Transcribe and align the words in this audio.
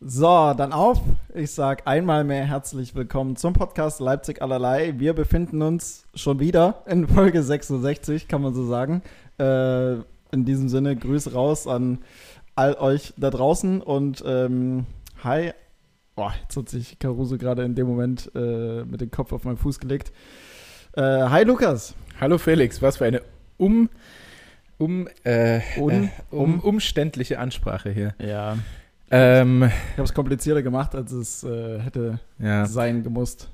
So, 0.00 0.54
dann 0.56 0.72
auf. 0.72 1.00
Ich 1.34 1.50
sage 1.50 1.84
einmal 1.84 2.22
mehr 2.22 2.44
herzlich 2.44 2.94
willkommen 2.94 3.34
zum 3.34 3.52
Podcast 3.52 3.98
Leipzig 3.98 4.40
allerlei. 4.40 4.94
Wir 4.96 5.12
befinden 5.12 5.60
uns 5.60 6.06
schon 6.14 6.38
wieder 6.38 6.84
in 6.86 7.08
Folge 7.08 7.42
66, 7.42 8.28
kann 8.28 8.40
man 8.40 8.54
so 8.54 8.64
sagen. 8.64 9.02
Äh, 9.40 9.94
in 10.30 10.44
diesem 10.44 10.68
Sinne, 10.68 10.94
Grüße 10.94 11.32
raus 11.32 11.66
an 11.66 11.98
all 12.54 12.74
euch 12.74 13.12
da 13.16 13.30
draußen 13.30 13.82
und 13.82 14.22
ähm, 14.24 14.86
hi. 15.24 15.50
Boah, 16.14 16.32
jetzt 16.42 16.56
hat 16.56 16.68
sich 16.68 17.00
Caruso 17.00 17.36
gerade 17.36 17.64
in 17.64 17.74
dem 17.74 17.88
Moment 17.88 18.30
äh, 18.36 18.84
mit 18.84 19.00
dem 19.00 19.10
Kopf 19.10 19.32
auf 19.32 19.42
meinen 19.42 19.56
Fuß 19.56 19.80
gelegt. 19.80 20.12
Äh, 20.92 21.02
hi 21.02 21.42
Lukas. 21.42 21.96
Hallo 22.20 22.38
Felix, 22.38 22.80
was 22.80 22.98
für 22.98 23.06
eine 23.06 23.22
um, 23.56 23.90
um, 24.78 25.08
äh, 25.24 25.58
äh, 25.58 26.08
um, 26.30 26.60
umständliche 26.60 27.40
Ansprache 27.40 27.90
hier. 27.90 28.14
Ja. 28.20 28.58
Ähm, 29.10 29.62
Ich 29.62 29.92
habe 29.98 30.04
es 30.04 30.14
komplizierter 30.14 30.62
gemacht, 30.62 30.94
als 30.94 31.12
es 31.12 31.44
äh, 31.44 31.78
hätte 31.80 32.20
ja. 32.38 32.66
sein 32.66 33.02
gemusst. 33.02 33.50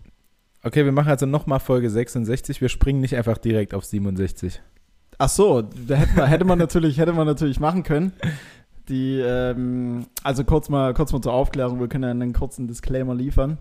Okay, 0.63 0.85
wir 0.85 0.93
machen 0.93 1.09
also 1.09 1.27
nochmal 1.27 1.61
Folge 1.61 1.91
66. 1.91 2.61
Wir 2.61 2.69
springen 2.69 3.01
nicht 3.01 3.17
einfach 3.17 3.39
direkt 3.39 3.75
auf 3.75 3.85
67. 3.85 4.63
Ach 5.19 5.29
so, 5.29 5.63
da 5.63 5.95
hätte 5.95 6.17
man, 6.17 6.27
hätte 6.27 6.45
man 6.45 6.59
natürlich, 6.59 6.99
hätte 6.99 7.13
man 7.13 7.27
natürlich 7.27 7.61
machen 7.61 7.83
können. 7.83 8.13
Die, 8.89 9.21
ähm, 9.21 10.07
also 10.23 10.45
kurz 10.45 10.69
mal, 10.69 10.93
kurz 10.95 11.13
mal 11.13 11.21
zur 11.21 11.33
Aufklärung, 11.33 11.81
wir 11.81 11.89
können 11.89 12.05
ja 12.05 12.11
einen 12.11 12.33
kurzen 12.33 12.67
Disclaimer 12.67 13.15
liefern. 13.15 13.59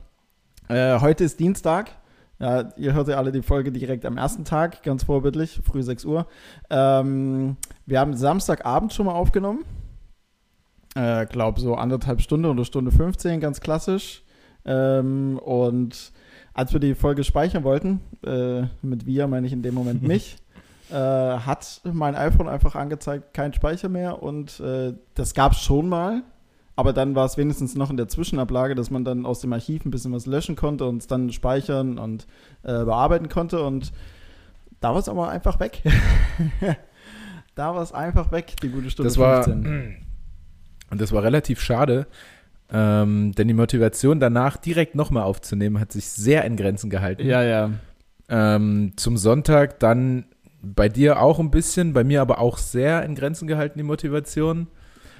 Äh, 0.69 0.99
heute 0.99 1.23
ist 1.23 1.39
Dienstag. 1.39 1.91
Ja, 2.39 2.73
ihr 2.77 2.93
hört 2.93 3.07
ja 3.07 3.17
alle 3.17 3.31
die 3.31 3.41
Folge 3.41 3.71
direkt 3.71 4.05
am 4.05 4.17
ersten 4.17 4.43
Tag, 4.43 4.83
ganz 4.83 5.03
vorbildlich, 5.03 5.61
früh 5.63 5.83
6 5.83 6.03
Uhr. 6.05 6.25
Ähm, 6.69 7.57
wir 7.85 7.99
haben 7.99 8.15
Samstagabend 8.15 8.93
schon 8.93 9.05
mal 9.05 9.13
aufgenommen. 9.13 9.63
Äh, 10.95 11.25
glaub 11.25 11.59
so 11.59 11.75
anderthalb 11.75 12.21
Stunde 12.21 12.49
oder 12.49 12.65
Stunde 12.65 12.91
15, 12.91 13.39
ganz 13.39 13.61
klassisch. 13.61 14.23
Ähm, 14.65 15.39
und 15.43 16.11
als 16.53 16.71
wir 16.71 16.79
die 16.79 16.95
Folge 16.95 17.23
speichern 17.23 17.63
wollten, 17.63 17.99
äh, 18.25 18.63
mit 18.81 19.05
wir 19.05 19.27
meine 19.27 19.47
ich 19.47 19.53
in 19.53 19.63
dem 19.63 19.73
Moment 19.73 20.03
mich, 20.07 20.37
äh, 20.91 20.95
hat 20.95 21.81
mein 21.83 22.15
iPhone 22.15 22.47
einfach 22.47 22.75
angezeigt, 22.75 23.33
kein 23.33 23.53
Speicher 23.53 23.89
mehr 23.89 24.21
und 24.21 24.59
äh, 24.59 24.93
das 25.15 25.33
gab 25.33 25.53
es 25.53 25.61
schon 25.61 25.89
mal, 25.89 26.21
aber 26.75 26.93
dann 26.93 27.15
war 27.15 27.25
es 27.25 27.37
wenigstens 27.37 27.75
noch 27.75 27.89
in 27.89 27.97
der 27.97 28.07
Zwischenablage, 28.07 28.75
dass 28.75 28.91
man 28.91 29.03
dann 29.03 29.25
aus 29.25 29.39
dem 29.39 29.51
Archiv 29.53 29.85
ein 29.85 29.91
bisschen 29.91 30.13
was 30.13 30.27
löschen 30.27 30.55
konnte 30.55 30.85
und 30.85 30.97
es 30.97 31.07
dann 31.07 31.31
speichern 31.31 31.97
und 31.97 32.27
äh, 32.61 32.83
bearbeiten 32.83 33.29
konnte 33.29 33.63
und 33.63 33.91
da 34.79 34.91
war 34.91 34.99
es 34.99 35.09
aber 35.09 35.29
einfach 35.29 35.59
weg. 35.59 35.81
da 37.55 37.73
war 37.73 37.81
es 37.81 37.93
einfach 37.93 38.31
weg, 38.31 38.55
die 38.61 38.69
gute 38.69 38.91
Stunde 38.91 39.07
Das 39.09 39.17
war, 39.17 39.43
15. 39.43 40.05
und 40.93 41.01
das 41.01 41.11
war 41.11 41.23
relativ 41.23 41.59
schade, 41.59 42.07
ähm, 42.71 43.33
denn 43.33 43.47
die 43.49 43.53
Motivation 43.53 44.19
danach 44.21 44.55
direkt 44.57 44.95
nochmal 44.95 45.23
aufzunehmen 45.23 45.79
hat 45.79 45.91
sich 45.91 46.05
sehr 46.07 46.45
in 46.45 46.55
Grenzen 46.55 46.89
gehalten. 46.89 47.25
Ja, 47.25 47.43
ja. 47.43 47.71
Ähm, 48.29 48.93
zum 48.95 49.17
Sonntag 49.17 49.79
dann 49.79 50.25
bei 50.61 50.87
dir 50.87 51.21
auch 51.21 51.39
ein 51.39 51.51
bisschen, 51.51 51.91
bei 51.91 52.05
mir 52.05 52.21
aber 52.21 52.39
auch 52.39 52.57
sehr 52.57 53.03
in 53.03 53.15
Grenzen 53.15 53.47
gehalten, 53.47 53.77
die 53.77 53.83
Motivation. 53.83 54.67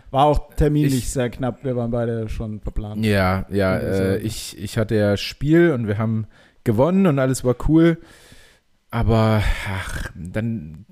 War 0.10 0.26
auch 0.26 0.54
terminlich 0.56 0.94
Ich- 1.00 1.12
sehr 1.12 1.30
knapp, 1.30 1.64
wir 1.64 1.76
waren 1.76 1.92
beide 1.92 2.30
schon 2.30 2.62
verplant. 2.62 3.04
Ja, 3.06 3.46
ja, 3.50 3.76
äh, 3.78 4.18
ich, 4.20 4.58
ich 4.58 4.78
hatte 4.78 4.96
ja 4.96 5.18
Spiel 5.18 5.72
und 5.72 5.88
wir 5.88 5.98
haben 5.98 6.28
gewonnen 6.64 7.08
und 7.08 7.20
alles 7.20 7.44
war 7.44 7.56
cool. 7.68 7.98
Aber 8.92 9.42
ach, 9.70 10.12
dann, 10.16 10.86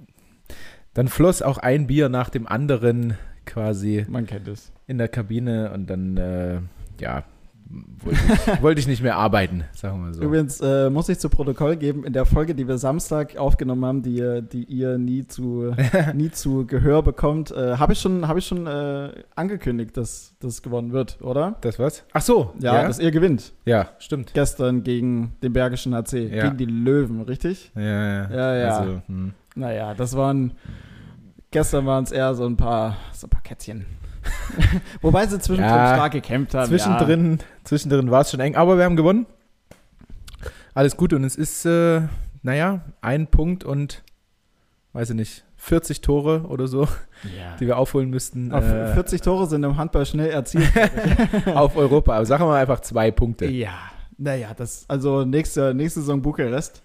dann 0.96 1.08
floss 1.08 1.42
auch 1.44 1.60
ein 1.60 1.86
Bier 1.88 2.10
nach 2.10 2.30
dem 2.30 2.48
anderen 2.48 3.16
quasi 3.46 4.06
Man 4.10 4.26
kennt 4.26 4.48
es. 4.48 4.72
in 4.88 4.98
der 4.98 5.08
Kabine 5.08 5.72
und 5.74 5.90
dann, 5.90 6.18
äh, 6.18 6.60
ja, 7.00 7.24
wollte 8.04 8.20
ich, 8.34 8.62
wollte 8.62 8.80
ich 8.82 8.88
nicht 8.88 9.02
mehr 9.02 9.16
arbeiten, 9.16 9.64
sagen 9.74 9.98
wir 10.00 10.08
mal 10.08 10.14
so. 10.14 10.22
Übrigens 10.22 10.60
äh, 10.60 10.90
muss 10.90 11.08
ich 11.08 11.20
zu 11.20 11.30
Protokoll 11.30 11.78
geben, 11.78 12.04
in 12.04 12.12
der 12.12 12.26
Folge, 12.26 12.54
die 12.54 12.68
wir 12.68 12.78
Samstag 12.78 13.38
aufgenommen 13.38 13.86
haben, 13.86 14.02
die, 14.04 14.16
ihr- 14.18 14.42
die 14.42 14.66
ihr 14.66 14.98
nie 14.98 15.26
zu, 15.26 15.74
nie 16.14 16.32
zu 16.32 16.68
Gehör 16.68 17.02
bekommt, 17.02 17.52
äh, 17.52 17.78
habe 17.78 17.94
ich 17.94 18.00
schon, 18.02 18.28
hab 18.28 18.36
ich 18.36 18.46
schon 18.46 18.68
äh, 18.68 19.12
angekündigt, 19.36 19.96
dass 19.96 20.36
das 20.42 20.62
gewonnen 20.62 20.92
wird, 20.92 21.22
oder? 21.22 21.56
Das 21.62 21.80
was? 21.80 22.04
Ach 22.12 22.22
so, 22.22 22.54
Ja, 22.60 22.76
ja, 22.76 22.88
dass 22.88 23.00
ihr 23.00 23.12
gewinnt. 23.12 23.54
ja 23.64 23.88
stimmt. 24.00 24.34
Gestern 24.34 24.84
gegen 24.84 25.32
den 25.42 25.54
Bergischen 25.54 25.96
HC, 25.96 26.28
Ja. 26.28 26.44
gegen 26.44 26.58
die 26.58 26.66
Löwen, 26.66 27.22
richtig? 27.22 27.72
Ja, 27.76 27.82
ja. 27.82 28.30
Ja, 28.32 28.56
ja. 28.58 28.78
Also, 28.80 29.02
hm. 29.08 29.34
Naja, 29.56 29.94
das 29.94 30.16
waren, 30.18 30.52
gestern 31.52 31.86
waren 31.86 32.04
es 32.04 32.12
eher 32.12 32.34
so 32.34 32.46
ein 32.46 32.58
paar, 32.58 32.98
so 33.14 33.28
ein 33.28 33.30
paar 33.30 33.42
Kätzchen. 33.42 33.86
Wobei 35.02 35.26
sie 35.28 35.40
zwischendrin 35.40 35.76
Ja, 35.76 35.96
stark 35.96 36.14
gekämpft 36.14 36.54
haben. 36.54 36.68
Zwischendrin, 36.68 37.40
zwischendrin 37.64 38.12
war 38.12 38.22
es 38.22 38.32
schon 38.32 38.40
eng, 38.40 38.56
aber 38.56 38.78
wir 38.78 38.86
haben 38.86 38.96
gewonnen. 38.96 39.26
Alles 40.74 40.96
gut 40.96 41.14
und 41.14 41.24
es 41.24 41.36
ist, 41.36 41.66
äh, 41.66 42.02
naja, 42.44 42.82
ein 43.02 43.28
Punkt 43.28 43.64
und, 43.64 44.04
weiß 44.94 45.10
ich 45.10 45.16
nicht, 45.16 45.44
40 45.58 46.02
Tore 46.02 46.46
oder 46.48 46.68
so, 46.68 46.88
Ja. 47.38 47.56
die 47.60 47.68
wir 47.68 47.78
aufholen 47.78 48.10
müssten 48.10 48.50
ja. 48.52 48.58
Auf 48.58 48.64
äh, 48.64 48.94
40 48.94 49.22
Tore 49.22 49.48
sind 49.48 49.64
im 49.64 49.78
Handball 49.78 50.06
schnell 50.06 50.30
erzielt. 50.30 50.72
auf 51.54 51.76
Europa. 51.76 52.16
Aber 52.16 52.26
sagen 52.26 52.44
wir 52.44 52.48
mal 52.48 52.62
einfach 52.62 52.80
zwei 52.80 53.12
Punkte. 53.12 53.46
Ja, 53.46 53.74
naja, 54.18 54.54
das, 54.56 54.86
also 54.88 55.26
nächste, 55.26 55.74
nächste 55.74 56.00
Saison 56.00 56.22
Bukarest. 56.22 56.82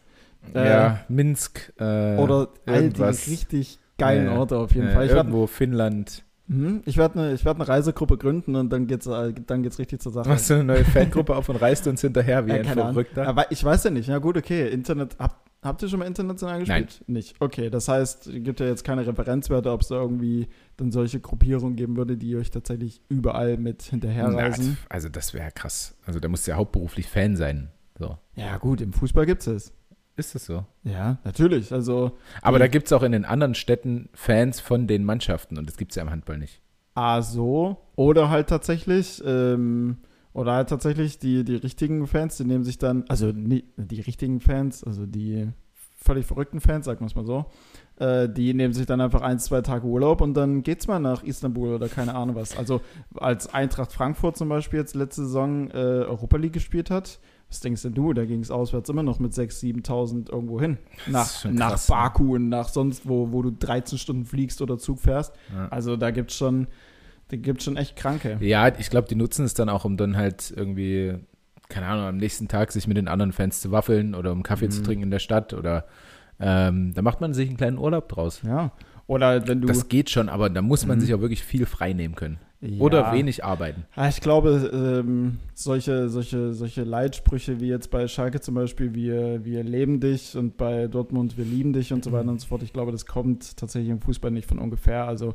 Äh, 0.54 0.68
ja, 0.68 1.00
Minsk 1.08 1.72
äh, 1.78 2.16
Oder 2.16 2.48
all 2.66 2.90
die 2.90 3.02
richtig 3.02 3.78
geilen 3.98 4.26
Ja, 4.26 4.38
Orte 4.38 4.58
auf 4.58 4.74
jeden 4.74 4.88
äh, 4.88 4.92
Fall. 4.92 5.04
Ich 5.06 5.12
werde 5.12 5.28
irgendwo 5.28 5.46
Finnland. 5.46 6.24
mhm, 6.46 6.82
ich 6.84 6.96
werd 6.96 7.16
eine, 7.16 7.32
werd 7.44 7.56
eine 7.56 7.68
Reisegruppe 7.68 8.18
gründen 8.18 8.54
und 8.56 8.70
dann 8.70 8.86
geht's, 8.86 9.06
äh, 9.06 9.32
dann 9.46 9.62
geht's 9.62 9.78
richtig 9.78 10.00
zur 10.00 10.12
Sache. 10.12 10.28
Machst 10.28 10.50
du 10.50 10.54
eine 10.54 10.64
neue 10.64 10.84
Fangruppe 10.84 11.34
auf 11.36 11.48
und 11.48 11.56
reißt 11.56 11.86
uns 11.88 12.00
hinterher 12.00 12.46
wie 12.46 12.50
Äh, 12.52 12.60
ein. 12.60 12.64
Verrückter? 12.66 13.26
Aber 13.26 13.50
ich 13.50 13.62
weiß 13.64 13.84
ja 13.84 13.90
nicht. 13.90 14.08
Ja 14.08 14.18
gut, 14.18 14.36
okay. 14.36 14.68
Internet, 14.68 15.16
hab, 15.18 15.44
habt 15.62 15.82
ihr 15.82 15.88
schon 15.88 15.98
mal 15.98 16.04
international 16.06 16.60
gespielt? 16.60 17.02
Nicht. 17.06 17.34
Okay, 17.40 17.70
das 17.70 17.88
heißt, 17.88 18.26
es 18.28 18.44
gibt 18.44 18.60
ja 18.60 18.66
jetzt 18.66 18.84
keine 18.84 19.06
Referenzwerte, 19.06 19.70
ob 19.72 19.80
es 19.80 19.88
da 19.88 19.96
irgendwie 19.96 20.48
dann 20.76 20.92
solche 20.92 21.18
Gruppierungen 21.20 21.74
geben 21.76 21.96
würde, 21.96 22.16
die 22.16 22.36
euch 22.36 22.50
tatsächlich 22.50 23.00
überall 23.08 23.56
mit 23.56 23.82
hinterherreisen. 23.82 24.76
Na, 24.80 24.86
also 24.94 25.08
das 25.08 25.34
wäre 25.34 25.50
krass. 25.52 25.96
Also 26.04 26.20
da 26.20 26.28
musst 26.28 26.46
du 26.46 26.52
ja 26.52 26.56
hauptberuflich 26.58 27.08
Fan 27.08 27.34
sein. 27.36 27.70
So. 27.98 28.18
Ja 28.34 28.58
gut, 28.58 28.82
im 28.82 28.92
Fußball 28.92 29.24
gibt's 29.26 29.46
es. 29.46 29.72
Ist 30.16 30.34
das 30.34 30.46
so? 30.46 30.64
Ja, 30.82 31.18
natürlich. 31.24 31.72
Also 31.72 32.12
Aber 32.40 32.58
da 32.58 32.68
gibt 32.68 32.86
es 32.86 32.92
auch 32.92 33.02
in 33.02 33.12
den 33.12 33.24
anderen 33.24 33.54
Städten 33.54 34.08
Fans 34.14 34.60
von 34.60 34.86
den 34.86 35.04
Mannschaften 35.04 35.58
und 35.58 35.68
das 35.68 35.76
gibt 35.76 35.92
es 35.92 35.96
ja 35.96 36.02
im 36.02 36.10
Handball 36.10 36.38
nicht. 36.38 36.62
A 36.94 37.20
so 37.20 37.76
oder 37.94 38.30
halt 38.30 38.48
tatsächlich 38.48 39.22
ähm, 39.26 39.98
oder 40.32 40.52
halt 40.52 40.70
tatsächlich 40.70 41.18
die, 41.18 41.44
die 41.44 41.56
richtigen 41.56 42.06
Fans, 42.06 42.38
die 42.38 42.44
nehmen 42.44 42.64
sich 42.64 42.78
dann, 42.78 43.04
also 43.08 43.26
nie, 43.26 43.64
die 43.76 44.00
richtigen 44.00 44.40
Fans, 44.40 44.82
also 44.82 45.04
die 45.04 45.48
völlig 45.94 46.24
verrückten 46.26 46.60
Fans, 46.60 46.86
sagen 46.86 47.00
wir 47.00 47.06
es 47.06 47.14
mal 47.14 47.26
so, 47.26 47.46
äh, 47.98 48.28
die 48.28 48.54
nehmen 48.54 48.72
sich 48.72 48.86
dann 48.86 49.00
einfach 49.00 49.22
ein, 49.22 49.38
zwei 49.38 49.60
Tage 49.60 49.86
Urlaub 49.86 50.20
und 50.20 50.34
dann 50.34 50.62
geht's 50.62 50.86
mal 50.86 50.98
nach 50.98 51.22
Istanbul 51.22 51.74
oder 51.74 51.88
keine 51.88 52.14
Ahnung 52.14 52.36
was. 52.36 52.56
Also 52.56 52.80
als 53.14 53.52
Eintracht 53.52 53.92
Frankfurt 53.92 54.36
zum 54.36 54.48
Beispiel 54.48 54.78
jetzt 54.78 54.94
letzte 54.94 55.22
Saison 55.22 55.70
äh, 55.70 55.74
Europa 55.74 56.36
League 56.36 56.52
gespielt 56.52 56.90
hat, 56.90 57.18
was 57.48 57.60
denkst 57.60 57.82
denn 57.82 57.94
du? 57.94 58.12
Da 58.12 58.24
ging 58.24 58.40
es 58.40 58.50
auswärts 58.50 58.88
immer 58.90 59.02
noch 59.02 59.18
mit 59.20 59.32
6.000, 59.32 59.84
7.000 59.86 60.32
irgendwo 60.32 60.60
hin. 60.60 60.78
Nach, 61.06 61.28
schon 61.30 61.54
nach 61.54 61.70
krass, 61.70 61.88
ne? 61.88 61.94
Baku 61.94 62.34
und 62.34 62.48
nach 62.48 62.68
sonst 62.68 63.08
wo, 63.08 63.30
wo 63.32 63.42
du 63.42 63.50
13 63.52 63.98
Stunden 63.98 64.24
fliegst 64.24 64.60
oder 64.62 64.78
Zug 64.78 65.00
fährst. 65.00 65.32
Ja, 65.54 65.68
Also 65.68 65.96
da 65.96 66.10
gibt's 66.10 66.36
schon, 66.36 66.66
da 67.28 67.36
gibt's 67.36 67.64
schon 67.64 67.76
echt 67.76 67.96
Kranke. 67.96 68.38
ja 68.40 68.68
ich 68.78 68.90
glaube, 68.90 69.08
die 69.08 69.14
nutzen 69.14 69.44
es 69.44 69.54
dann 69.54 69.68
auch, 69.68 69.84
um 69.84 69.96
dann 69.96 70.16
halt 70.16 70.52
irgendwie, 70.54 71.14
keine 71.68 71.86
Ahnung, 71.86 72.06
am 72.06 72.16
nächsten 72.16 72.48
Tag 72.48 72.72
sich 72.72 72.86
mit 72.88 72.96
den 72.96 73.08
anderen 73.08 73.32
Fans 73.32 73.60
zu 73.60 73.70
waffeln 73.70 74.14
oder 74.14 74.32
um 74.32 74.42
Kaffee 74.42 74.68
zu 74.68 74.80
Mhm. 74.80 74.84
trinken 74.84 75.02
in 75.04 75.10
der 75.12 75.18
Stadt 75.20 75.54
oder 75.54 75.86
ähm, 76.40 76.92
da 76.94 77.00
macht 77.02 77.20
man 77.20 77.32
sich 77.32 77.48
einen 77.48 77.56
kleinen 77.56 77.78
Urlaub 77.78 78.08
draus. 78.08 78.42
Ja. 78.46 78.72
Oder 79.06 79.46
wenn 79.46 79.60
du. 79.60 79.68
Das 79.68 79.88
geht 79.88 80.10
schon, 80.10 80.28
aber 80.28 80.50
da 80.50 80.60
muss 80.62 80.84
man 80.84 80.98
Mhm. 80.98 81.00
sich 81.02 81.14
auch 81.14 81.20
wirklich 81.20 81.42
viel 81.44 81.64
frei 81.64 81.92
nehmen 81.92 82.14
können. 82.16 82.38
Ja. 82.60 82.80
Oder 82.80 83.12
wenig 83.12 83.44
arbeiten. 83.44 83.84
Ich 84.08 84.20
glaube, 84.20 84.70
ähm, 85.04 85.38
solche, 85.54 86.08
solche, 86.08 86.54
solche 86.54 86.84
Leitsprüche 86.84 87.60
wie 87.60 87.68
jetzt 87.68 87.90
bei 87.90 88.08
Schalke 88.08 88.40
zum 88.40 88.54
Beispiel, 88.54 88.94
wir, 88.94 89.44
wir 89.44 89.62
leben 89.62 90.00
dich 90.00 90.36
und 90.36 90.56
bei 90.56 90.86
Dortmund, 90.86 91.36
wir 91.36 91.44
lieben 91.44 91.72
dich 91.74 91.92
und 91.92 92.02
so 92.02 92.12
weiter 92.12 92.28
und 92.30 92.40
so 92.40 92.46
fort. 92.46 92.62
Ich 92.62 92.72
glaube, 92.72 92.92
das 92.92 93.04
kommt 93.06 93.56
tatsächlich 93.56 93.90
im 93.90 94.00
Fußball 94.00 94.30
nicht 94.30 94.48
von 94.48 94.58
ungefähr. 94.58 95.06
Also 95.06 95.34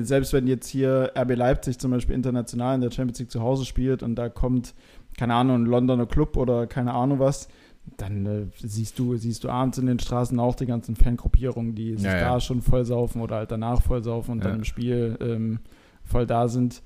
selbst 0.00 0.32
wenn 0.32 0.46
jetzt 0.46 0.68
hier 0.68 1.12
RB 1.16 1.36
Leipzig 1.36 1.78
zum 1.78 1.90
Beispiel 1.90 2.14
international 2.14 2.74
in 2.74 2.80
der 2.82 2.90
Champions 2.90 3.18
League 3.18 3.30
zu 3.30 3.40
Hause 3.40 3.64
spielt 3.64 4.02
und 4.02 4.14
da 4.16 4.28
kommt, 4.28 4.74
keine 5.16 5.34
Ahnung, 5.34 5.62
ein 5.62 5.66
Londoner 5.66 6.06
Club 6.06 6.36
oder 6.36 6.66
keine 6.66 6.92
Ahnung 6.92 7.18
was, 7.18 7.48
dann 7.96 8.26
äh, 8.26 8.46
siehst 8.62 8.98
du, 8.98 9.16
siehst 9.16 9.42
du 9.44 9.48
abends 9.48 9.78
in 9.78 9.86
den 9.86 9.98
Straßen 9.98 10.38
auch 10.38 10.54
die 10.54 10.66
ganzen 10.66 10.94
Fangruppierungen, 10.94 11.74
die 11.74 11.94
sich 11.94 12.04
Ja, 12.04 12.18
ja. 12.18 12.28
da 12.34 12.40
schon 12.40 12.60
vollsaufen 12.60 13.22
oder 13.22 13.36
halt 13.36 13.50
danach 13.50 13.80
vollsaufen 13.80 14.32
und 14.32 14.38
Ja. 14.44 14.48
dann 14.50 14.58
im 14.58 14.64
Spiel 14.64 15.16
ähm, 15.22 15.60
voll 16.08 16.26
da 16.26 16.48
sind. 16.48 16.82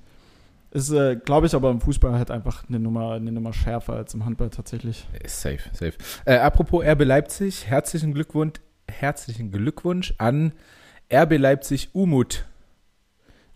Ist, 0.71 0.91
äh, 0.91 1.15
glaube 1.15 1.45
ich, 1.47 1.53
aber 1.53 1.69
im 1.69 1.81
Fußball 1.81 2.13
halt 2.13 2.31
einfach 2.31 2.63
eine 2.67 2.79
Nummer, 2.79 3.11
eine 3.13 3.31
Nummer 3.31 3.53
schärfer 3.53 3.93
als 3.93 4.13
im 4.15 4.25
Handball 4.25 4.49
tatsächlich. 4.49 5.07
Ist 5.23 5.39
Safe, 5.41 5.59
safe. 5.71 5.93
Äh, 6.25 6.37
apropos 6.37 6.83
RB 6.83 7.03
Leipzig, 7.03 7.67
herzlichen 7.67 8.13
Glückwunsch, 8.13 8.59
herzlichen 8.87 9.51
Glückwunsch 9.51 10.15
an 10.17 10.53
RB 11.13 11.37
Leipzig 11.37 11.89
Umut 11.93 12.45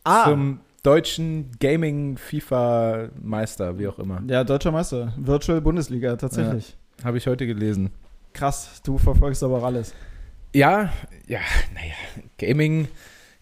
Ah, 0.04 0.26
zum 0.26 0.60
deutschen 0.84 1.52
Gaming-FIFA-Meister, 1.60 3.78
wie 3.80 3.88
auch 3.88 3.98
immer. 4.00 4.22
Ja, 4.28 4.44
deutscher 4.44 4.72
Meister. 4.72 5.14
Virtual 5.18 5.60
Bundesliga, 5.60 6.16
tatsächlich. 6.16 6.78
Habe 7.04 7.18
ich 7.18 7.28
heute 7.28 7.46
gelesen. 7.48 7.92
Krass, 8.34 8.82
du 8.84 8.98
verfolgst 8.98 9.44
aber 9.44 9.58
auch 9.58 9.64
alles. 9.64 9.94
Ja, 10.54 10.92
ja, 11.28 11.40
naja, 11.74 11.94
Gaming, 12.38 12.88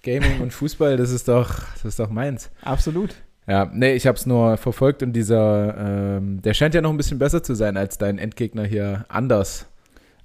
Gaming 0.05 0.39
und 0.39 0.53
Fußball, 0.53 0.95
das 0.95 1.11
ist 1.11 1.27
doch, 1.27 1.59
das 1.73 1.83
ist 1.83 1.99
doch 1.99 2.09
meins. 2.09 2.49
Absolut. 2.61 3.15
Ja, 3.47 3.69
nee, 3.73 3.93
ich 3.93 4.07
habe 4.07 4.17
es 4.17 4.25
nur 4.25 4.57
verfolgt 4.57 5.03
und 5.03 5.13
dieser, 5.13 6.17
ähm, 6.17 6.41
der 6.41 6.53
scheint 6.53 6.73
ja 6.73 6.81
noch 6.81 6.89
ein 6.89 6.97
bisschen 6.97 7.19
besser 7.19 7.43
zu 7.43 7.53
sein 7.53 7.75
als 7.75 7.97
dein 7.97 8.17
Endgegner 8.17 8.63
hier, 8.63 9.05
Anders. 9.09 9.67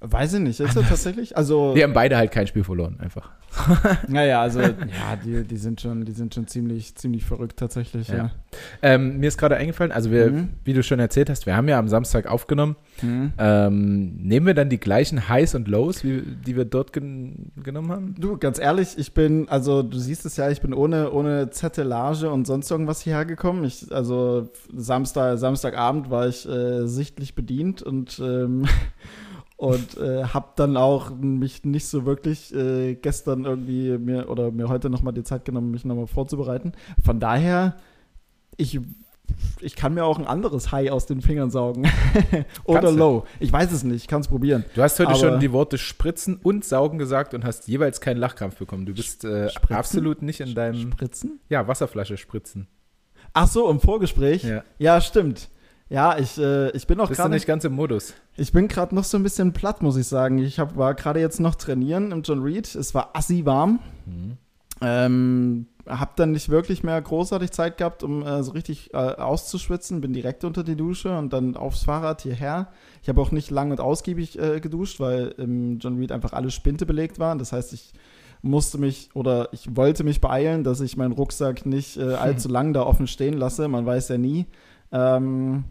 Weiß 0.03 0.33
ich 0.33 0.39
nicht, 0.39 0.59
ist 0.59 0.75
er 0.75 0.81
tatsächlich? 0.81 1.37
Also, 1.37 1.73
Die 1.75 1.83
haben 1.83 1.93
beide 1.93 2.17
halt 2.17 2.31
kein 2.31 2.47
Spiel 2.47 2.63
verloren, 2.63 2.97
einfach. 2.99 3.29
naja, 4.07 4.41
also, 4.41 4.59
ja, 4.61 4.73
die, 5.23 5.43
die 5.43 5.57
sind 5.57 5.79
schon, 5.79 6.05
die 6.05 6.11
sind 6.13 6.33
schon 6.33 6.47
ziemlich, 6.47 6.95
ziemlich 6.95 7.23
verrückt 7.23 7.59
tatsächlich, 7.59 8.07
ja. 8.07 8.15
Ja. 8.15 8.31
Ähm, 8.81 9.19
mir 9.19 9.27
ist 9.27 9.37
gerade 9.37 9.57
eingefallen, 9.57 9.91
also 9.91 10.09
wir, 10.09 10.31
Mhm. 10.31 10.49
wie 10.63 10.73
du 10.73 10.81
schon 10.81 10.99
erzählt 10.99 11.29
hast, 11.29 11.45
wir 11.45 11.55
haben 11.55 11.67
ja 11.67 11.77
am 11.77 11.87
Samstag 11.87 12.25
aufgenommen. 12.25 12.77
Mhm. 13.03 13.33
Ähm, 13.37 14.15
nehmen 14.17 14.47
wir 14.47 14.55
dann 14.55 14.69
die 14.69 14.79
gleichen 14.79 15.29
Highs 15.29 15.53
und 15.53 15.67
Lows, 15.67 16.03
wie, 16.03 16.21
die 16.21 16.55
wir 16.55 16.65
dort 16.65 16.93
gen 16.93 17.51
genommen 17.63 17.91
haben? 17.91 18.15
Du, 18.17 18.37
ganz 18.37 18.57
ehrlich, 18.59 18.97
ich 18.97 19.13
bin, 19.13 19.49
also 19.49 19.83
du 19.83 19.99
siehst 19.99 20.25
es 20.25 20.35
ja, 20.35 20.49
ich 20.49 20.61
bin 20.61 20.73
ohne, 20.73 21.11
ohne 21.11 21.51
Zettelage 21.51 22.27
und 22.31 22.47
sonst 22.47 22.71
irgendwas 22.71 23.01
hierher 23.01 23.25
gekommen. 23.25 23.63
Ich, 23.65 23.91
also 23.91 24.49
Samstag, 24.75 25.37
Samstagabend 25.37 26.09
war 26.09 26.27
ich 26.27 26.49
äh, 26.49 26.87
sichtlich 26.87 27.35
bedient 27.35 27.83
und, 27.83 28.19
ähm, 28.19 28.65
und 29.61 29.95
äh, 29.97 30.23
habe 30.23 30.47
dann 30.55 30.75
auch 30.75 31.11
mich 31.11 31.63
nicht 31.65 31.85
so 31.85 32.03
wirklich 32.03 32.51
äh, 32.51 32.95
gestern 32.95 33.45
irgendwie 33.45 33.95
mir 33.99 34.27
oder 34.27 34.49
mir 34.49 34.69
heute 34.69 34.89
nochmal 34.89 35.13
die 35.13 35.21
Zeit 35.21 35.45
genommen, 35.45 35.69
mich 35.69 35.85
nochmal 35.85 36.07
vorzubereiten. 36.07 36.71
Von 37.05 37.19
daher, 37.19 37.75
ich, 38.57 38.79
ich 39.59 39.75
kann 39.75 39.93
mir 39.93 40.03
auch 40.03 40.17
ein 40.17 40.25
anderes 40.25 40.71
High 40.71 40.89
aus 40.89 41.05
den 41.05 41.21
Fingern 41.21 41.51
saugen. 41.51 41.83
oder 42.63 42.79
Kannst 42.81 42.95
du. 42.95 42.97
Low. 42.97 43.25
Ich 43.39 43.53
weiß 43.53 43.71
es 43.71 43.83
nicht, 43.83 43.97
ich 43.97 44.07
kann 44.07 44.21
es 44.21 44.29
probieren. 44.29 44.65
Du 44.73 44.81
hast 44.81 44.97
heute 44.99 45.11
Aber- 45.11 45.19
schon 45.19 45.39
die 45.39 45.51
Worte 45.51 45.77
spritzen 45.77 46.39
und 46.41 46.65
saugen 46.65 46.97
gesagt 46.97 47.35
und 47.35 47.45
hast 47.45 47.67
jeweils 47.67 48.01
keinen 48.01 48.17
Lachkrampf 48.17 48.55
bekommen. 48.57 48.87
Du 48.87 48.95
bist 48.95 49.25
äh, 49.25 49.47
absolut 49.69 50.23
nicht 50.23 50.39
in 50.39 50.55
deinem, 50.55 50.91
Spritzen? 50.91 51.39
ja, 51.49 51.67
Wasserflasche 51.67 52.17
spritzen. 52.17 52.65
Ach 53.33 53.47
so, 53.47 53.69
im 53.69 53.79
Vorgespräch? 53.79 54.43
Ja. 54.43 54.63
Ja, 54.79 54.99
stimmt. 55.01 55.49
Ja, 55.91 56.17
ich, 56.17 56.37
äh, 56.37 56.71
ich 56.71 56.87
bin 56.87 57.01
auch 57.01 57.09
Bist 57.09 57.19
du 57.19 57.23
gerade 57.23 57.35
nicht 57.35 57.45
ganz 57.45 57.65
im 57.65 57.73
Modus? 57.73 58.13
ich 58.37 58.53
bin 58.53 58.69
gerade 58.69 58.95
noch 58.95 59.03
so 59.03 59.17
ein 59.17 59.23
bisschen 59.23 59.51
platt, 59.51 59.83
muss 59.83 59.97
ich 59.97 60.07
sagen. 60.07 60.37
Ich 60.37 60.57
hab, 60.57 60.77
war 60.77 60.93
gerade 60.93 61.19
jetzt 61.19 61.41
noch 61.41 61.55
trainieren 61.55 62.13
im 62.13 62.21
John 62.21 62.41
Reed. 62.41 62.73
Es 62.73 62.95
war 62.95 63.09
assi 63.13 63.45
warm. 63.45 63.79
Ähm, 64.79 65.67
hab 65.85 66.15
dann 66.15 66.31
nicht 66.31 66.47
wirklich 66.47 66.83
mehr 66.83 66.99
großartig 67.01 67.51
Zeit 67.51 67.77
gehabt, 67.77 68.03
um 68.03 68.23
äh, 68.23 68.41
so 68.41 68.53
richtig 68.53 68.93
äh, 68.93 68.97
auszuschwitzen. 68.97 69.99
Bin 69.99 70.13
direkt 70.13 70.45
unter 70.45 70.63
die 70.63 70.77
Dusche 70.77 71.17
und 71.17 71.33
dann 71.33 71.57
aufs 71.57 71.83
Fahrrad 71.83 72.21
hierher. 72.21 72.69
Ich 73.01 73.09
habe 73.09 73.19
auch 73.19 73.31
nicht 73.31 73.51
lang 73.51 73.71
und 73.71 73.81
ausgiebig 73.81 74.39
äh, 74.39 74.61
geduscht, 74.61 75.01
weil 75.01 75.35
im 75.37 75.79
John 75.79 75.97
Reed 75.97 76.13
einfach 76.13 76.31
alle 76.31 76.51
Spinte 76.51 76.85
belegt 76.85 77.19
waren. 77.19 77.37
Das 77.37 77.51
heißt, 77.51 77.73
ich 77.73 77.91
musste 78.41 78.77
mich 78.77 79.09
oder 79.13 79.49
ich 79.51 79.75
wollte 79.75 80.05
mich 80.05 80.21
beeilen, 80.21 80.63
dass 80.63 80.79
ich 80.79 80.95
meinen 80.95 81.11
Rucksack 81.11 81.65
nicht 81.65 81.97
äh, 81.97 82.13
allzu 82.13 82.47
lang 82.47 82.71
da 82.71 82.83
offen 82.83 83.07
stehen 83.07 83.33
lasse. 83.33 83.67
Man 83.67 83.85
weiß 83.85 84.07
ja 84.07 84.17
nie. 84.17 84.45
Ähm, 84.93 85.65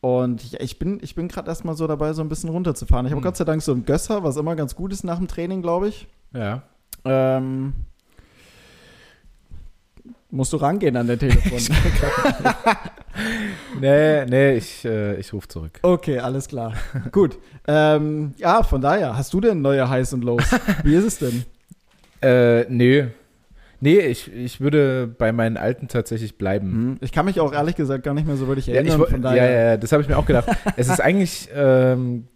und 0.00 0.42
ich, 0.42 0.60
ich 0.60 0.78
bin, 0.78 0.98
ich 1.02 1.14
bin 1.14 1.28
gerade 1.28 1.48
erstmal 1.48 1.74
so 1.76 1.86
dabei, 1.86 2.12
so 2.12 2.22
ein 2.22 2.28
bisschen 2.28 2.50
runterzufahren. 2.50 3.06
Ich 3.06 3.12
habe 3.12 3.20
Hm. 3.20 3.24
Gott 3.24 3.36
sei 3.36 3.44
Dank 3.44 3.62
so 3.62 3.72
einen 3.72 3.84
Gösser, 3.84 4.22
was 4.24 4.36
immer 4.36 4.56
ganz 4.56 4.74
gut 4.74 4.92
ist 4.92 5.04
nach 5.04 5.18
dem 5.18 5.28
Training, 5.28 5.62
glaube 5.62 5.88
ich. 5.88 6.06
Ja. 6.32 6.62
Ähm, 7.04 7.72
musst 10.30 10.52
du 10.52 10.56
rangehen 10.58 10.96
an 10.96 11.06
der 11.06 11.18
Telefon. 11.18 11.58
Nee, 13.80 14.24
nee, 14.26 14.56
ich, 14.56 14.84
äh, 14.84 15.16
ich 15.16 15.32
rufe 15.32 15.48
zurück. 15.48 15.78
okay, 15.82 16.18
alles 16.20 16.48
klar. 16.48 16.74
Gut. 17.12 17.38
Ähm, 17.66 18.34
ja, 18.38 18.62
von 18.62 18.80
daher, 18.80 19.16
hast 19.16 19.32
du 19.34 19.40
denn 19.40 19.60
neue 19.60 19.88
Highs 19.88 20.12
und 20.12 20.22
Lows? 20.24 20.44
Wie 20.84 20.94
ist 20.94 21.04
es 21.04 21.18
denn? 21.18 21.44
Äh, 22.22 22.66
nee. 22.68 23.08
Nee, 23.80 23.98
ich, 24.00 24.30
ich 24.32 24.60
würde 24.60 25.06
bei 25.06 25.32
meinen 25.32 25.56
alten 25.56 25.88
tatsächlich 25.88 26.36
bleiben. 26.36 26.72
Hm, 26.72 26.96
Ich 27.00 27.12
kann 27.12 27.24
mich 27.24 27.40
auch 27.40 27.52
ehrlich 27.52 27.76
gesagt 27.76 28.04
gar 28.04 28.12
nicht 28.14 28.26
mehr 28.26 28.36
so 28.36 28.46
wirklich 28.46 28.66
Ja, 28.66 28.74
erinnern. 28.74 28.94
ich, 28.94 29.00
wo- 29.00 29.10
von 29.10 29.22
ja, 29.22 29.30
daher. 29.30 29.50
ja, 29.50 29.60
ja, 29.70 29.76
das 29.78 29.90
habe 29.92 30.02
ich 30.02 30.08
mir 30.08 30.18
auch 30.18 30.26
gedacht. 30.26 30.48
es 30.76 30.88
ist 30.88 31.00
eigentlich, 31.00 31.48
ähm, 31.54 32.26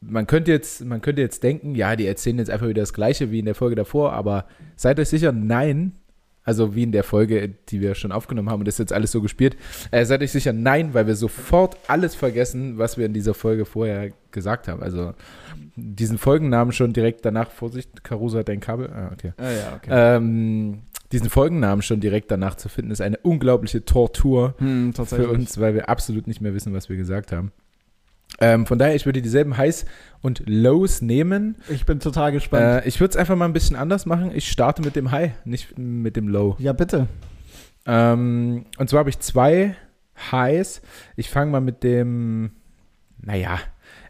man 0.00 0.26
könnte 0.26 0.50
jetzt, 0.52 0.84
man 0.84 1.00
könnte 1.00 1.22
jetzt 1.22 1.42
denken, 1.42 1.74
ja, 1.74 1.96
die 1.96 2.06
erzählen 2.06 2.38
jetzt 2.38 2.50
einfach 2.50 2.68
wieder 2.68 2.82
das 2.82 2.92
Gleiche 2.92 3.30
wie 3.30 3.38
in 3.40 3.46
der 3.46 3.54
Folge 3.54 3.74
davor, 3.76 4.12
aber 4.12 4.44
seid 4.76 5.00
euch 5.00 5.08
sicher, 5.08 5.32
nein. 5.32 5.92
Also 6.48 6.74
wie 6.74 6.84
in 6.84 6.92
der 6.92 7.04
Folge, 7.04 7.50
die 7.68 7.82
wir 7.82 7.94
schon 7.94 8.10
aufgenommen 8.10 8.48
haben 8.48 8.60
und 8.60 8.64
das 8.64 8.76
ist 8.76 8.78
jetzt 8.78 8.94
alles 8.94 9.12
so 9.12 9.20
gespielt. 9.20 9.54
Äh, 9.90 10.06
seid 10.06 10.22
euch 10.22 10.32
sicher, 10.32 10.54
nein, 10.54 10.94
weil 10.94 11.06
wir 11.06 11.14
sofort 11.14 11.76
alles 11.88 12.14
vergessen, 12.14 12.78
was 12.78 12.96
wir 12.96 13.04
in 13.04 13.12
dieser 13.12 13.34
Folge 13.34 13.66
vorher 13.66 14.12
gesagt 14.30 14.66
haben. 14.66 14.82
Also 14.82 15.12
diesen 15.76 16.16
Folgennamen 16.16 16.72
schon 16.72 16.94
direkt 16.94 17.26
danach, 17.26 17.50
Vorsicht, 17.50 18.02
Caruso 18.02 18.38
hat 18.38 18.48
ein 18.48 18.60
Kabel. 18.60 18.88
Ah, 18.88 19.10
okay. 19.12 19.34
Ah, 19.36 19.50
ja, 19.50 19.76
okay. 19.76 19.90
Ähm, 19.90 20.78
diesen 21.12 21.28
Folgennamen 21.28 21.82
schon 21.82 22.00
direkt 22.00 22.30
danach 22.30 22.54
zu 22.54 22.70
finden, 22.70 22.92
ist 22.92 23.02
eine 23.02 23.18
unglaubliche 23.18 23.84
Tortur 23.84 24.54
hm, 24.56 24.94
für 24.94 25.28
uns, 25.28 25.60
weil 25.60 25.74
wir 25.74 25.90
absolut 25.90 26.26
nicht 26.26 26.40
mehr 26.40 26.54
wissen, 26.54 26.72
was 26.72 26.88
wir 26.88 26.96
gesagt 26.96 27.30
haben. 27.30 27.52
Ähm, 28.40 28.66
von 28.66 28.78
daher, 28.78 28.94
ich 28.94 29.04
würde 29.04 29.20
dieselben 29.20 29.56
Highs 29.56 29.84
und 30.20 30.42
Lows 30.46 31.02
nehmen. 31.02 31.56
Ich 31.68 31.86
bin 31.86 31.98
total 32.00 32.32
gespannt. 32.32 32.84
Äh, 32.84 32.88
ich 32.88 33.00
würde 33.00 33.10
es 33.10 33.16
einfach 33.16 33.36
mal 33.36 33.46
ein 33.46 33.52
bisschen 33.52 33.76
anders 33.76 34.06
machen. 34.06 34.30
Ich 34.34 34.48
starte 34.48 34.82
mit 34.82 34.94
dem 34.96 35.10
High, 35.10 35.32
nicht 35.44 35.76
mit 35.76 36.16
dem 36.16 36.28
Low. 36.28 36.56
ja, 36.58 36.72
bitte. 36.72 37.08
Ähm, 37.86 38.66
und 38.78 38.90
zwar 38.90 39.00
habe 39.00 39.10
ich 39.10 39.18
zwei 39.18 39.74
Highs. 40.30 40.82
Ich 41.16 41.30
fange 41.30 41.50
mal 41.50 41.60
mit 41.60 41.82
dem, 41.82 42.52
naja, 43.20 43.58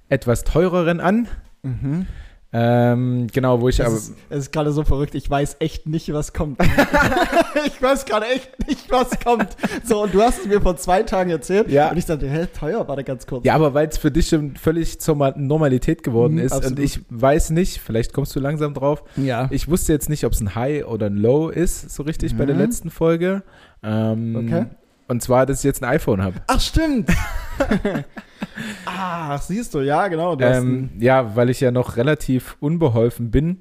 etwas 0.09 0.45
teureren 0.45 1.01
an. 1.01 1.29
Mhm. 1.63 2.07
Ähm, 2.51 3.27
genau, 3.31 3.61
wo 3.61 3.69
ich 3.69 3.79
Es 3.79 3.85
aber. 3.87 3.95
ist, 3.97 4.15
es 4.31 4.39
ist 4.39 4.53
gerade 4.53 4.73
so 4.73 4.83
verrückt, 4.83 5.15
ich 5.15 5.29
weiß 5.29 5.57
echt 5.61 5.87
nicht, 5.87 6.11
was 6.15 6.33
kommt. 6.33 6.59
ich 7.67 7.83
weiß 7.83 8.07
gerade 8.07 8.27
echt 8.27 8.51
nicht, 8.67 8.91
was 8.91 9.21
kommt. 9.21 9.49
So, 9.85 10.05
und 10.05 10.15
du 10.15 10.23
hast 10.23 10.41
es 10.41 10.47
mir 10.47 10.61
vor 10.63 10.77
zwei 10.79 11.03
Tagen 11.03 11.29
erzählt. 11.31 11.71
Ja. 11.71 11.91
Und 11.91 11.99
ich 11.99 12.07
dachte, 12.07 12.27
hä, 12.29 12.47
teuer 12.59 12.89
war 12.89 12.97
der 12.97 13.05
ganz 13.05 13.27
kurz. 13.27 13.45
Ja, 13.45 13.55
aber 13.55 13.75
weil 13.75 13.89
es 13.89 13.99
für 13.99 14.11
dich 14.11 14.29
schon 14.29 14.57
völlig 14.57 14.99
zur 14.99 15.15
Ma- 15.17 15.35
Normalität 15.37 16.03
geworden 16.03 16.35
Mhm, 16.35 16.39
ist 16.41 16.53
absolut. 16.53 16.79
und 16.79 16.85
ich 16.85 17.01
weiß 17.11 17.51
nicht, 17.51 17.81
vielleicht 17.81 18.15
kommst 18.15 18.35
du 18.35 18.41
langsam 18.41 18.73
drauf, 18.73 19.05
ja. 19.17 19.49
Ich 19.51 19.69
wusste 19.69 19.93
jetzt 19.93 20.09
nicht, 20.09 20.25
ob 20.25 20.33
es 20.33 20.41
ein 20.41 20.55
High 20.55 20.87
oder 20.87 21.07
ein 21.07 21.17
Low 21.17 21.51
ist, 21.51 21.91
so 21.91 22.03
richtig 22.03 22.35
bei 22.37 22.47
der 22.47 22.55
Mhm. 22.55 22.63
letzten 22.63 22.91
Folge. 22.91 23.43
Ähm, 23.83 24.35
Okay. 24.37 24.67
Und 25.09 25.23
zwar, 25.23 25.47
dass 25.47 25.59
ich 25.61 25.65
jetzt 25.65 25.83
ein 25.83 25.89
iPhone 25.89 26.23
habe. 26.23 26.37
Ach, 26.47 26.61
stimmt. 26.61 27.11
Ach, 28.87 29.41
siehst 29.43 29.75
du, 29.75 29.81
ja, 29.81 30.09
genau. 30.09 30.37
Du 30.37 30.45
Ähm, 30.45 30.91
ja, 30.99 31.35
weil 31.35 31.51
ich 31.51 31.61
ja 31.61 31.71
noch 31.71 31.97
relativ 31.97 32.57
unbeholfen 32.61 33.31
bin 33.31 33.59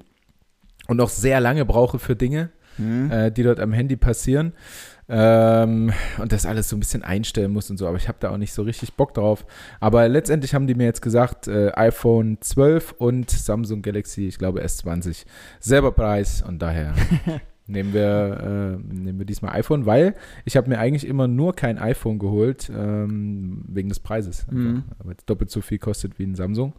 und 0.86 0.98
noch 0.98 1.08
sehr 1.08 1.40
lange 1.40 1.64
brauche 1.64 1.98
für 1.98 2.16
Dinge, 2.16 2.50
Hm. 2.76 3.10
äh, 3.10 3.30
die 3.32 3.42
dort 3.42 3.60
am 3.60 3.72
Handy 3.72 3.96
passieren. 3.96 4.52
Ähm, 5.10 5.90
und 6.18 6.32
das 6.32 6.44
alles 6.44 6.68
so 6.68 6.76
ein 6.76 6.80
bisschen 6.80 7.02
einstellen 7.02 7.50
muss 7.50 7.70
und 7.70 7.78
so, 7.78 7.88
aber 7.88 7.96
ich 7.96 8.08
habe 8.08 8.18
da 8.20 8.28
auch 8.30 8.36
nicht 8.36 8.52
so 8.52 8.60
richtig 8.62 8.92
Bock 8.94 9.14
drauf. 9.14 9.46
Aber 9.80 10.06
letztendlich 10.06 10.54
haben 10.54 10.66
die 10.66 10.74
mir 10.74 10.84
jetzt 10.84 11.00
gesagt, 11.00 11.48
äh, 11.48 11.72
iPhone 11.74 12.36
12 12.42 12.92
und 12.98 13.30
Samsung 13.30 13.80
Galaxy, 13.80 14.28
ich 14.28 14.38
glaube 14.38 14.62
S20, 14.62 15.24
selber 15.60 15.92
Preis 15.92 16.42
und 16.46 16.60
daher 16.60 16.92
nehmen 17.68 17.92
wir, 17.94 18.78
äh, 18.80 18.94
nehmen 18.94 19.18
wir 19.18 19.26
diesmal 19.26 19.52
iPhone, 19.54 19.86
weil 19.86 20.14
ich 20.44 20.56
habe 20.56 20.68
mir 20.68 20.78
eigentlich 20.78 21.06
immer 21.06 21.28
nur 21.28 21.54
kein 21.54 21.78
iPhone 21.78 22.18
geholt, 22.18 22.70
ähm, 22.74 23.64
wegen 23.68 23.88
des 23.88 24.00
Preises. 24.00 24.48
einfach. 24.48 24.56
Mhm. 24.56 24.84
Aber 24.98 25.10
jetzt 25.10 25.28
doppelt 25.30 25.50
so 25.50 25.60
viel 25.60 25.78
kostet 25.78 26.18
wie 26.18 26.24
ein 26.24 26.34
Samsung. 26.34 26.72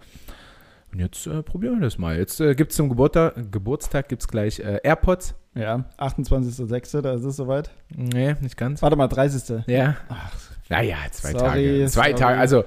Und 0.91 0.99
jetzt 0.99 1.27
äh, 1.27 1.43
probieren 1.43 1.75
wir 1.75 1.81
das 1.81 1.99
mal. 1.99 2.17
Jetzt 2.17 2.41
äh, 2.41 2.55
gibt 2.55 2.71
es 2.71 2.77
zum 2.77 2.89
Geburtstag, 2.89 3.51
Geburtstag 3.51 4.09
gibt's 4.09 4.27
gleich 4.27 4.59
äh, 4.59 4.79
AirPods. 4.83 5.35
ja, 5.53 5.85
28.06., 5.99 7.01
da 7.01 7.13
ist 7.13 7.23
es 7.23 7.35
soweit. 7.35 7.69
Nee, 7.95 8.35
nicht 8.41 8.57
ganz. 8.57 8.81
Warte 8.81 8.95
mal, 8.95 9.07
30. 9.07 9.67
Ja. 9.67 9.97
Ach, 10.09 10.31
Naja, 10.69 10.97
zwei 11.11 11.31
Sorry, 11.31 11.43
Tage. 11.43 11.85
Zwei 11.87 12.01
sorry. 12.09 12.15
Tage. 12.15 12.39
Also, 12.39 12.63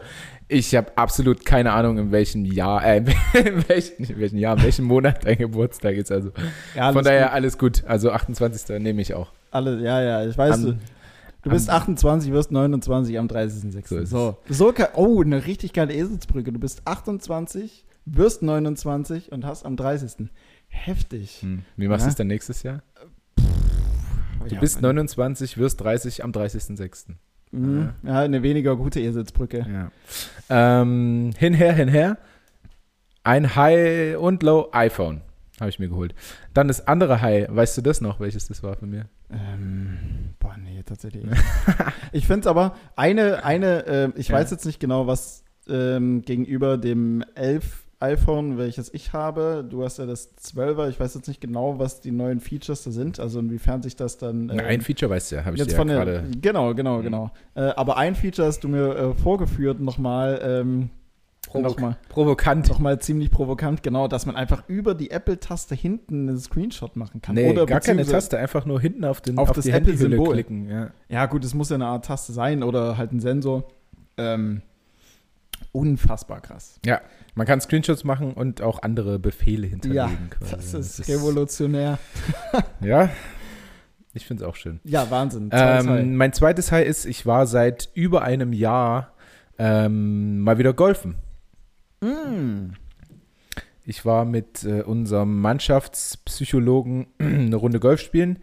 ich 0.52 0.74
habe 0.74 0.96
absolut 0.96 1.44
keine 1.44 1.72
Ahnung, 1.72 1.98
in 1.98 2.12
welchem 2.12 2.44
Jahr, 2.44 2.84
äh, 2.84 2.98
in 3.34 3.68
welchem, 3.68 4.04
in 4.04 4.18
welchem 4.20 4.38
Jahr, 4.38 4.56
in 4.58 4.62
welchem 4.64 4.84
Monat 4.84 5.24
dein 5.24 5.38
Geburtstag 5.38 5.96
ist. 5.96 6.12
Also, 6.12 6.30
ja, 6.74 6.92
von 6.92 7.04
daher 7.04 7.24
gut. 7.26 7.32
alles 7.32 7.58
gut. 7.58 7.84
Also, 7.86 8.10
28. 8.10 8.78
nehme 8.80 9.00
ich 9.02 9.14
auch. 9.14 9.32
Alle, 9.50 9.80
ja, 9.82 10.02
ja, 10.02 10.26
ich 10.26 10.36
weiß. 10.36 10.54
Am- 10.54 10.64
du, 10.64 10.78
du 11.42 11.50
bist 11.50 11.68
am- 11.70 11.76
28, 11.76 12.32
wirst 12.32 12.52
29 12.52 13.18
am 13.18 13.26
30.06. 13.26 13.88
So 13.88 14.04
so, 14.04 14.38
so 14.48 14.74
oh, 14.94 15.22
eine 15.22 15.46
richtig 15.46 15.72
geile 15.72 15.92
Eselsbrücke. 15.94 16.52
Du 16.52 16.60
bist 16.60 16.82
28, 16.86 17.84
wirst 18.04 18.42
29 18.42 19.32
und 19.32 19.44
hast 19.44 19.64
am 19.64 19.76
30. 19.76 20.28
Heftig. 20.68 21.38
Hm. 21.42 21.62
Wie 21.76 21.88
machst 21.88 22.02
du 22.04 22.06
Ja. 22.06 22.10
es 22.10 22.16
dann 22.16 22.26
nächstes 22.28 22.62
Jahr? 22.62 22.82
Du 23.36 24.54
Ja, 24.54 24.60
bist 24.60 24.76
Mann. 24.82 24.96
29, 24.96 25.58
wirst 25.58 25.80
30 25.80 26.24
am 26.24 26.32
30.06. 26.32 27.14
Mhm. 27.52 27.90
Ja, 28.02 28.20
eine 28.20 28.42
weniger 28.42 28.76
gute 28.76 29.00
Eselsbrücke. 29.00 29.66
Ja. 29.70 29.90
Ähm, 30.82 31.30
hinher, 31.38 31.72
hinher. 31.72 32.18
Ein 33.24 33.54
High 33.54 34.16
und 34.18 34.42
Low 34.42 34.68
iPhone 34.72 35.20
habe 35.60 35.70
ich 35.70 35.78
mir 35.78 35.88
geholt. 35.88 36.14
Dann 36.54 36.66
das 36.68 36.88
andere 36.88 37.20
High, 37.20 37.46
weißt 37.50 37.76
du 37.76 37.82
das 37.82 38.00
noch, 38.00 38.18
welches 38.18 38.48
das 38.48 38.62
war 38.64 38.74
von 38.76 38.90
mir? 38.90 39.06
Ähm, 39.30 40.34
boah, 40.40 40.56
Nee, 40.56 40.82
tatsächlich. 40.84 41.24
ich 42.12 42.26
finde 42.26 42.40
es 42.40 42.46
aber, 42.48 42.74
eine, 42.96 43.44
eine 43.44 43.86
äh, 43.86 44.08
ich 44.16 44.28
Ja. 44.28 44.36
weiß 44.36 44.50
jetzt 44.50 44.66
nicht 44.66 44.80
genau, 44.80 45.06
was 45.06 45.44
ähm, 45.68 46.22
gegenüber 46.22 46.78
dem 46.78 47.22
11 47.36 47.81
iPhone, 48.02 48.58
welches 48.58 48.92
ich 48.92 49.12
habe, 49.12 49.64
du 49.68 49.84
hast 49.84 49.98
ja 49.98 50.06
das 50.06 50.34
12er, 50.36 50.88
ich 50.88 50.98
weiß 51.00 51.14
jetzt 51.14 51.28
nicht 51.28 51.40
genau, 51.40 51.78
was 51.78 52.00
die 52.00 52.10
neuen 52.10 52.40
Features 52.40 52.82
da 52.84 52.90
sind, 52.90 53.20
also 53.20 53.38
inwiefern 53.40 53.82
sich 53.82 53.96
das 53.96 54.18
dann. 54.18 54.46
Na, 54.46 54.54
ähm, 54.54 54.60
Ein 54.60 54.80
Feature 54.82 55.10
weißt 55.10 55.32
du 55.32 55.36
ja, 55.36 55.44
habe 55.44 55.56
ich 55.56 55.60
Jetzt 55.62 55.72
ja 55.72 55.78
von 55.78 55.88
der, 55.88 56.04
gerade. 56.04 56.24
genau, 56.40 56.74
genau, 56.74 56.98
Mhm. 56.98 57.02
genau. 57.02 57.30
Äh, 57.54 57.60
aber 57.62 57.96
ein 57.96 58.14
Feature 58.14 58.48
hast 58.48 58.60
du 58.64 58.68
mir 58.68 58.94
äh, 58.96 59.14
vorgeführt, 59.14 59.80
nochmal, 59.80 60.40
ähm, 60.42 60.90
nochmal, 61.54 61.96
Provokant. 62.08 62.68
nochmal 62.68 62.98
ziemlich 63.00 63.30
provokant, 63.30 63.82
genau, 63.82 64.08
dass 64.08 64.24
man 64.26 64.36
einfach 64.36 64.64
über 64.68 64.94
die 64.94 65.10
Apple-Taste 65.10 65.74
hinten 65.74 66.28
einen 66.28 66.38
Screenshot 66.38 66.96
machen 66.96 67.20
kann. 67.22 67.34
Nee, 67.34 67.50
Oder 67.50 67.66
gar 67.66 67.80
keine 67.80 68.04
Taste, 68.06 68.38
einfach 68.38 68.64
nur 68.64 68.80
hinten 68.80 69.04
auf, 69.04 69.20
den, 69.20 69.36
Auf 69.38 69.50
auf, 69.50 69.56
das 69.56 69.66
Apple-Symbol. 69.66 70.32
klicken. 70.32 70.68
Ja. 70.70 70.90
Ja, 71.08 71.26
gut, 71.26 71.44
es 71.44 71.52
muss 71.54 71.68
ja 71.68 71.74
eine 71.76 71.86
Art 71.86 72.06
Taste 72.06 72.32
sein 72.32 72.62
oder 72.62 72.96
halt 72.96 73.12
ein 73.12 73.20
Sensor. 73.20 73.64
Ähm, 74.16 74.62
unfassbar 75.72 76.40
krass. 76.40 76.78
Man 77.34 77.46
kann 77.46 77.60
Screenshots 77.60 78.04
machen 78.04 78.34
und 78.34 78.60
auch 78.60 78.82
andere 78.82 79.18
Befehle 79.18 79.66
hinterlegen. 79.66 80.30
quasi. 80.30 80.56
Das 80.56 80.74
ist 80.74 81.08
revolutionär. 81.08 81.98
Ja, 82.80 83.10
ich 84.12 84.26
finde 84.26 84.44
es 84.44 84.48
auch 84.48 84.56
schön. 84.56 84.80
Ja, 84.84 85.10
Wahnsinn. 85.10 85.48
Ähm, 85.52 86.16
mein 86.16 86.32
zweites 86.32 86.70
High 86.72 86.86
ist, 86.86 87.06
ich 87.06 87.24
war 87.24 87.46
seit 87.46 87.88
über 87.94 88.22
einem 88.22 88.52
Jahr 88.52 89.14
ähm, 89.58 90.40
mal 90.40 90.58
wieder 90.58 90.74
golfen. 90.74 91.16
Mm. 92.00 92.72
Ich 93.84 94.04
war 94.04 94.24
mit 94.24 94.64
äh, 94.64 94.82
unserem 94.82 95.40
Mannschaftspsychologen 95.40 97.06
eine 97.18 97.56
Runde 97.56 97.80
Golf 97.80 98.00
spielen. 98.00 98.38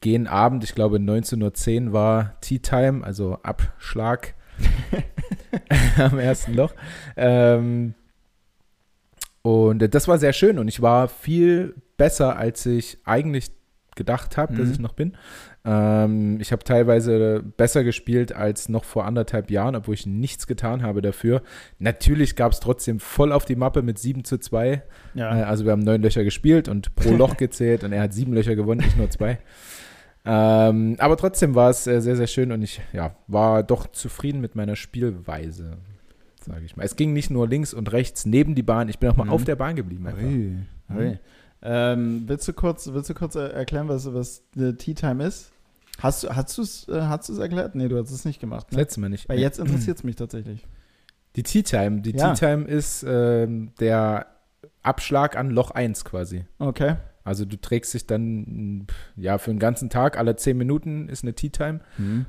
Gehen 0.00 0.26
Abend, 0.26 0.64
ich 0.64 0.74
glaube 0.74 0.96
19.10 0.96 1.88
Uhr 1.88 1.92
war 1.92 2.40
Tea 2.40 2.60
Time, 2.60 3.04
also 3.04 3.34
Abschlag 3.42 4.34
am 5.98 6.18
ersten 6.18 6.54
Loch. 6.54 6.72
Ähm, 7.16 7.94
und 9.42 9.94
das 9.94 10.06
war 10.08 10.18
sehr 10.18 10.32
schön 10.32 10.58
und 10.58 10.68
ich 10.68 10.82
war 10.82 11.08
viel 11.08 11.74
besser, 11.96 12.36
als 12.36 12.66
ich 12.66 12.98
eigentlich 13.04 13.50
gedacht 13.96 14.36
habe, 14.36 14.54
dass 14.54 14.66
Mhm. 14.68 14.72
ich 14.72 14.78
noch 14.78 14.92
bin. 14.94 15.16
Ähm, 15.64 16.38
ich 16.40 16.52
habe 16.52 16.64
teilweise 16.64 17.42
besser 17.56 17.84
gespielt 17.84 18.32
als 18.34 18.68
noch 18.70 18.84
vor 18.84 19.04
anderthalb 19.04 19.50
Jahren, 19.50 19.76
obwohl 19.76 19.94
ich 19.94 20.06
nichts 20.06 20.46
getan 20.46 20.82
habe 20.82 21.02
dafür. 21.02 21.42
Natürlich 21.78 22.34
gab 22.36 22.52
es 22.52 22.60
trotzdem 22.60 22.98
voll 22.98 23.30
auf 23.32 23.44
die 23.44 23.56
Mappe 23.56 23.82
mit 23.82 23.98
7 23.98 24.24
zu 24.24 24.38
2. 24.38 24.82
Ja. 25.14 25.38
Äh, 25.38 25.42
also 25.42 25.64
wir 25.66 25.72
haben 25.72 25.80
neun 25.82 26.00
Löcher 26.00 26.24
gespielt 26.24 26.68
und 26.68 26.94
pro 26.94 27.12
Loch 27.14 27.36
gezählt 27.38 27.84
und 27.84 27.92
er 27.92 28.02
hat 28.02 28.14
sieben 28.14 28.32
Löcher 28.32 28.56
gewonnen, 28.56 28.80
nicht 28.80 28.96
nur 28.96 29.10
zwei. 29.10 29.38
Ähm, 30.24 30.96
aber 30.98 31.16
trotzdem 31.16 31.54
war 31.54 31.70
es 31.70 31.86
äh, 31.86 32.00
sehr, 32.00 32.16
sehr 32.16 32.26
schön 32.26 32.52
und 32.52 32.62
ich 32.62 32.80
ja, 32.92 33.14
war 33.26 33.62
doch 33.62 33.86
zufrieden 33.86 34.40
mit 34.40 34.54
meiner 34.54 34.76
Spielweise, 34.76 35.78
sage 36.44 36.64
ich 36.64 36.76
mal. 36.76 36.84
Es 36.84 36.96
ging 36.96 37.12
nicht 37.14 37.30
nur 37.30 37.48
links 37.48 37.72
und 37.72 37.90
rechts 37.92 38.26
neben 38.26 38.54
die 38.54 38.62
Bahn, 38.62 38.88
ich 38.88 38.98
bin 38.98 39.08
auch 39.10 39.16
mal 39.16 39.24
Mhm. 39.24 39.30
auf 39.30 39.44
der 39.44 39.56
Bahn 39.56 39.76
geblieben. 39.76 40.06
Einfach. 40.06 40.22
Ui, 40.22 40.56
ui. 40.94 41.08
Mhm. 41.12 41.18
Ähm, 41.62 42.22
willst, 42.26 42.46
du 42.48 42.52
kurz, 42.52 42.88
willst 42.92 43.08
du 43.10 43.14
kurz 43.14 43.34
er- 43.34 43.52
erklären, 43.52 43.88
was, 43.88 44.12
was 44.12 44.42
eine 44.56 44.76
Tea 44.76 44.94
Time 44.94 45.24
ist? 45.24 45.52
Hast, 45.98 46.24
du- 46.24 46.28
hast 46.34 46.56
du 46.56 46.62
es 46.62 46.88
äh, 46.88 47.00
hast 47.02 47.28
du's 47.28 47.38
erklärt? 47.38 47.74
Nee, 47.74 47.88
du 47.88 47.98
hast 47.98 48.10
es 48.10 48.24
nicht 48.24 48.40
gemacht. 48.40 48.72
Ne? 48.72 48.78
letzte 48.78 49.00
Mal 49.00 49.08
nicht. 49.10 49.28
Weil 49.28 49.38
jetzt 49.38 49.58
interessiert 49.58 49.98
es 49.98 50.04
mich 50.04 50.16
tatsächlich. 50.16 50.66
Die 51.36 51.42
Tea 51.42 51.62
Time. 51.62 52.00
Die 52.00 52.12
Ja. 52.16 52.32
Tea 52.34 52.46
Time 52.54 52.64
ist 52.66 53.04
ähm, 53.06 53.72
der 53.80 54.26
Abschlag 54.82 55.36
an 55.36 55.50
Loch 55.50 55.70
1 55.70 56.04
quasi. 56.04 56.44
Okay. 56.58 56.96
Also 57.30 57.44
du 57.44 57.56
trägst 57.56 57.94
dich 57.94 58.08
dann 58.08 58.88
ja 59.14 59.38
für 59.38 59.50
den 59.52 59.60
ganzen 59.60 59.88
Tag, 59.88 60.18
alle 60.18 60.34
10 60.34 60.58
Minuten 60.58 61.08
ist 61.08 61.22
eine 61.22 61.32
Tea 61.32 61.50
Time. 61.50 61.78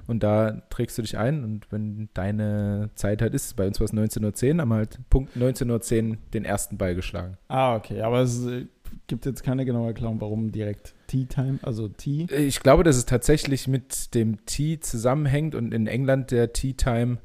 Und 0.05 0.21
da 0.21 0.61
trägst 0.69 0.95
du 0.99 1.01
dich 1.01 1.17
ein 1.17 1.43
und 1.43 1.71
wenn 1.71 2.09
deine 2.13 2.91
Zeit 2.93 3.23
halt 3.23 3.33
ist, 3.33 3.55
bei 3.55 3.65
uns 3.65 3.79
war 3.79 3.85
es 3.85 3.93
19.10 3.93 4.53
Uhr, 4.53 4.61
haben 4.61 4.69
wir 4.69 4.75
halt 4.75 4.99
Punkt 5.09 5.35
19.10 5.35 6.09
Uhr 6.11 6.17
den 6.35 6.45
ersten 6.45 6.77
Ball 6.77 6.93
geschlagen. 6.93 7.37
Ah, 7.47 7.75
okay. 7.75 8.01
Aber 8.01 8.19
es 8.21 8.45
äh, 8.45 8.67
gibt 9.07 9.25
jetzt 9.25 9.43
keine 9.43 9.65
genaue 9.65 9.87
Erklärung, 9.87 10.21
warum 10.21 10.51
direkt 10.51 10.93
Tea 11.07 11.25
Time, 11.25 11.57
also 11.63 11.87
Tea. 11.87 12.27
Ich 12.31 12.59
glaube, 12.59 12.83
dass 12.83 12.95
es 12.95 13.05
tatsächlich 13.05 13.67
mit 13.67 14.13
dem 14.13 14.45
Tea 14.45 14.79
zusammenhängt 14.79 15.55
und 15.55 15.73
in 15.73 15.87
England 15.87 16.29
der 16.29 16.53
Tea 16.53 16.73
Time, 16.73 17.17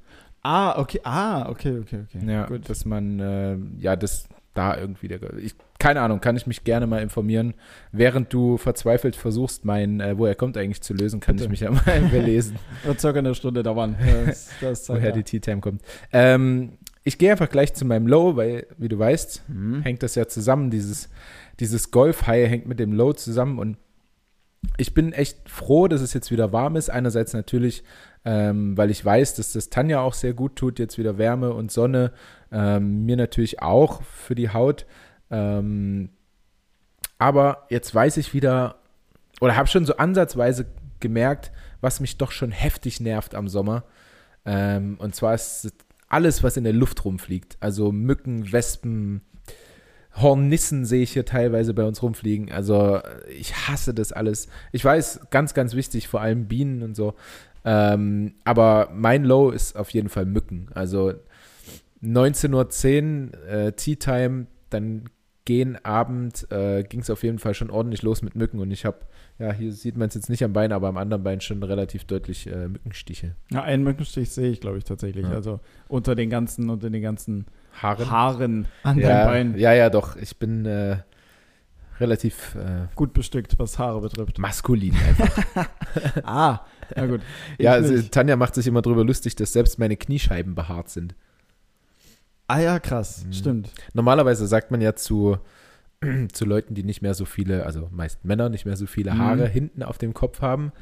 Ah, 0.48 0.78
okay. 0.78 1.00
Ah, 1.02 1.48
okay, 1.48 1.80
okay, 1.80 2.04
okay. 2.04 2.20
ja, 2.24 2.46
Gut. 2.46 2.70
dass 2.70 2.84
man, 2.84 3.18
äh, 3.18 3.56
ja, 3.80 3.96
das 3.96 4.28
da 4.56 4.76
irgendwie, 4.76 5.08
der, 5.08 5.20
ich, 5.38 5.54
keine 5.78 6.00
Ahnung, 6.00 6.20
kann 6.20 6.36
ich 6.36 6.46
mich 6.46 6.64
gerne 6.64 6.86
mal 6.86 7.02
informieren. 7.02 7.54
Während 7.92 8.32
du 8.32 8.56
verzweifelt 8.56 9.16
versuchst, 9.16 9.64
mein, 9.64 10.00
äh, 10.00 10.18
wo 10.18 10.26
er 10.26 10.34
kommt 10.34 10.56
eigentlich 10.56 10.82
zu 10.82 10.94
lösen, 10.94 11.20
kann 11.20 11.36
Bitte. 11.36 11.44
ich 11.44 11.50
mich 11.50 11.60
ja 11.60 11.70
mal 11.70 12.00
belesen. 12.10 12.56
Wird 12.84 13.00
circa 13.00 13.18
eine 13.18 13.34
Stunde 13.34 13.62
dauern. 13.62 13.96
Das, 14.26 14.50
das 14.60 14.88
woher 14.88 15.10
ja. 15.10 15.12
die 15.12 15.22
Tea 15.22 15.40
Time 15.40 15.60
kommt. 15.60 15.82
Ähm, 16.12 16.78
ich 17.04 17.18
gehe 17.18 17.30
einfach 17.30 17.48
gleich 17.48 17.72
zu 17.74 17.84
meinem 17.84 18.06
Low, 18.08 18.36
weil, 18.36 18.66
wie 18.78 18.88
du 18.88 18.98
weißt, 18.98 19.44
Mhm. 19.48 19.82
hängt 19.82 20.02
das 20.02 20.14
ja 20.16 20.26
zusammen. 20.26 20.70
Dieses, 20.70 21.08
dieses 21.60 21.90
Golf-High 21.90 22.48
hängt 22.50 22.66
mit 22.66 22.80
dem 22.80 22.92
Low 22.92 23.12
zusammen 23.12 23.58
und 23.58 23.76
ich 24.78 24.94
bin 24.94 25.12
echt 25.12 25.48
froh, 25.48 25.88
dass 25.88 26.00
es 26.00 26.12
jetzt 26.12 26.30
wieder 26.30 26.52
warm 26.52 26.76
ist. 26.76 26.90
Einerseits 26.90 27.32
natürlich, 27.32 27.84
ähm, 28.24 28.76
weil 28.76 28.90
ich 28.90 29.04
weiß, 29.04 29.36
dass 29.36 29.52
das 29.52 29.70
Tanja 29.70 30.00
auch 30.00 30.14
sehr 30.14 30.34
gut 30.34 30.56
tut, 30.56 30.78
jetzt 30.78 30.98
wieder 30.98 31.18
Wärme 31.18 31.52
und 31.52 31.70
Sonne. 31.70 32.12
Ähm, 32.52 33.04
mir 33.04 33.16
natürlich 33.16 33.62
auch 33.62 34.02
für 34.02 34.34
die 34.34 34.50
Haut. 34.50 34.86
Ähm, 35.30 36.10
aber 37.18 37.66
jetzt 37.70 37.94
weiß 37.94 38.16
ich 38.18 38.34
wieder, 38.34 38.76
oder 39.40 39.56
habe 39.56 39.68
schon 39.68 39.84
so 39.84 39.96
ansatzweise 39.96 40.66
gemerkt, 41.00 41.52
was 41.80 42.00
mich 42.00 42.18
doch 42.18 42.30
schon 42.30 42.52
heftig 42.52 43.00
nervt 43.00 43.34
am 43.34 43.48
Sommer. 43.48 43.84
Ähm, 44.44 44.96
und 44.98 45.14
zwar 45.14 45.34
ist 45.34 45.64
es 45.64 45.72
alles, 46.08 46.42
was 46.42 46.56
in 46.56 46.64
der 46.64 46.72
Luft 46.72 47.04
rumfliegt. 47.04 47.56
Also 47.60 47.92
Mücken, 47.92 48.52
Wespen, 48.52 49.22
Hornissen 50.14 50.84
sehe 50.84 51.02
ich 51.02 51.12
hier 51.12 51.24
teilweise 51.24 51.74
bei 51.74 51.84
uns 51.84 52.02
rumfliegen. 52.02 52.50
Also 52.50 52.96
äh, 52.96 53.30
ich 53.32 53.68
hasse 53.68 53.92
das 53.92 54.12
alles. 54.12 54.48
Ich 54.72 54.84
weiß, 54.84 55.28
ganz, 55.30 55.52
ganz 55.52 55.74
wichtig, 55.74 56.08
vor 56.08 56.20
allem 56.20 56.46
Bienen 56.46 56.82
und 56.82 56.94
so. 56.94 57.14
Ähm, 57.64 58.34
aber 58.44 58.90
mein 58.94 59.24
Low 59.24 59.50
ist 59.50 59.76
auf 59.76 59.90
jeden 59.90 60.08
Fall 60.08 60.24
Mücken. 60.24 60.68
Also 60.74 61.14
19.10 62.02 63.32
Uhr, 63.32 63.48
äh, 63.48 63.72
Tea 63.72 63.96
Time, 63.96 64.46
dann 64.70 65.04
gehen 65.46 65.82
Abend, 65.84 66.50
äh, 66.50 66.82
ging 66.82 67.00
es 67.00 67.08
auf 67.08 67.22
jeden 67.22 67.38
Fall 67.38 67.54
schon 67.54 67.70
ordentlich 67.70 68.02
los 68.02 68.20
mit 68.20 68.34
Mücken 68.34 68.58
und 68.58 68.70
ich 68.72 68.84
habe, 68.84 68.98
ja, 69.38 69.52
hier 69.52 69.72
sieht 69.72 69.96
man 69.96 70.08
es 70.08 70.14
jetzt 70.14 70.28
nicht 70.28 70.42
am 70.42 70.52
Bein, 70.52 70.72
aber 70.72 70.88
am 70.88 70.96
anderen 70.96 71.22
Bein 71.22 71.40
schon 71.40 71.62
relativ 71.62 72.04
deutlich 72.04 72.48
äh, 72.48 72.68
Mückenstiche. 72.68 73.36
Ja, 73.52 73.62
einen 73.62 73.84
Mückenstich 73.84 74.30
sehe 74.30 74.50
ich, 74.50 74.60
glaube 74.60 74.78
ich, 74.78 74.84
tatsächlich. 74.84 75.24
Ja. 75.24 75.32
Also 75.32 75.60
unter 75.88 76.16
den 76.16 76.30
ganzen, 76.30 76.68
unter 76.68 76.90
den 76.90 77.00
ganzen 77.00 77.46
Haaren. 77.80 78.10
Haaren 78.10 78.68
an 78.82 78.98
ja, 78.98 79.08
deinem 79.08 79.52
Bein. 79.52 79.60
ja, 79.60 79.72
ja, 79.72 79.88
doch. 79.88 80.16
Ich 80.16 80.36
bin 80.36 80.66
äh, 80.66 80.98
relativ 82.00 82.56
äh, 82.56 82.88
Gut 82.96 83.12
bestückt, 83.12 83.56
was 83.58 83.78
Haare 83.78 84.00
betrifft. 84.00 84.38
maskulin 84.38 84.94
einfach. 85.08 85.64
ah, 86.24 86.60
na 86.94 87.06
gut. 87.06 87.20
Ja, 87.58 87.72
also. 87.72 88.02
Tanja 88.10 88.34
macht 88.34 88.56
sich 88.56 88.66
immer 88.66 88.82
drüber 88.82 89.04
lustig, 89.04 89.36
dass 89.36 89.52
selbst 89.52 89.78
meine 89.78 89.96
Kniescheiben 89.96 90.56
behaart 90.56 90.88
sind. 90.90 91.14
Ah 92.48 92.60
ja, 92.60 92.78
krass. 92.78 93.24
Mhm. 93.26 93.32
Stimmt. 93.32 93.72
Normalerweise 93.94 94.46
sagt 94.46 94.70
man 94.70 94.80
ja 94.80 94.94
zu, 94.94 95.38
zu 96.32 96.44
Leuten, 96.44 96.74
die 96.74 96.84
nicht 96.84 97.02
mehr 97.02 97.14
so 97.14 97.24
viele, 97.24 97.66
also 97.66 97.88
meist 97.90 98.24
Männer, 98.24 98.48
nicht 98.48 98.66
mehr 98.66 98.76
so 98.76 98.86
viele 98.86 99.12
Mhm. 99.14 99.18
Haare 99.18 99.48
hinten 99.48 99.82
auf 99.82 99.98
dem 99.98 100.14
Kopf 100.14 100.40
haben, 100.42 100.72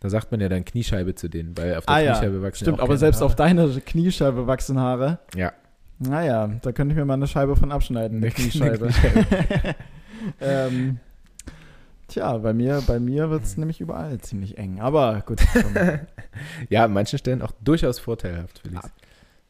da 0.00 0.08
sagt 0.10 0.30
man 0.30 0.40
ja 0.40 0.48
dann 0.48 0.64
Kniescheibe 0.64 1.14
zu 1.14 1.28
denen, 1.28 1.56
weil 1.56 1.74
auf 1.76 1.86
der 1.86 1.94
Ah 1.94 1.98
ja, 2.00 2.12
Kniescheibe 2.12 2.42
wachsen 2.42 2.64
Stimmt, 2.64 2.78
ja 2.78 2.84
aber 2.84 2.96
selbst 2.96 3.18
Haare. 3.18 3.26
auf 3.26 3.36
deiner 3.36 3.68
Kniescheibe 3.80 4.46
wachsen 4.46 4.78
Haare. 4.78 5.18
Ja. 5.34 5.52
Naja, 6.00 6.46
da 6.62 6.70
könnte 6.70 6.92
ich 6.92 6.96
mir 6.98 7.04
mal 7.04 7.14
eine 7.14 7.26
Scheibe 7.26 7.56
von 7.56 7.72
abschneiden, 7.72 8.18
eine 8.18 8.26
Eine 8.26 8.34
Kniescheibe. 8.34 8.88
ähm, 10.40 11.00
tja, 12.06 12.38
bei 12.38 12.52
mir, 12.52 12.82
bei 12.86 13.00
mir 13.00 13.30
wird 13.30 13.42
es 13.42 13.56
nämlich 13.56 13.80
überall 13.80 14.18
ziemlich 14.20 14.58
eng. 14.58 14.80
Aber 14.80 15.22
gut. 15.26 15.40
Ja, 16.68 16.84
an 16.84 16.92
manchen 16.92 17.18
Stellen 17.18 17.42
auch 17.42 17.50
durchaus 17.64 17.98
vorteilhaft, 17.98 18.60
Felix. 18.60 18.88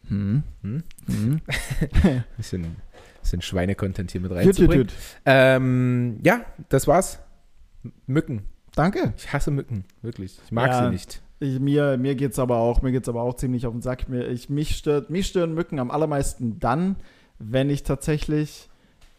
Hm. 0.08 0.42
Hm? 0.62 0.82
Hm. 1.06 1.40
Bisschen, 2.36 2.76
bisschen 3.22 3.42
Schweine-Content 3.42 4.10
hier 4.10 4.20
mit 4.20 4.30
Tüt, 4.30 4.38
tüt, 4.40 4.46
reinzubringen. 4.46 4.86
tüt. 4.88 4.96
Ähm, 5.24 6.18
ja, 6.24 6.40
das 6.68 6.86
war's. 6.86 7.20
Mücken. 8.06 8.42
Danke. 8.74 9.12
Ich 9.16 9.32
hasse 9.32 9.50
Mücken, 9.50 9.84
wirklich. 10.02 10.38
Ich 10.44 10.52
mag 10.52 10.70
Ja. 10.70 10.84
sie 10.84 10.90
nicht. 10.90 11.22
Ich, 11.40 11.60
mir 11.60 11.96
mir 11.98 12.14
geht 12.16 12.32
es 12.32 12.38
aber 12.38 12.56
auch, 12.58 12.82
mir 12.82 12.90
geht's 12.90 13.08
aber 13.08 13.22
auch 13.22 13.34
ziemlich 13.34 13.66
auf 13.66 13.72
den 13.72 13.82
Sack. 13.82 14.08
Mir, 14.08 14.26
ich, 14.28 14.48
mich, 14.50 14.76
stört, 14.76 15.08
mich 15.10 15.28
stören 15.28 15.54
Mücken 15.54 15.78
am 15.78 15.90
allermeisten 15.90 16.58
dann, 16.58 16.96
wenn 17.38 17.70
ich 17.70 17.84
tatsächlich 17.84 18.68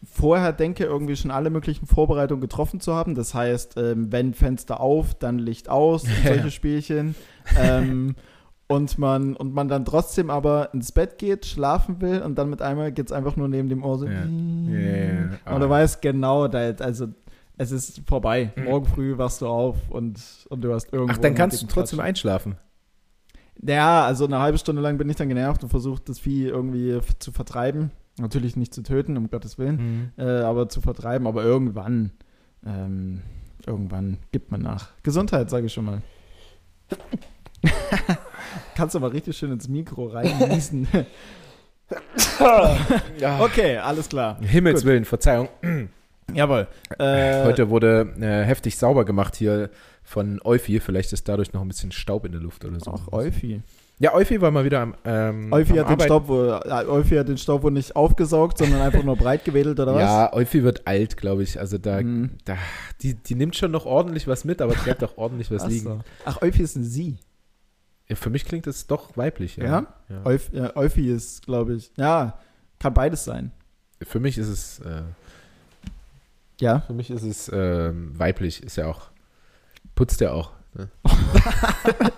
vorher 0.04 0.52
denke, 0.52 0.84
irgendwie 0.84 1.16
schon 1.16 1.30
alle 1.30 1.50
möglichen 1.50 1.86
Vorbereitungen 1.86 2.40
getroffen 2.40 2.80
zu 2.80 2.94
haben. 2.94 3.14
Das 3.14 3.34
heißt, 3.34 3.76
ähm, 3.76 4.10
wenn 4.12 4.34
Fenster 4.34 4.80
auf, 4.80 5.14
dann 5.14 5.38
Licht 5.38 5.68
aus, 5.68 6.02
solche 6.24 6.50
Spielchen. 6.50 7.14
ähm, 7.58 8.14
und 8.70 8.98
man, 8.98 9.34
und 9.36 9.52
man 9.52 9.68
dann 9.68 9.84
trotzdem 9.84 10.30
aber 10.30 10.72
ins 10.72 10.92
Bett 10.92 11.18
geht, 11.18 11.44
schlafen 11.44 12.00
will 12.00 12.22
und 12.22 12.36
dann 12.36 12.48
mit 12.50 12.62
einmal 12.62 12.92
geht 12.92 13.06
es 13.06 13.12
einfach 13.12 13.36
nur 13.36 13.48
neben 13.48 13.68
dem 13.68 13.82
Ohr 13.84 13.98
so. 13.98 14.06
Ja, 14.06 14.12
ja. 14.24 14.24
Und 14.24 15.60
du 15.60 15.66
Ah. 15.66 15.70
weißt 15.70 16.00
genau, 16.00 16.46
da, 16.48 16.58
also 16.78 17.08
Es 17.58 17.72
ist 17.72 18.00
vorbei. 18.06 18.52
Mhm. 18.56 18.64
Morgen 18.64 18.86
früh 18.86 19.18
wachst 19.18 19.42
du 19.42 19.46
auf 19.46 19.76
und, 19.90 20.18
und 20.48 20.62
du 20.62 20.72
hast 20.72 20.92
irgendwo. 20.92 21.12
Ach, 21.14 21.18
dann 21.18 21.34
kannst 21.34 21.60
du 21.62 21.66
trotzdem 21.66 21.98
Klatsch. 21.98 22.08
einschlafen. 22.08 22.56
Ja, 23.62 24.06
also 24.06 24.24
eine 24.24 24.38
halbe 24.38 24.56
Stunde 24.56 24.80
lang 24.80 24.96
bin 24.96 25.10
ich 25.10 25.16
dann 25.16 25.28
genervt 25.28 25.62
und 25.62 25.68
versucht, 25.68 26.08
das 26.08 26.18
Vieh 26.18 26.46
irgendwie 26.46 26.98
zu 27.18 27.32
vertreiben. 27.32 27.90
Natürlich 28.18 28.56
nicht 28.56 28.72
zu 28.72 28.82
töten, 28.82 29.16
um 29.18 29.28
Gottes 29.28 29.58
Willen, 29.58 30.12
äh, 30.16 30.22
aber 30.24 30.68
zu 30.70 30.80
vertreiben. 30.80 31.26
Aber 31.26 31.42
irgendwann, 31.42 32.12
ähm, 32.64 33.20
irgendwann 33.66 34.16
gibt 34.32 34.50
man 34.50 34.62
nach. 34.62 34.88
Gesundheit, 35.02 35.50
sage 35.50 35.66
ich 35.66 35.72
schon 35.74 35.84
mal. 35.84 36.02
Kannst 38.76 38.94
du 38.94 39.00
mal 39.00 39.10
richtig 39.10 39.36
schön 39.36 39.52
ins 39.52 39.68
Mikro 39.68 40.06
reinniesen. 40.06 40.88
Okay, 43.40 43.78
alles 43.78 44.08
klar. 44.08 44.38
Himmels 44.40 44.80
Gut. 44.80 44.86
Willen, 44.86 45.04
Verzeihung. 45.04 45.48
Jawohl. 46.32 46.68
Äh, 46.98 47.44
Heute 47.44 47.68
wurde 47.70 48.14
äh, 48.20 48.44
heftig 48.44 48.76
sauber 48.78 49.04
gemacht 49.04 49.34
hier 49.34 49.70
von 50.04 50.40
Euphi. 50.44 50.78
Vielleicht 50.80 51.12
ist 51.12 51.28
dadurch 51.28 51.52
noch 51.52 51.62
ein 51.62 51.68
bisschen 51.68 51.90
Staub 51.92 52.24
in 52.24 52.32
der 52.32 52.40
Luft 52.40 52.64
oder 52.64 52.78
so. 52.78 52.92
Auch 52.92 53.12
Euphi. 53.12 53.62
Ja, 53.98 54.14
Euphi 54.14 54.40
war 54.40 54.50
mal 54.50 54.64
wieder 54.64 54.80
am. 54.80 54.94
Ähm, 55.04 55.52
Euphi 55.52 55.78
am 55.78 55.88
hat, 55.88 56.00
den. 56.00 56.04
Staub 56.06 56.28
wohl, 56.28 56.60
äh, 56.64 56.70
Euphi 56.86 57.16
hat 57.16 57.28
den 57.28 57.36
Staub 57.36 57.62
wohl 57.64 57.72
nicht 57.72 57.96
aufgesaugt, 57.96 58.56
sondern 58.58 58.80
einfach 58.80 59.02
nur 59.02 59.16
breit 59.16 59.44
gewedelt, 59.44 59.78
oder 59.78 59.94
was? 59.94 60.02
Ja, 60.02 60.32
Euphi 60.32 60.62
wird 60.62 60.86
alt, 60.86 61.16
glaube 61.18 61.42
ich. 61.42 61.58
Also 61.60 61.76
da, 61.76 61.98
Hm. 61.98 62.30
da 62.44 62.56
die, 63.02 63.14
die 63.14 63.34
nimmt 63.34 63.56
schon 63.56 63.72
noch 63.72 63.84
ordentlich 63.84 64.26
was 64.26 64.44
mit, 64.44 64.62
aber 64.62 64.72
bleibt 64.74 65.04
auch 65.04 65.18
ordentlich 65.18 65.50
was 65.50 65.64
Ach, 65.64 65.68
liegen. 65.68 65.84
so. 65.84 65.98
Ach, 66.24 66.40
Euphi 66.40 66.62
ist 66.62 66.76
ein 66.76 66.84
Sie. 66.84 67.18
Ja, 68.10 68.16
für 68.16 68.28
mich 68.28 68.44
klingt 68.44 68.66
es 68.66 68.86
doch 68.86 69.16
weiblich. 69.16 69.56
Ja. 69.56 69.64
Ja? 69.64 69.86
ja. 70.26 70.38
Ja, 70.52 70.76
Euphi 70.76 71.08
ist, 71.10 71.46
glaube 71.46 71.74
ich, 71.74 71.92
ja, 71.96 72.38
kann 72.78 72.92
beides 72.92 73.24
sein. 73.24 73.52
Für 74.02 74.20
mich 74.20 74.36
ist 74.36 74.48
es, 74.48 74.80
äh, 74.80 75.02
Ja. 76.60 76.80
für 76.80 76.92
mich 76.92 77.10
ist 77.10 77.22
es 77.22 77.50
ähm, 77.54 78.18
weiblich. 78.18 78.62
Ist 78.62 78.76
ja 78.76 78.86
auch, 78.88 79.10
putzt 79.94 80.20
ja 80.20 80.32
auch. 80.32 80.50
Ne? 80.74 80.88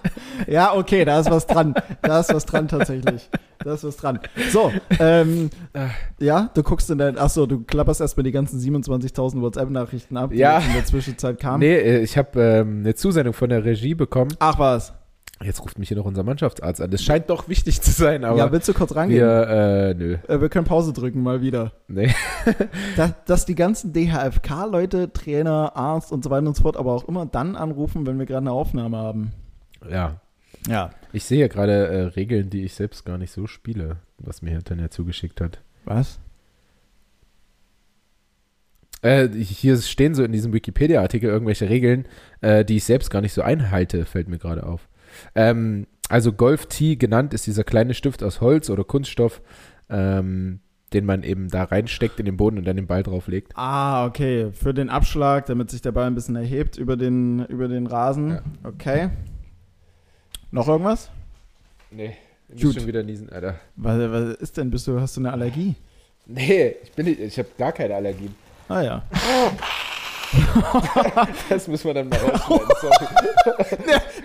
Ja, 0.49 0.75
okay, 0.75 1.05
da 1.05 1.21
ist 1.21 1.31
was 1.31 1.47
dran. 1.47 1.75
Da 2.03 2.19
ist 2.21 2.33
was 2.35 2.45
dran 2.47 2.67
tatsächlich. 2.67 3.31
Da 3.61 3.75
ist 3.75 3.85
was 3.85 3.97
dran. 3.97 4.19
So, 4.51 4.73
ähm, 4.99 5.51
Ah. 5.73 5.91
ja, 6.19 6.51
du 6.55 6.63
guckst 6.65 6.91
in 6.91 6.99
dein, 6.99 7.17
achso, 7.17 7.47
du 7.47 7.61
klapperst 7.63 8.01
erstmal 8.01 8.25
die 8.25 8.33
ganzen 8.33 8.59
27.000 8.59 9.41
WhatsApp-Nachrichten 9.41 10.17
ab, 10.17 10.31
die 10.31 10.39
Ja. 10.39 10.59
in 10.59 10.73
der 10.73 10.85
Zwischenzeit 10.85 11.39
kamen. 11.39 11.61
Nee, 11.61 11.75
äh, 11.77 12.01
ich 12.03 12.19
habe 12.19 12.41
ähm, 12.43 12.81
eine 12.81 12.95
Zusendung 12.95 13.35
von 13.35 13.51
der 13.51 13.65
Regie 13.65 13.95
bekommen. 13.95 14.35
Ach 14.41 14.59
was. 14.59 14.93
Jetzt 15.43 15.63
ruft 15.63 15.79
mich 15.79 15.89
hier 15.89 15.97
noch 15.97 16.05
unser 16.05 16.23
Mannschaftsarzt 16.23 16.81
an. 16.81 16.91
Das 16.91 17.03
scheint 17.03 17.29
doch 17.31 17.49
wichtig 17.49 17.81
zu 17.81 17.91
sein, 17.91 18.25
aber 18.25 18.39
ja, 18.39 18.53
willst 18.53 18.69
du 18.69 18.75
kurz 18.75 18.95
rangehen? 18.95 19.21
wir, 19.21 19.49
äh, 19.49 19.95
nö. 19.95 20.17
Äh, 20.29 20.41
wir 20.41 20.49
können 20.49 20.67
Pause 20.67 20.93
drücken, 20.93 21.23
mal 21.23 21.43
wieder. 21.43 21.73
Nee. 21.89 22.15
dass, 22.97 23.13
dass 23.27 23.47
die 23.47 23.55
ganzen 23.55 23.93
DHFK-Leute, 23.93 25.13
Trainer, 25.13 25.77
Arzt 25.77 26.13
und 26.13 26.25
so 26.25 26.31
weiter 26.31 26.47
und 26.47 26.57
so 26.57 26.63
fort, 26.63 26.77
aber 26.77 26.93
auch 26.93 27.09
immer 27.09 27.27
dann 27.27 27.57
anrufen, 27.57 28.07
wenn 28.07 28.19
wir 28.19 28.27
gerade 28.27 28.43
eine 28.43 28.53
Aufnahme 28.53 28.97
haben. 28.97 29.33
Ja. 29.91 30.21
Ja. 30.69 30.91
Ich 31.13 31.25
sehe 31.25 31.49
gerade 31.49 31.89
äh, 31.89 32.03
Regeln, 32.05 32.51
die 32.51 32.65
ich 32.65 32.75
selbst 32.75 33.05
gar 33.05 33.19
nicht 33.19 33.33
so 33.33 33.47
spiele, 33.47 33.97
was 34.19 34.43
mir 34.43 34.51
hier 34.51 34.63
Tanja 34.63 34.91
zugeschickt 34.91 35.41
hat. 35.41 35.61
Was? 35.85 36.21
Äh, 39.03 39.29
hier 39.29 39.77
stehen 39.79 40.15
so 40.15 40.23
in 40.23 40.31
diesem 40.31 40.53
Wikipedia-Artikel 40.53 41.29
irgendwelche 41.29 41.69
Regeln, 41.69 42.07
äh, 42.41 42.65
die 42.65 42.77
ich 42.77 42.85
selbst 42.85 43.11
gar 43.11 43.21
nicht 43.21 43.33
so 43.33 43.43
einhalte, 43.43 44.05
fällt 44.05 44.29
mir 44.29 44.39
gerade 44.39 44.65
auf. 44.65 44.89
Ähm, 45.35 45.87
also 46.09 46.33
Golf 46.33 46.66
Tee 46.66 46.97
genannt 46.97 47.33
ist 47.33 47.47
dieser 47.47 47.64
kleine 47.64 47.95
Stift 47.95 48.23
aus 48.23 48.40
Holz 48.40 48.69
oder 48.71 48.85
Kunststoff, 48.85 49.40
ähm, 49.88 50.61
den 50.92 51.07
man 51.07 51.23
eben 51.23 51.49
da 51.49 51.64
reinsteckt 51.64 52.19
in 52.19 52.26
den 52.26 52.37
Boden 52.37 52.59
und 52.59 52.64
dann 52.64 52.76
den 52.76 52.87
Ball 52.87 53.02
drauflegt. 53.02 53.52
Ah, 53.54 54.04
okay. 54.07 54.50
Für 54.52 54.75
den 54.75 54.90
Abschlag, 54.90 55.47
damit 55.47 55.71
sich 55.71 55.81
der 55.81 55.92
Ball 55.92 56.07
ein 56.07 56.14
bisschen 56.14 56.37
erhebt 56.37 56.76
über 56.76 56.97
den, 56.97 57.47
über 57.47 57.69
den 57.69 57.87
Rasen. 57.87 58.31
Ja. 58.31 58.42
Okay. 58.64 59.09
Noch 60.50 60.69
irgendwas? 60.69 61.11
Nee, 61.90 62.14
ich 62.49 62.57
Gut. 62.57 62.64
muss 62.64 62.75
schon 62.75 62.87
wieder 62.87 63.02
niesen, 63.02 63.31
Alter. 63.31 63.59
Was, 63.76 63.99
was 63.99 64.35
ist 64.37 64.57
denn? 64.59 64.71
Bist 64.71 64.87
du, 64.87 65.01
hast 65.01 65.16
du 65.16 65.22
eine 65.22 65.33
Allergie? 65.33 65.77
Nee, 66.27 66.77
ich 66.83 66.92
bin 66.92 67.07
nicht, 67.07 67.20
ich 67.20 67.38
habe 67.38 67.48
gar 67.57 67.72
keine 67.72 67.94
Allergien. 67.94 68.35
Ah 68.68 68.83
ja. 68.83 69.03
Das 71.49 71.68
müssen 71.68 71.87
wir 71.87 71.95
dann 71.95 72.09
mal 72.09 72.18
rausschneiden. 72.18 72.68
Sorry. 72.81 73.07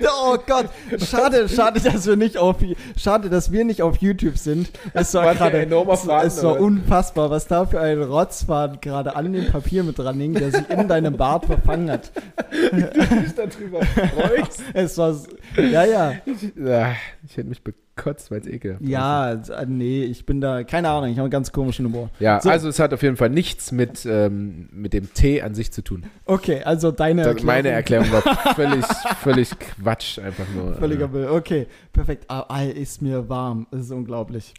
oh 0.19 0.37
Gott. 0.45 0.69
Schade, 1.03 1.49
schade, 1.49 1.79
dass 1.79 2.07
wir 2.07 2.15
nicht 2.15 2.37
auf 2.37 2.57
schade, 2.97 3.29
dass 3.29 3.51
wir 3.51 3.65
nicht 3.65 3.81
auf 3.81 3.97
YouTube 3.97 4.37
sind. 4.37 4.69
Es 4.93 5.13
war 5.13 5.35
gerade 5.35 5.63
es, 5.63 6.43
war 6.43 6.59
unfassbar, 6.59 7.29
was 7.29 7.47
da 7.47 7.65
für 7.65 7.79
ein 7.79 8.01
Rotzfaden 8.01 8.79
gerade 8.81 9.15
an 9.15 9.31
dem 9.33 9.51
Papier 9.51 9.83
mit 9.83 9.99
dran 9.99 10.19
hing, 10.19 10.33
der 10.33 10.51
sich 10.51 10.69
in 10.69 10.87
deinem 10.87 11.17
Bart 11.17 11.45
verfangen 11.45 11.91
hat. 11.91 12.11
ich 12.51 13.33
darüber 13.35 13.81
freust. 13.83 14.63
Es 14.73 14.97
war 14.97 15.15
ja, 15.57 15.85
ja. 15.85 16.13
Ja, 16.55 16.95
ich 17.25 17.37
hätte 17.37 17.49
mich 17.49 17.61
bekotzt, 17.97 18.31
weil 18.31 18.39
es 18.39 18.47
ekelhaft 18.47 18.81
ist. 18.81 18.89
Ja, 18.89 19.33
äh, 19.33 19.65
nee, 19.67 20.03
ich 20.03 20.25
bin 20.25 20.39
da, 20.39 20.63
keine 20.63 20.89
Ahnung, 20.89 21.09
ich 21.09 21.17
habe 21.17 21.23
einen 21.23 21.31
ganz 21.31 21.51
komischen 21.51 21.85
Humor. 21.85 22.09
Ja, 22.19 22.39
So. 22.39 22.49
also 22.49 22.69
es 22.69 22.79
hat 22.79 22.93
auf 22.93 23.01
jeden 23.03 23.17
Fall 23.17 23.29
nichts 23.29 23.71
mit, 23.71 24.05
ähm, 24.05 24.69
mit 24.71 24.93
dem 24.93 25.13
Tee 25.13 25.41
an 25.41 25.53
sich 25.55 25.71
zu 25.71 25.81
tun. 25.81 26.05
Okay, 26.25 26.63
also 26.63 26.91
deine 26.91 27.23
Das, 27.23 27.43
meine 27.43 27.69
Erklärung 27.69 28.11
war 28.11 28.21
völlig, 28.55 28.85
völlig 29.21 29.49
Quatsch, 29.59 30.19
einfach 30.19 30.45
nur. 30.55 30.75
Völliger 30.75 31.05
äh, 31.05 31.09
Müll. 31.09 31.27
Okay, 31.27 31.67
perfekt. 31.91 32.25
Ah, 32.27 32.45
ah, 32.47 32.63
ist 32.63 33.01
mir 33.01 33.27
warm. 33.27 33.67
Das 33.71 33.81
ist 33.81 33.91
unglaublich. 33.91 34.53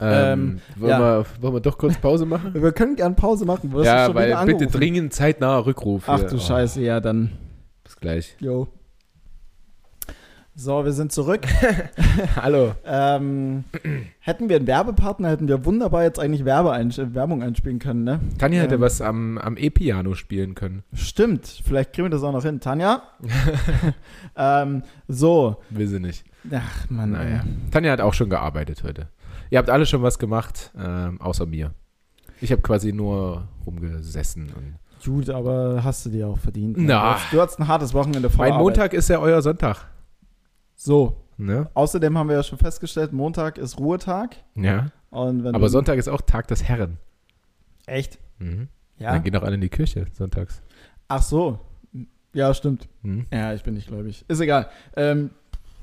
ähm, 0.00 0.60
wollen, 0.76 0.90
ja. 0.90 0.98
wir, 1.18 1.26
wollen 1.40 1.54
wir 1.54 1.60
doch 1.60 1.76
kurz 1.76 1.98
Pause 1.98 2.24
machen? 2.24 2.54
Wir 2.60 2.72
können 2.72 2.96
gern 2.96 3.16
Pause 3.16 3.44
machen. 3.44 3.70
Ja, 3.82 4.14
weil 4.14 4.34
bitte 4.46 4.66
dringend 4.66 5.12
zeitnaher 5.12 5.66
Rückruf. 5.66 6.04
Ach 6.06 6.20
hier. 6.20 6.28
du 6.28 6.36
Oh, 6.36 6.38
Scheiße, 6.38 6.80
ja, 6.80 7.00
dann. 7.00 7.32
Bis 7.84 7.96
gleich. 7.96 8.34
Jo. 8.40 8.68
So, 10.62 10.84
wir 10.84 10.92
sind 10.92 11.10
zurück. 11.10 11.46
Hallo. 12.36 12.74
ähm, 12.84 13.64
hätten 14.18 14.50
wir 14.50 14.56
einen 14.56 14.66
Werbepartner, 14.66 15.30
hätten 15.30 15.48
wir 15.48 15.64
wunderbar 15.64 16.02
jetzt 16.02 16.20
eigentlich 16.20 16.44
Werbe 16.44 16.70
einsch- 16.70 17.14
Werbung 17.14 17.42
einspielen 17.42 17.78
können, 17.78 18.04
ne? 18.04 18.20
Tanja 18.36 18.60
hätte 18.60 18.74
Ähm. 18.74 18.80
was 18.82 19.00
am, 19.00 19.38
am 19.38 19.56
E-Piano 19.56 20.12
spielen 20.14 20.54
können. 20.54 20.82
Stimmt, 20.92 21.46
vielleicht 21.64 21.94
kriegen 21.94 22.04
wir 22.04 22.10
das 22.10 22.22
auch 22.22 22.32
noch 22.32 22.42
hin. 22.42 22.60
Tanja? 22.60 23.02
ähm, 24.36 24.82
so. 25.08 25.56
Will 25.70 25.86
sie 25.88 25.98
nicht. 25.98 26.26
Ach, 26.52 26.90
Mann. 26.90 27.12
Naja. 27.12 27.42
Tanja 27.70 27.92
hat 27.92 28.02
auch 28.02 28.12
schon 28.12 28.28
gearbeitet 28.28 28.82
heute. 28.84 29.08
Ihr 29.48 29.56
habt 29.56 29.70
alle 29.70 29.86
schon 29.86 30.02
was 30.02 30.18
gemacht, 30.18 30.72
ähm, 30.78 31.18
außer 31.22 31.46
mir. 31.46 31.70
Ich 32.42 32.52
habe 32.52 32.60
quasi 32.60 32.92
nur 32.92 33.48
rumgesessen. 33.64 34.50
Und 34.54 34.74
Gut, 35.02 35.30
aber 35.30 35.80
hast 35.82 36.04
du 36.04 36.10
dir 36.10 36.28
auch 36.28 36.38
verdient. 36.38 36.76
ne? 36.76 36.84
Na. 36.84 37.00
Du 37.00 37.08
hast, 37.14 37.32
du 37.32 37.40
hast 37.40 37.58
ein 37.60 37.66
hartes 37.66 37.94
Wochenende 37.94 38.28
vor 38.28 38.46
mein. 38.46 38.58
Montag 38.58 38.92
ist 38.92 39.08
ja 39.08 39.20
euer 39.20 39.40
Sonntag. 39.40 39.86
So. 40.82 41.14
Ne? 41.36 41.68
Außerdem 41.74 42.16
haben 42.16 42.28
wir 42.30 42.36
ja 42.36 42.42
schon 42.42 42.58
festgestellt, 42.58 43.12
Montag 43.12 43.58
ist 43.58 43.78
Ruhetag. 43.78 44.36
Ja. 44.54 44.86
Aber 45.10 45.68
Sonntag 45.68 45.98
ist 45.98 46.08
auch 46.08 46.22
Tag 46.22 46.48
des 46.48 46.64
Herren. 46.64 46.96
Echt? 47.84 48.18
Mhm. 48.38 48.68
Ja. 48.96 49.12
Dann 49.12 49.22
gehen 49.22 49.36
auch 49.36 49.42
alle 49.42 49.56
in 49.56 49.60
die 49.60 49.68
Kirche 49.68 50.06
sonntags. 50.12 50.62
Ach 51.08 51.22
so. 51.22 51.58
Ja, 52.32 52.54
stimmt. 52.54 52.88
Mhm. 53.02 53.26
Ja, 53.30 53.52
ich 53.52 53.62
bin 53.62 53.74
nicht 53.74 53.88
gläubig. 53.88 54.24
Ist 54.28 54.40
egal. 54.40 54.68
Ähm, 54.96 55.30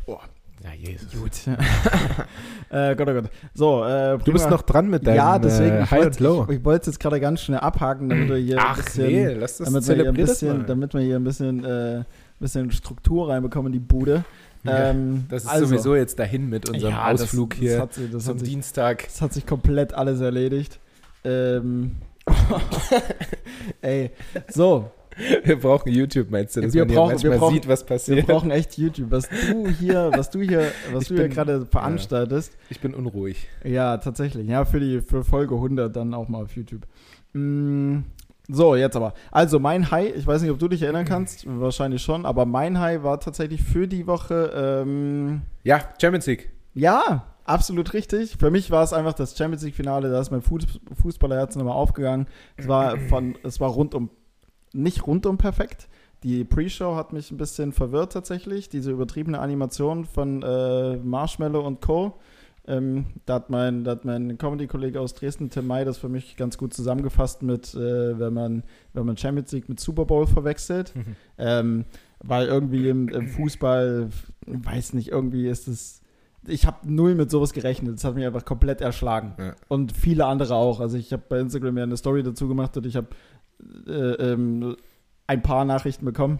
Ja, 0.08 0.74
Jesus. 0.76 1.12
gut. 1.12 1.32
äh, 2.72 2.96
Gott, 2.96 3.08
oh 3.08 3.14
Gott. 3.14 3.30
So, 3.54 3.84
äh, 3.86 4.18
Du 4.18 4.34
bist 4.34 4.50
noch 4.50 4.64
dran 4.64 4.90
mit 4.90 5.06
deinem 5.06 5.18
Ja, 5.18 5.38
deswegen. 5.38 5.76
äh, 5.76 5.82
High 5.86 5.92
wollte 5.92 6.08
und 6.08 6.20
Low. 6.22 6.48
ich, 6.50 6.66
wollte 6.66 6.82
es 6.82 6.88
jetzt 6.88 7.00
gerade 7.00 7.20
ganz 7.20 7.42
schnell 7.42 7.60
abhaken, 7.60 8.10
damit 8.10 8.30
wir 8.30 8.38
hier 8.38 8.58
ein 8.58 8.66
Ach 8.68 8.78
bisschen, 8.78 9.08
nee, 9.08 9.34
lass 9.34 9.58
das 9.58 9.68
damit 9.72 9.88
wir 9.88 9.96
hier 9.96 10.08
ein 10.08 10.14
bisschen, 10.16 10.66
damit 10.66 10.94
wir 10.96 11.02
hier 11.02 11.18
ein 11.18 11.24
bisschen, 11.24 11.64
äh, 11.64 12.04
bisschen 12.40 12.72
Struktur 12.72 13.30
reinbekommen 13.30 13.72
in 13.72 13.80
die 13.80 13.86
Bude. 13.86 14.24
Ja, 14.64 14.90
ähm, 14.90 15.26
Das 15.30 15.44
ist 15.44 15.50
also, 15.50 15.66
sowieso 15.68 15.96
jetzt 15.96 16.20
dahin 16.20 16.50
mit 16.50 16.70
unserem 16.70 16.94
ja, 16.94 17.12
das- 17.12 17.22
Ausflug 17.24 17.52
das 17.52 17.60
hier 17.60 17.80
Hat 17.82 17.94
sie, 17.94 18.10
das, 18.10 18.26
zum 18.26 18.40
sich, 18.40 18.50
Dienstag. 18.50 19.04
das 19.06 19.22
hat 19.22 19.34
sich 19.34 19.46
komplett 19.46 19.94
alles 19.94 20.20
erledigt. 20.22 20.80
Ähm, 21.24 21.96
ey, 23.82 24.12
so, 24.50 24.92
Wir 25.44 25.60
brauchen 25.60 25.92
YouTube, 25.92 26.30
meinst 26.30 26.56
du, 26.56 26.62
dass 26.62 26.74
Wir 26.74 26.82
man 26.82 26.90
hier 26.90 26.96
brauchen- 26.98 27.12
manchmal 27.14 27.32
wir 27.32 27.40
brauchen- 27.40 27.54
sieht, 27.56 27.68
was 27.68 27.82
wir 27.82 27.88
passiert? 27.88 28.28
brauchen 28.28 28.52
echt 28.52 28.78
YouTube. 28.78 29.10
Was 29.10 29.28
du 29.30 29.68
hier, 29.70 30.12
was 30.14 30.30
du 30.30 30.42
hier, 30.42 30.72
was 30.92 31.04
Ich 31.04 31.08
du 31.10 31.14
hier 31.16 31.24
bin- 31.24 31.32
gerade 31.34 31.66
veranstaltest, 31.66 32.56
Ich 32.70 32.80
bin 32.80 32.94
unruhig. 32.94 33.48
Ja, 33.64 33.98
tatsächlich. 33.98 34.48
Ja, 34.48 34.64
für 34.66 34.80
die 34.80 35.02
für 35.02 35.24
Folge 35.24 35.56
100 35.56 35.96
dann 35.96 36.14
auch 36.14 36.28
mal 36.28 36.44
auf 36.44 36.56
YouTube. 36.56 36.82
Mm, 37.34 38.00
so, 38.48 38.76
jetzt 38.76 38.96
aber. 38.96 39.14
Also 39.32 39.60
mein 39.60 39.92
High, 39.92 40.16
ich 40.16 40.26
weiß 40.26 40.42
nicht, 40.42 40.52
ob 40.52 40.60
du 40.60 40.68
dich 40.68 40.82
erinnern 40.82 41.06
kannst, 41.06 41.46
wahrscheinlich 41.48 42.02
schon, 42.02 42.26
aber 42.26 42.46
mein 42.46 42.80
High 42.80 43.04
war 43.04 43.20
tatsächlich 43.20 43.62
für 43.62 43.88
die 43.88 44.08
Woche, 44.08 44.52
ähm, 44.56 45.42
Ja, 45.64 45.82
Champions 46.02 46.26
League. 46.28 46.50
ja, 46.74 47.26
absolut 47.44 47.94
richtig. 47.94 48.38
Für 48.38 48.50
mich 48.52 48.72
war 48.72 48.84
es 48.84 48.94
einfach 48.94 49.14
das 49.14 49.38
Champions 49.38 49.64
League-Finale, 49.64 50.10
da 50.10 50.20
ist 50.20 50.32
mein 50.32 50.42
Fuß, 50.42 50.66
Fußballerherz 51.02 51.56
nochmal 51.56 51.76
aufgegangen. 51.76 52.28
Es 52.56 52.68
war, 52.68 52.98
von, 52.98 53.36
es 53.44 53.60
war 53.60 53.70
rundum, 53.70 54.10
nicht 54.74 55.06
rundum 55.08 55.38
perfekt. 55.38 55.88
Die 56.24 56.44
Pre-Show 56.44 56.96
hat 56.96 57.14
mich 57.14 57.32
ein 57.32 57.38
bisschen 57.38 57.72
verwirrt 57.74 58.12
tatsächlich. 58.14 58.70
Diese 58.70 58.92
übertriebene 58.92 59.40
Animation 59.40 60.04
von 60.06 60.42
äh, 60.42 60.98
Marshmallow 60.98 61.62
und 61.66 61.80
Co. 61.82 62.16
Ähm, 62.68 63.06
da 63.26 63.36
hat 63.36 63.50
mein, 63.50 63.86
da 63.86 63.92
hat 63.92 64.04
mein 64.04 64.38
Comedy-Kollege 64.38 65.00
aus 65.00 65.14
Dresden, 65.14 65.50
Tim 65.50 65.68
May, 65.68 65.86
das 65.86 65.98
für 65.98 66.10
mich 66.10 66.36
ganz 66.36 66.58
gut 66.58 66.74
zusammengefasst 66.74 67.42
mit, 67.42 67.74
äh, 67.74 68.20
wenn, 68.20 68.34
man, 68.34 68.64
wenn 68.94 69.06
man 69.06 69.16
Champions 69.16 69.54
League 69.54 69.70
mit 69.70 69.80
Super 69.80 70.06
Bowl 70.06 70.28
verwechselt. 70.28 70.94
Mhm. 70.94 71.16
Ähm, 71.38 71.86
weil 72.20 72.48
irgendwie 72.48 72.90
im, 72.90 73.08
im 73.08 73.28
Fußball, 73.30 74.10
weiß 74.46 74.94
nicht, 74.94 75.10
irgendwie 75.10 75.48
ist 75.48 75.68
es. 75.68 76.02
Ich 76.46 76.66
habe 76.66 76.78
null 76.92 77.16
mit 77.16 77.32
sowas 77.32 77.54
gerechnet. 77.54 77.96
Das 77.96 78.04
hat 78.04 78.16
mich 78.16 78.26
einfach 78.26 78.46
komplett 78.46 78.82
erschlagen. 78.82 79.36
Ja. 79.38 79.56
Und 79.68 79.92
viele 79.92 80.26
andere 80.26 80.56
auch. 80.56 80.80
Also 80.80 80.98
ich 80.98 81.14
habe 81.14 81.24
bei 81.28 81.40
Instagram 81.40 81.78
ja 81.78 81.84
eine 81.84 81.98
Story 81.98 82.24
dazu 82.24 82.48
gemacht 82.48 82.76
und 82.76 82.86
ich 82.86 82.96
habe 82.96 83.08
äh, 83.88 84.32
ähm, 84.32 84.76
ein 85.26 85.42
paar 85.42 85.66
Nachrichten 85.66 86.06
bekommen, 86.06 86.40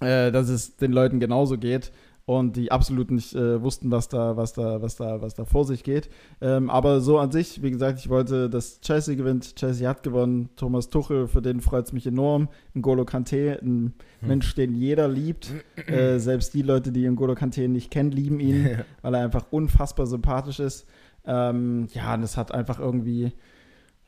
äh, 0.00 0.30
dass 0.30 0.48
es 0.48 0.76
den 0.76 0.92
Leuten 0.92 1.18
genauso 1.20 1.58
geht 1.58 1.92
und 2.38 2.56
die 2.56 2.70
absolut 2.70 3.10
nicht 3.10 3.34
äh, 3.34 3.60
wussten, 3.60 3.90
was 3.90 4.08
da, 4.08 4.36
was 4.36 4.52
da, 4.52 4.80
was 4.82 4.94
da, 4.96 5.20
was 5.20 5.34
da 5.34 5.44
vor 5.44 5.64
sich 5.64 5.82
geht. 5.82 6.08
Ähm, 6.40 6.70
aber 6.70 7.00
so 7.00 7.18
an 7.18 7.32
sich, 7.32 7.62
wie 7.62 7.70
gesagt, 7.72 7.98
ich 7.98 8.08
wollte, 8.08 8.48
dass 8.48 8.80
Chelsea 8.80 9.16
gewinnt. 9.16 9.56
Chelsea 9.56 9.88
hat 9.88 10.02
gewonnen. 10.04 10.48
Thomas 10.54 10.90
Tuchel, 10.90 11.26
für 11.26 11.42
den 11.42 11.60
freut 11.60 11.86
es 11.86 11.92
mich 11.92 12.06
enorm. 12.06 12.48
N'Golo 12.76 13.04
Kante, 13.04 13.58
ein 13.62 13.94
Hm. 14.20 14.28
Mensch, 14.28 14.54
den 14.54 14.74
jeder 14.74 15.08
liebt. 15.08 15.50
äh, 15.86 16.18
selbst 16.18 16.54
die 16.54 16.62
Leute, 16.62 16.92
die 16.92 17.08
N'Golo 17.08 17.34
Kante 17.34 17.66
nicht 17.68 17.90
kennen, 17.90 18.12
lieben 18.12 18.38
ihn, 18.38 18.64
Ja. 18.66 18.84
weil 19.02 19.14
er 19.14 19.24
einfach 19.24 19.46
unfassbar 19.50 20.06
sympathisch 20.06 20.60
ist. 20.60 20.86
Ähm, 21.24 21.88
ja, 21.92 22.14
und 22.14 22.22
es 22.22 22.36
hat 22.36 22.52
einfach 22.52 22.78
irgendwie 22.78 23.32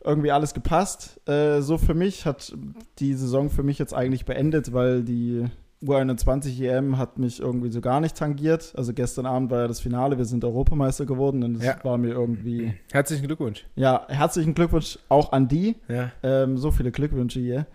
irgendwie 0.05 0.31
alles 0.33 0.55
gepasst. 0.55 1.21
Äh, 1.29 1.61
so 1.61 1.77
für 1.79 1.95
mich 1.95 2.27
hat 2.27 2.57
die 2.99 3.15
Saison 3.15 3.51
für 3.51 3.63
mich 3.63 3.79
jetzt 3.79 3.95
eigentlich 3.95 4.25
beendet, 4.25 4.73
weil 4.73 5.03
die 5.05 5.45
U21 5.85 6.63
EM 6.63 6.97
hat 6.99 7.19
mich 7.19 7.41
irgendwie 7.41 7.71
so 7.71 7.81
gar 7.81 8.01
nicht 8.01 8.17
tangiert. 8.17 8.73
Also 8.77 8.93
gestern 8.93 9.27
Abend 9.27 9.51
war 9.51 9.63
ja 9.63 9.69
das 9.69 9.81
Finale, 9.81 10.17
wir 10.19 10.25
sind 10.25 10.45
Europameister 10.45 11.07
geworden 11.07 11.43
und 11.43 11.57
es 11.57 11.65
Ja. 11.65 11.77
war 11.83 11.99
mir 11.99 12.11
irgendwie. 12.13 12.75
Herzlichen 12.93 13.27
Glückwunsch. 13.27 13.67
Ja, 13.75 14.07
herzlichen 14.09 14.55
Glückwunsch 14.55 14.99
auch 15.09 15.33
an 15.33 15.49
die. 15.49 15.77
Ja. 15.89 16.13
Ähm, 16.23 16.57
so 16.59 16.71
viele 16.71 16.93
Glückwünsche 16.93 17.41
hier. 17.41 17.67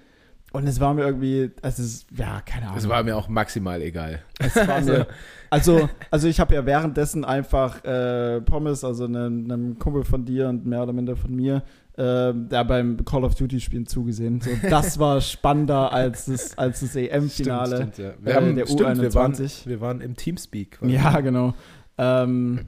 Und 0.54 0.66
es 0.66 0.80
war 0.80 0.94
mir 0.94 1.04
irgendwie, 1.04 1.52
also 1.62 1.84
es 1.84 1.90
ist, 1.94 2.08
ja, 2.18 2.42
keine 2.46 2.64
Ahnung. 2.68 2.76
Das 2.76 2.88
war 2.88 3.04
mir 3.04 3.18
auch 3.18 3.28
maximal 3.28 3.82
egal. 3.82 4.22
Es 4.40 4.56
mir, 4.56 5.06
also, 5.50 5.90
also 6.10 6.28
ich 6.30 6.40
habe 6.40 6.56
ja 6.56 6.66
währenddessen 6.66 7.26
einfach 7.26 7.84
äh, 7.84 8.40
Pommes, 8.42 8.86
also 8.86 9.04
einem, 9.06 9.44
einem 9.44 9.78
Kumpel 9.78 10.06
von 10.06 10.24
dir 10.24 10.48
und 10.48 10.66
mehr 10.66 10.84
oder 10.84 10.94
minder 10.94 11.18
von 11.18 11.36
mir, 11.36 11.64
äh, 11.98 12.34
da 12.50 12.64
beim 12.64 13.04
Call 13.06 13.24
of 13.24 13.36
Duty 13.36 13.60
Spielen 13.60 13.86
zugesehen. 13.88 14.40
So, 14.40 14.52
das 14.70 15.00
war 15.00 15.20
spannender 15.20 15.92
als 15.92 16.26
das, 16.26 16.58
als 16.58 16.82
das 16.82 16.96
EM-Finale. 16.96 17.92
Ja. 17.98 18.14
Wir 18.22 18.32
äh, 18.32 18.36
haben, 18.36 18.56
der 18.56 18.66
stimmt, 18.68 19.02
wir 19.02 19.14
waren, 19.16 19.34
U21. 19.34 19.68
wir 19.68 19.82
waren 19.82 20.02
im 20.02 20.16
Teamspeak. 20.16 20.80
Ja, 20.84 21.20
genau. 21.22 21.54
Ähm, 21.98 22.68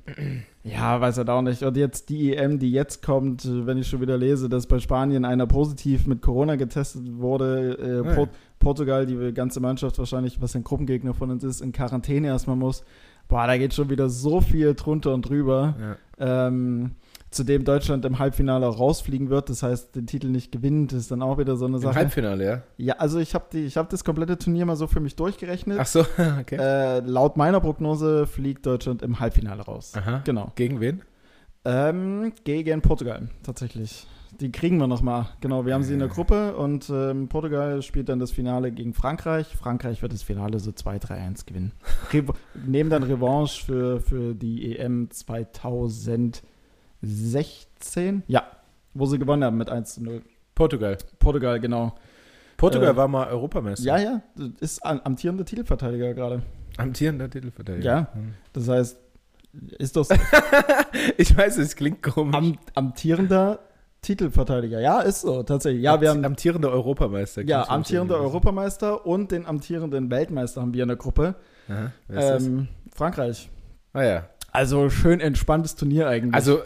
ja, 0.63 1.00
weiß 1.00 1.20
er 1.20 1.30
auch 1.30 1.44
nicht. 1.44 1.62
Und 1.62 1.78
jetzt 1.78 2.10
die 2.10 2.36
EM, 2.36 2.58
die 2.58 2.72
jetzt 2.72 3.04
kommt, 3.04 3.48
wenn 3.65 3.78
ich 3.78 3.88
schon 3.88 4.02
wieder 4.02 4.18
lese, 4.18 4.50
dass 4.50 4.65
bei 4.65 4.80
Spanien 4.80 5.24
einer 5.26 5.46
positiv 5.46 6.08
mit 6.08 6.22
Corona 6.22 6.56
getestet 6.56 7.04
wurde, 7.18 7.78
äh, 7.80 8.08
Ja. 8.08 8.15
Port 8.15 8.30
Portugal, 8.60 9.06
die 9.06 9.34
ganze 9.34 9.62
Mannschaft 9.62 9.98
wahrscheinlich, 10.00 10.42
was 10.42 10.56
ein 10.56 10.65
Gruppengegner 10.65 11.13
von 11.13 11.32
uns 11.32 11.44
ist, 11.44 11.62
in 11.62 11.72
Quarantäne 11.72 12.28
erstmal 12.28 12.58
muss. 12.58 12.84
Boah, 13.30 13.48
da 13.48 13.58
geht 13.58 13.74
schon 13.74 13.89
wieder 13.89 14.10
so 14.10 14.42
viel 14.42 14.74
drunter 14.74 15.13
und 15.13 15.30
drüber. 15.30 15.76
Ja. 16.20 16.48
Ähm, 16.48 16.92
zudem 17.32 17.63
Deutschland 17.63 18.06
im 18.06 18.20
Halbfinale 18.20 18.68
auch 18.68 18.80
rausfliegen 18.80 19.30
wird, 19.30 19.50
das 19.50 19.63
heißt, 19.63 19.96
den 19.96 20.08
Titel 20.08 20.28
nicht 20.28 20.52
gewinnt, 20.52 20.94
ist 20.94 21.12
dann 21.12 21.22
auch 21.22 21.38
wieder 21.38 21.56
so 21.56 21.65
eine 21.65 21.78
Im 21.78 21.82
Sache. 21.82 21.96
Halbfinale, 21.96 22.46
ja. 22.46 22.62
Ja, 22.78 22.96
also 22.96 23.20
ich 23.20 23.36
habe 23.36 23.46
hab 23.58 23.89
das 23.89 24.04
komplette 24.04 24.38
Turnier 24.38 24.65
mal 24.65 24.76
so 24.76 24.88
für 24.88 25.00
mich 25.00 25.15
durchgerechnet. 25.15 25.78
Ach 25.80 25.86
so, 25.86 26.02
okay. 26.39 26.58
Äh, 26.60 27.00
laut 27.00 27.38
meiner 27.38 27.60
Prognose 27.60 28.28
fliegt 28.28 28.65
Deutschland 28.65 29.02
im 29.02 29.20
Halbfinale 29.20 29.63
raus. 29.63 29.94
Aha. 29.96 30.22
Genau. 30.26 30.52
Gegen 30.56 30.80
wen? 30.80 31.02
Ähm, 31.65 32.34
gegen 32.44 32.82
Portugal, 32.82 33.30
tatsächlich. 33.44 34.08
Die 34.39 34.52
kriegen 34.52 34.78
wir 34.78 34.88
nochmal. 34.88 35.28
Genau, 35.42 35.65
wir 35.65 35.74
haben 35.74 35.84
sie 35.84 35.94
in 35.94 36.00
der 36.00 36.08
Gruppe 36.08 36.56
und 36.56 36.89
ähm, 36.89 37.28
Portugal 37.28 37.82
spielt 37.82 38.10
dann 38.10 38.20
das 38.20 38.32
Finale 38.32 38.72
gegen 38.72 38.94
Frankreich. 38.94 39.48
Frankreich 39.48 40.02
wird 40.02 40.13
das 40.13 40.24
Finale 40.24 40.60
so 40.60 40.72
2-3-1 40.72 41.46
gewinnen. 41.46 41.74
Re 42.13 42.24
nehmen 42.65 42.89
dann 42.89 43.04
Revanche 43.04 43.65
für, 43.65 44.00
für 44.00 44.36
die 44.36 44.78
EM 44.78 45.10
2016. 47.02 48.24
Ja, 48.28 48.44
wo 48.94 49.06
sie 49.06 49.20
gewonnen 49.20 49.44
haben 49.44 49.58
mit 49.58 49.70
1 49.70 50.00
0. 50.00 50.22
Portugal. 50.56 50.98
Portugal, 51.20 51.60
genau. 51.60 51.96
Portugal 52.58 52.90
Äh, 52.94 52.96
war 52.98 53.08
mal 53.08 53.28
Europameister. 53.30 53.86
Ja, 53.86 53.98
ja, 53.98 54.22
ist 54.60 54.86
amtierender 54.86 55.46
Titelverteidiger 55.46 56.14
gerade. 56.14 56.42
Amtierender 56.78 57.30
Titelverteidiger. 57.30 57.86
Ja. 57.86 58.08
Hm. 58.14 58.34
Das 58.54 58.68
heißt, 58.68 58.98
ist 59.78 59.96
das 59.96 60.10
Ich 61.18 61.36
weiß, 61.36 61.58
es 61.58 61.76
klingt 61.76 62.04
komisch. 62.04 62.36
am, 62.36 62.58
amtierender 62.76 63.60
Titelverteidiger? 64.02 64.80
Ja, 64.82 65.00
ist 65.02 65.22
so, 65.22 65.44
tatsächlich. 65.44 65.84
Ja, 65.84 66.00
wir 66.02 66.10
haben 66.10 66.24
amtierender 66.26 66.70
Europameister. 66.72 67.42
Ja, 67.44 67.68
amtierender 67.70 68.18
Europameister 68.18 69.06
und 69.06 69.32
den 69.32 69.46
amtierenden 69.46 70.10
Weltmeister 70.12 70.62
haben 70.62 70.74
wir 70.74 70.84
in 70.84 70.90
der 70.90 70.98
Gruppe. 70.98 71.36
Aha, 71.70 71.92
Ähm, 72.10 72.68
Frankreich. 72.94 73.50
Ah 73.94 74.04
ja. 74.04 74.30
Also 74.52 74.90
schön 74.90 75.20
entspanntes 75.20 75.76
Turnier 75.76 76.08
eigentlich. 76.08 76.34
Also 76.34 76.60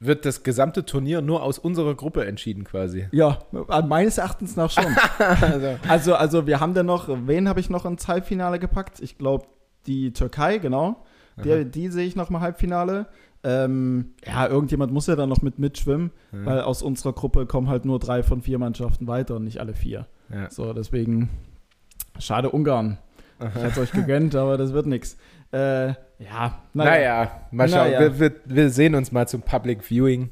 wird 0.00 0.24
das 0.24 0.42
gesamte 0.42 0.84
Turnier 0.84 1.22
nur 1.22 1.42
aus 1.42 1.58
unserer 1.58 1.94
Gruppe 1.94 2.24
entschieden 2.24 2.64
quasi. 2.64 3.08
ja, 3.12 3.38
äh, 3.68 3.82
meines 3.82 4.18
Erachtens 4.18 4.56
nach 4.56 4.70
schon. 4.70 4.84
also, 5.18 5.76
also, 5.88 6.14
also 6.14 6.46
wir 6.46 6.60
haben 6.60 6.74
dann 6.74 6.86
noch, 6.86 7.08
wen 7.26 7.48
habe 7.48 7.60
ich 7.60 7.68
noch 7.68 7.84
ins 7.84 8.06
Halbfinale 8.06 8.58
gepackt? 8.58 9.00
Ich 9.00 9.18
glaube 9.18 9.46
die 9.86 10.12
Türkei, 10.12 10.58
genau. 10.58 11.04
Die, 11.44 11.64
die 11.64 11.88
sehe 11.88 12.06
ich 12.06 12.16
noch 12.16 12.30
mal 12.30 12.40
Halbfinale. 12.40 13.06
Ähm, 13.44 14.14
ja, 14.26 14.48
irgendjemand 14.48 14.92
muss 14.92 15.06
ja 15.06 15.14
dann 15.14 15.28
noch 15.28 15.42
mit 15.42 15.60
mitschwimmen, 15.60 16.10
ja. 16.32 16.44
weil 16.44 16.60
aus 16.62 16.82
unserer 16.82 17.12
Gruppe 17.12 17.46
kommen 17.46 17.68
halt 17.68 17.84
nur 17.84 18.00
drei 18.00 18.24
von 18.24 18.42
vier 18.42 18.58
Mannschaften 18.58 19.06
weiter 19.06 19.36
und 19.36 19.44
nicht 19.44 19.60
alle 19.60 19.74
vier. 19.74 20.06
ja. 20.32 20.50
So, 20.50 20.72
deswegen 20.72 21.30
schade 22.18 22.50
Ungarn. 22.50 22.98
Ich 23.38 23.54
hätte 23.54 23.68
es 23.68 23.78
euch 23.78 23.92
gegönnt, 23.92 24.34
aber 24.34 24.58
das 24.58 24.72
wird 24.72 24.86
nichts. 24.86 25.16
Äh, 25.52 25.94
ja, 26.18 26.62
Naja, 26.74 27.30
mal 27.50 27.68
schauen. 27.68 27.90
Naja. 27.90 28.00
Wir, 28.00 28.20
wir, 28.20 28.32
wir 28.44 28.70
sehen 28.70 28.94
uns 28.94 29.12
mal 29.12 29.26
zum 29.28 29.42
Public 29.42 29.82
Viewing. 29.82 30.30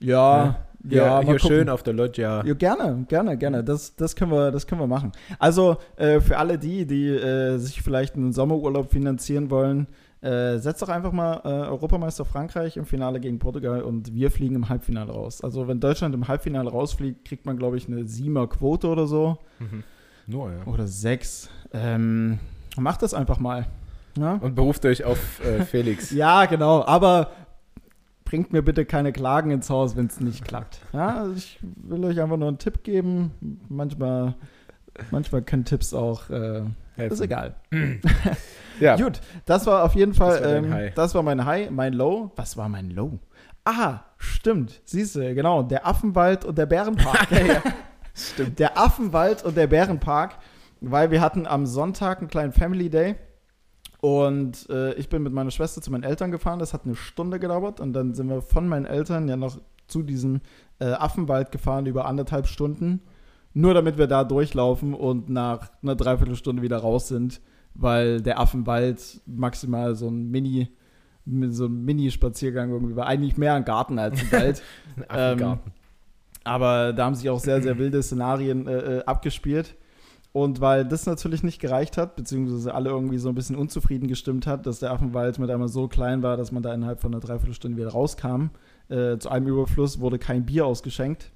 Ja, 0.00 0.64
ja, 0.86 1.06
mal 1.06 1.24
hier 1.24 1.38
gucken. 1.38 1.48
schön 1.48 1.68
auf 1.68 1.82
der 1.82 1.94
Loggia. 1.94 2.44
Ja, 2.44 2.54
gerne, 2.54 3.04
gerne, 3.08 3.38
gerne. 3.38 3.64
Das, 3.64 3.96
das, 3.96 4.14
können 4.14 4.30
wir, 4.30 4.50
das 4.50 4.66
können 4.66 4.80
wir 4.80 4.86
machen. 4.86 5.12
Also 5.38 5.78
äh, 5.96 6.20
für 6.20 6.36
alle 6.36 6.58
die, 6.58 6.86
die 6.86 7.08
äh, 7.08 7.56
sich 7.56 7.80
vielleicht 7.80 8.16
einen 8.16 8.32
Sommerurlaub 8.32 8.90
finanzieren 8.90 9.50
wollen, 9.50 9.86
äh, 10.20 10.58
setzt 10.58 10.82
doch 10.82 10.88
einfach 10.88 11.12
mal 11.12 11.40
äh, 11.44 11.68
Europameister 11.68 12.24
Frankreich 12.24 12.76
im 12.76 12.84
Finale 12.84 13.20
gegen 13.20 13.38
Portugal 13.38 13.82
und 13.82 14.14
wir 14.14 14.30
fliegen 14.30 14.54
im 14.54 14.68
Halbfinale 14.68 15.12
raus. 15.12 15.42
Also 15.42 15.68
wenn 15.68 15.80
Deutschland 15.80 16.14
im 16.14 16.28
Halbfinale 16.28 16.70
rausfliegt, 16.70 17.24
kriegt 17.24 17.46
man, 17.46 17.56
glaube 17.56 17.76
ich, 17.76 17.88
eine 17.88 18.04
siebener 18.04 18.46
Quote 18.46 18.88
oder 18.88 19.06
so. 19.06 19.38
Mhm. 19.58 19.84
Nur, 20.26 20.50
ja. 20.50 20.64
Oder 20.66 20.86
sechs. 20.86 21.50
Ähm, 21.72 22.38
macht 22.76 23.02
das 23.02 23.14
einfach 23.14 23.38
mal. 23.38 23.66
Ja? 24.16 24.34
Und 24.34 24.54
beruft 24.54 24.84
euch 24.86 25.04
auf 25.04 25.44
äh, 25.44 25.62
Felix. 25.64 26.10
Ja, 26.10 26.46
genau. 26.46 26.84
Aber 26.84 27.30
bringt 28.24 28.52
mir 28.52 28.62
bitte 28.62 28.84
keine 28.84 29.12
Klagen 29.12 29.50
ins 29.50 29.70
Haus, 29.70 29.96
wenn 29.96 30.06
es 30.06 30.20
nicht 30.20 30.44
klappt. 30.44 30.80
Ja, 30.92 31.18
also 31.18 31.34
ich 31.34 31.58
will 31.62 32.04
euch 32.04 32.20
einfach 32.20 32.36
nur 32.36 32.48
einen 32.48 32.58
Tipp 32.58 32.82
geben. 32.82 33.32
Manchmal, 33.68 34.34
manchmal 35.10 35.42
können 35.42 35.64
Tipps 35.64 35.94
auch. 35.94 36.30
Äh, 36.30 36.62
ist 36.96 37.20
egal. 37.20 37.54
Ja, 38.80 38.96
Gut, 38.96 39.20
das 39.46 39.66
war 39.66 39.84
auf 39.84 39.94
jeden 39.94 40.14
Fall. 40.14 40.40
Das 40.40 40.42
war 40.42 40.56
ähm, 40.56 40.92
das 40.96 41.14
war 41.14 41.22
mein 41.22 41.44
High. 41.44 41.70
Mein 41.70 41.92
Low. 41.92 42.32
Was 42.34 42.56
war 42.56 42.68
mein 42.68 42.90
Low? 42.90 43.20
Ah, 43.64 44.00
stimmt. 44.18 44.80
Siehst 44.84 45.14
du, 45.14 45.34
genau. 45.34 45.62
Der 45.62 45.86
Affenwald 45.86 46.44
und 46.44 46.58
der 46.58 46.66
Bärenpark. 46.66 47.28
stimmt. 48.14 48.58
Der 48.58 48.76
Affenwald 48.76 49.44
und 49.44 49.56
der 49.56 49.68
Bärenpark, 49.68 50.38
weil 50.80 51.12
wir 51.12 51.20
hatten 51.20 51.46
am 51.46 51.66
Sonntag 51.66 52.18
einen 52.18 52.28
kleinen 52.28 52.52
Family 52.52 52.90
Day 52.90 53.14
und 54.04 54.68
äh, 54.68 54.92
ich 54.96 55.08
bin 55.08 55.22
mit 55.22 55.32
meiner 55.32 55.50
Schwester 55.50 55.80
zu 55.80 55.90
meinen 55.90 56.02
Eltern 56.02 56.30
gefahren. 56.30 56.58
Das 56.58 56.74
hat 56.74 56.84
eine 56.84 56.94
Stunde 56.94 57.38
gedauert 57.38 57.80
und 57.80 57.94
dann 57.94 58.12
sind 58.12 58.28
wir 58.28 58.42
von 58.42 58.68
meinen 58.68 58.84
Eltern 58.84 59.28
ja 59.28 59.36
noch 59.38 59.58
zu 59.86 60.02
diesem 60.02 60.42
äh, 60.78 60.92
Affenwald 60.92 61.50
gefahren 61.50 61.86
über 61.86 62.04
anderthalb 62.04 62.46
Stunden, 62.46 63.00
nur 63.54 63.72
damit 63.72 63.96
wir 63.96 64.06
da 64.06 64.22
durchlaufen 64.24 64.92
und 64.92 65.30
nach 65.30 65.70
einer 65.82 65.96
Dreiviertelstunde 65.96 66.60
wieder 66.60 66.76
raus 66.76 67.08
sind, 67.08 67.40
weil 67.72 68.20
der 68.20 68.38
Affenwald 68.38 69.22
maximal 69.24 69.94
so 69.94 70.08
ein 70.08 70.30
Mini 70.30 70.68
so 71.48 71.64
ein 71.64 71.86
Mini-Spaziergang 71.86 72.72
irgendwie 72.72 72.96
war. 72.96 73.06
Eigentlich 73.06 73.38
mehr 73.38 73.54
ein 73.54 73.64
Garten 73.64 73.98
als 73.98 74.20
ein 74.20 74.32
Wald. 74.32 74.62
Ein 74.96 75.04
Affengarten. 75.08 75.72
Aber 76.44 76.92
da 76.92 77.06
haben 77.06 77.14
sich 77.14 77.30
auch 77.30 77.40
sehr, 77.40 77.62
sehr 77.62 77.78
wilde 77.78 78.02
Szenarien 78.02 78.66
äh, 78.66 78.98
äh, 78.98 79.04
abgespielt. 79.06 79.76
Und 80.34 80.60
weil 80.60 80.84
das 80.84 81.06
natürlich 81.06 81.44
nicht 81.44 81.60
gereicht 81.60 81.96
hat, 81.96 82.16
beziehungsweise 82.16 82.74
alle 82.74 82.90
irgendwie 82.90 83.18
so 83.18 83.28
ein 83.28 83.36
bisschen 83.36 83.54
unzufrieden 83.54 84.08
gestimmt 84.08 84.48
hat, 84.48 84.66
dass 84.66 84.80
der 84.80 84.90
Affenwald 84.90 85.38
mit 85.38 85.48
einmal 85.48 85.68
so 85.68 85.86
klein 85.86 86.24
war, 86.24 86.36
dass 86.36 86.50
man 86.50 86.60
da 86.60 86.74
innerhalb 86.74 87.00
von 87.00 87.14
einer 87.14 87.20
Dreiviertelstunde 87.20 87.78
wieder 87.78 87.90
rauskam, 87.90 88.46
äh, 88.88 89.16
zu 89.18 89.28
einem 89.28 89.46
Überfluss 89.46 90.00
wurde 90.00 90.18
kein 90.18 90.44
Bier 90.44 90.66
ausgeschenkt. 90.66 91.30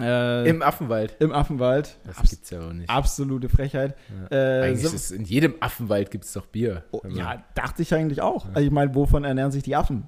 Äh, 0.00 0.50
Im 0.50 0.60
Affenwald. 0.60 1.16
Im 1.20 1.30
Affenwald. 1.30 1.98
Das 2.04 2.18
Abs 2.18 2.30
gibt's 2.30 2.50
ja 2.50 2.66
auch 2.66 2.72
nicht. 2.72 2.90
absolute 2.90 3.48
Frechheit. 3.48 3.94
Ja. 4.28 4.36
Äh, 4.36 4.62
Eigentlich 4.70 4.92
ist 4.92 5.12
in 5.12 5.24
jedem 5.24 5.54
Affenwald 5.60 6.10
gibt 6.10 6.24
es 6.24 6.32
doch 6.32 6.46
Bier. 6.46 6.82
Oh, 6.90 7.02
ja, 7.08 7.44
dachte 7.54 7.82
ich 7.82 7.94
eigentlich 7.94 8.22
auch. 8.22 8.46
Also 8.48 8.60
ich 8.60 8.72
meine, 8.72 8.92
wovon 8.96 9.22
ernähren 9.22 9.52
sich 9.52 9.62
die 9.62 9.76
Affen? 9.76 10.02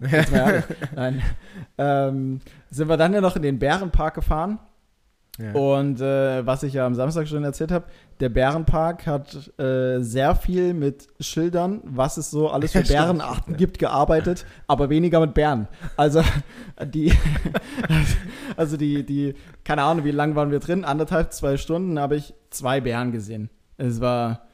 Nein. 0.97 1.23
Ähm, 1.79 2.41
sind 2.69 2.89
wir 2.89 2.97
dann 2.97 3.15
ja 3.15 3.21
noch 3.21 3.37
in 3.37 3.43
den 3.43 3.61
Bärenpark 3.61 4.15
gefahren. 4.15 4.59
Ja. 5.39 5.53
Und 5.53 6.01
äh, 6.01 6.45
was 6.45 6.65
ich 6.65 6.73
ja 6.73 6.85
am 6.85 6.97
Samstag 6.97 7.29
schon 7.29 7.45
erzählt 7.45 7.71
habe, 7.71 7.85
der 8.19 8.29
Bärenpark 8.29 9.07
hat 9.07 9.53
äh, 9.59 10.01
sehr 10.01 10.35
viel 10.35 10.75
mit 10.75 11.07
Schildern, 11.21 11.81
was 11.85 12.17
es 12.17 12.31
so 12.31 12.51
alles 12.51 12.73
für. 12.73 12.83
Bärenarten 12.89 13.57
gibt, 13.57 13.79
gearbeitet, 13.79 14.45
aber 14.67 14.91
weniger 14.91 15.21
mit 15.21 15.35
Bären. 15.35 15.69
Also 15.97 16.23
die, 16.85 17.13
also 18.57 18.77
die, 18.77 19.07
die, 19.07 19.35
keine 19.63 19.83
Ahnung, 19.85 20.05
wie 20.05 20.11
lang 20.11 20.35
waren 20.35 20.51
wir 20.51 20.59
drin? 20.59 20.85
Anderthalb, 20.85 21.33
zwei 21.33 21.57
Stunden 21.57 22.01
habe 22.01 22.17
ich 22.17 22.35
zwei 22.51 22.81
Bären 22.81 23.13
gesehen. 23.13 23.49
Es 23.77 24.01
war, 24.01 24.49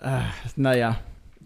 äh, 0.00 0.20
naja. 0.56 0.96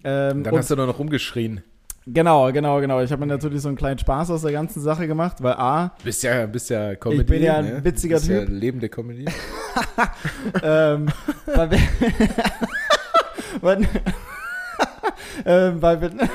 Ähm, 0.04 0.42
Dann 0.42 0.56
hast 0.56 0.70
du 0.70 0.76
doch 0.76 0.86
noch 0.86 0.98
rumgeschrien. 0.98 1.62
Genau, 2.10 2.50
genau, 2.52 2.80
genau. 2.80 3.02
Ich 3.02 3.12
habe 3.12 3.20
mir 3.20 3.26
natürlich 3.26 3.60
so 3.60 3.68
einen 3.68 3.76
kleinen 3.76 3.98
Spaß 3.98 4.30
aus 4.30 4.40
der 4.42 4.52
ganzen 4.52 4.80
Sache 4.80 5.06
gemacht, 5.06 5.42
weil 5.42 5.52
A, 5.54 5.92
Bist 6.02 6.22
ja, 6.22 6.46
bist 6.46 6.70
ja 6.70 6.94
Comedy. 6.94 7.24
bin 7.24 7.42
ja 7.42 7.56
ein 7.56 7.66
ne? 7.66 7.84
witziger 7.84 8.16
bist 8.16 8.28
Typ. 8.28 8.48
Ja 8.48 8.54
lebende 8.54 8.88
Comedy. 8.88 9.26
ähm, 10.62 11.08
weil 11.46 11.70
wir, 11.70 11.78
weil, 13.60 13.88
ähm, 15.44 15.82
weil 15.82 16.00
wir, 16.00 16.10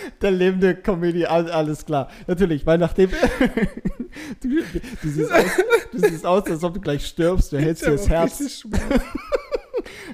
der 0.22 0.30
lebende 0.30 0.74
Comedy, 0.74 1.24
all- 1.26 1.50
alles 1.50 1.84
klar. 1.86 2.08
Natürlich, 2.26 2.66
weil 2.66 2.78
nachdem 2.78 3.10
du, 4.42 4.48
du, 5.02 5.08
siehst 5.08 5.32
aus, 5.32 5.44
du 5.92 5.98
siehst 5.98 6.26
aus, 6.26 6.44
als 6.50 6.64
ob 6.64 6.74
du 6.74 6.80
gleich 6.80 7.06
stirbst, 7.06 7.52
du 7.52 7.58
hältst 7.58 7.86
dir 7.86 7.92
das 7.92 8.08
Herz. 8.08 8.64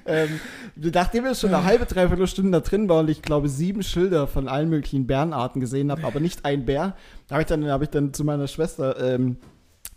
Ähm, 0.09 0.41
nachdem 0.77 1.25
wir 1.25 1.35
schon 1.35 1.53
eine 1.53 1.65
halbe, 1.65 1.85
dreiviertel 1.85 2.27
Stunde 2.29 2.53
da 2.53 2.61
drin 2.61 2.89
waren 2.89 3.07
und 3.07 3.11
ich 3.11 3.23
glaube 3.23 3.49
sieben 3.49 3.83
Schilder 3.83 4.29
von 4.29 4.47
allen 4.47 4.69
möglichen 4.71 5.07
Bärenarten 5.07 5.61
gesehen 5.61 5.91
habe, 5.91 6.05
aber 6.05 6.21
nicht 6.21 6.45
ein 6.45 6.65
Bär, 6.65 6.95
habe 7.31 7.41
ich, 7.43 7.47
dann- 7.49 7.67
hab 7.69 7.83
ich 7.83 7.89
dann 7.89 8.15
zu 8.15 8.23
meiner 8.23 8.47
Schwester, 8.47 8.97
ähm, 9.15 9.37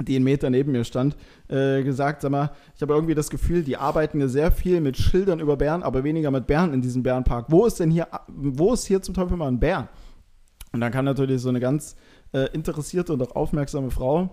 die 0.02 0.16
einen 0.16 0.24
Meter 0.24 0.50
neben 0.50 0.72
mir 0.72 0.84
stand, 0.84 1.18
äh, 1.50 1.84
gesagt, 1.84 2.22
sag 2.22 2.32
mal, 2.32 2.52
ich 2.76 2.82
habe 2.82 2.94
irgendwie 2.94 3.16
das 3.16 3.30
Gefühl, 3.30 3.64
die 3.64 3.78
arbeiten 3.78 4.20
ja 4.20 4.28
sehr 4.28 4.52
viel 4.52 4.82
mit 4.82 4.98
Schildern 4.98 5.40
über 5.40 5.58
Bären, 5.58 5.84
aber 5.84 6.04
weniger 6.04 6.32
mit 6.32 6.48
Bären 6.48 6.74
in 6.74 6.82
diesem 6.82 7.04
Bärenpark. 7.04 7.48
Wo 7.50 7.66
ist 7.66 7.80
denn 7.80 7.92
hier, 7.92 8.08
wo 8.28 8.74
ist 8.74 8.86
hier 8.86 9.02
zum 9.02 9.14
Teufel 9.14 9.36
mal 9.36 9.48
ein 9.48 9.60
Bär? 9.60 9.90
Und 10.72 10.82
dann 10.82 10.92
kam 10.92 11.06
natürlich 11.06 11.42
so 11.42 11.50
eine 11.50 11.60
ganz 11.60 11.96
äh, 12.32 12.50
interessierte 12.54 13.14
und 13.14 13.22
auch 13.22 13.36
aufmerksame 13.36 13.92
Frau 13.92 14.30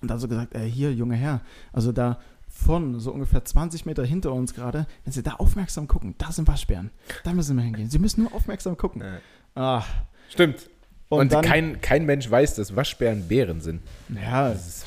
und 0.00 0.10
dann 0.10 0.18
so 0.18 0.28
gesagt, 0.28 0.54
äh, 0.54 0.60
hier, 0.60 0.92
junger 0.92 1.16
Herr, 1.16 1.42
also 1.72 1.92
da 1.92 2.18
von 2.48 2.98
so 2.98 3.12
ungefähr 3.12 3.44
20 3.44 3.84
Meter 3.84 4.04
hinter 4.04 4.32
uns 4.32 4.54
gerade, 4.54 4.86
wenn 5.04 5.12
Sie 5.12 5.22
da 5.22 5.34
aufmerksam 5.34 5.86
gucken, 5.86 6.14
da 6.16 6.32
sind 6.32 6.48
Waschbären. 6.48 6.90
Da 7.24 7.34
müssen 7.34 7.56
wir 7.56 7.62
hingehen. 7.62 7.90
Sie 7.90 7.98
müssen 7.98 8.22
nur 8.22 8.34
aufmerksam 8.34 8.76
gucken. 8.76 9.02
Ah, 9.54 9.82
Stimmt. 10.30 10.70
Und, 11.08 11.20
Und, 11.20 11.32
dann, 11.32 11.42
kein, 11.44 11.80
kein 11.80 12.04
Mensch 12.06 12.30
weiß, 12.30 12.54
dass 12.56 12.76
Waschbären 12.76 13.28
Bären 13.28 13.60
sind. 13.60 13.80
ja, 14.14 14.50
Das 14.50 14.66
ist 14.68 14.86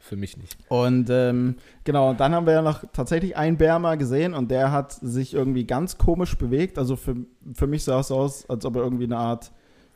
für 0.00 0.16
mich 0.16 0.36
nicht. 0.36 0.56
und 0.68 1.08
ähm, 1.10 1.56
genau, 1.82 2.10
und 2.10 2.20
dann 2.20 2.34
haben 2.34 2.46
wir 2.46 2.52
ja 2.52 2.62
noch 2.62 2.84
tatsächlich 2.92 3.36
einen 3.36 3.56
Bär 3.56 3.78
mal 3.78 3.96
gesehen 3.96 4.34
und 4.34 4.50
der 4.50 4.70
hat 4.70 4.92
sich 4.92 5.32
irgendwie 5.34 5.66
ganz 5.66 5.98
komisch 5.98 6.36
bewegt. 6.36 6.78
Also 6.78 6.96
für, 6.96 7.16
für 7.54 7.66
mich 7.66 7.84
sah 7.84 8.00
es 8.00 8.10
aus, 8.10 8.48
als 8.48 8.64
ob 8.66 8.76
er 8.76 8.82
irgendwie 8.82 9.04
eine 9.04 9.16
Art 9.16 9.50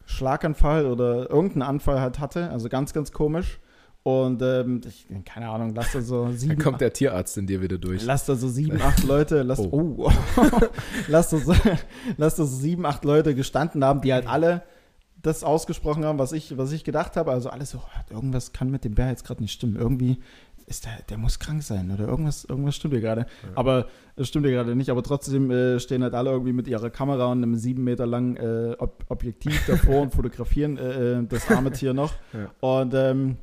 Schlaganfall 0.07 0.87
oder 0.87 1.31
irgendeinen 1.31 1.62
Anfall 1.62 2.01
halt 2.01 2.18
hatte. 2.18 2.51
Also 2.51 2.68
ganz, 2.68 2.92
ganz 2.94 3.12
komisch. 3.12 3.61
Und 4.03 4.40
ähm, 4.40 4.81
ich, 4.88 5.07
keine 5.27 5.51
Ahnung, 5.51 5.74
lass 5.74 5.92
da 5.92 6.01
so 6.01 6.31
sieben, 6.33 6.55
Dann 6.57 6.64
kommt 6.64 6.81
der 6.81 6.94
Tierarzt 6.94 7.37
in 7.37 7.46
dir 7.46 7.61
wieder 7.61 7.77
durch. 7.77 8.03
Lass 8.05 8.24
da 8.24 8.35
so 8.35 8.48
sieben, 8.48 8.81
acht 8.81 9.05
Leute, 9.05 9.42
lass, 9.42 9.59
oh. 9.59 9.96
Oh. 9.98 10.11
lass, 11.09 11.29
da 11.29 11.37
so, 11.37 11.53
lass 12.16 12.37
da 12.37 12.44
so 12.44 12.57
sieben, 12.57 12.87
acht 12.87 13.05
Leute 13.05 13.35
gestanden 13.35 13.85
haben, 13.85 14.01
die 14.01 14.14
halt 14.14 14.27
alle 14.27 14.62
das 15.20 15.42
ausgesprochen 15.44 16.04
haben, 16.04 16.18
was 16.18 16.33
ich, 16.33 16.57
was 16.57 16.72
ich 16.72 16.85
gedacht 16.85 17.16
habe. 17.16 17.33
Also 17.33 17.50
alles 17.50 17.70
so, 17.70 17.83
irgendwas 18.11 18.52
kann 18.52 18.70
mit 18.70 18.85
dem 18.85 18.94
Bär 18.94 19.09
jetzt 19.09 19.24
gerade 19.24 19.42
nicht 19.42 19.52
stimmen. 19.52 19.76
Irgendwie 19.76 20.18
ist 20.66 20.85
der, 20.85 20.92
der 21.09 21.18
muss 21.18 21.38
krank 21.38 21.62
sein 21.62 21.90
oder 21.90 22.07
irgendwas, 22.07 22.44
irgendwas 22.44 22.76
stimmt 22.76 22.94
hier 22.94 23.00
gerade. 23.00 23.26
Aber 23.54 23.87
es 24.16 24.28
stimmt 24.28 24.46
hier 24.46 24.54
gerade 24.54 24.76
nicht. 24.76 24.90
Aber 24.90 25.02
trotzdem 25.02 25.50
äh, 25.50 25.81
stehen 25.81 26.02
halt 26.02 26.14
alle 26.14 26.31
irgendwie 26.31 26.52
mit 26.52 26.68
ihrer 26.68 26.90
Kamera 26.90 27.26
und 27.26 27.42
einem 27.42 27.57
sieben 27.57 27.85
Meter 27.85 28.07
langen 28.07 28.37
äh, 28.37 28.76
Ob 28.78 29.04
Objektiv 29.09 29.66
davor 29.66 30.02
und 30.02 30.14
fotografieren 30.14 30.76
äh, 30.76 31.18
äh, 31.18 31.26
das 31.26 31.50
arme 31.50 31.72
Tier 31.72 31.94
noch. 31.94 32.12
Ja. 32.35 32.50
Und 32.61 32.92
ähm, 32.94 33.38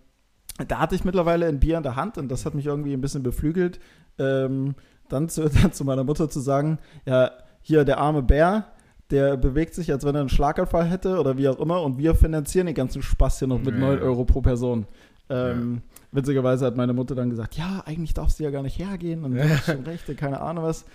da 0.67 0.79
hatte 0.79 0.93
ich 0.93 1.03
mittlerweile 1.03 1.47
ein 1.47 1.59
Bier 1.59 1.77
in 1.77 1.83
der 1.83 1.95
Hand 1.95 2.17
und 2.19 2.29
das 2.29 2.45
hat 2.45 2.53
mich 2.53 2.67
irgendwie 2.67 2.93
ein 2.93 3.01
bisschen 3.01 3.23
beflügelt, 3.23 3.79
ähm, 4.19 4.75
dann, 5.09 5.27
zu, 5.27 5.49
dann 5.61 5.73
zu 5.73 5.83
meiner 5.85 6.03
Mutter 6.03 6.29
zu 6.29 6.39
sagen, 6.39 6.77
ja, 7.05 7.31
hier 7.61 7.83
der 7.83 7.97
arme 7.97 8.21
Bär, 8.21 8.67
der 9.11 9.37
bewegt 9.37 9.73
sich, 9.75 9.91
als 9.91 10.03
wenn 10.05 10.15
er 10.15 10.21
einen 10.21 10.29
Schlaganfall 10.29 10.85
hätte 10.85 11.19
oder 11.19 11.37
wie 11.37 11.47
auch 11.47 11.59
immer 11.59 11.81
und 11.83 11.97
wir 11.97 12.15
finanzieren 12.15 12.65
den 12.65 12.75
ganzen 12.75 13.01
Spaß 13.01 13.39
hier 13.39 13.47
noch 13.47 13.59
mit 13.59 13.75
Ja. 13.75 13.79
9 13.81 13.99
Euro 14.01 14.25
pro 14.25 14.41
Person. 14.41 14.87
Ähm, 15.29 15.81
Witzigerweise 16.11 16.65
hat 16.65 16.77
meine 16.77 16.93
Mutter 16.93 17.13
dann 17.15 17.29
gesagt, 17.29 17.55
ja, 17.57 17.83
eigentlich 17.85 18.13
darfst 18.13 18.39
du 18.39 18.43
ja 18.43 18.49
gar 18.51 18.63
nicht 18.63 18.79
hergehen 18.79 19.23
und 19.23 19.33
du 19.35 19.43
hast 19.49 19.65
schon 19.65 19.83
recht, 19.83 20.05
keine 20.17 20.39
Ahnung 20.41 20.63
was. 20.63 20.85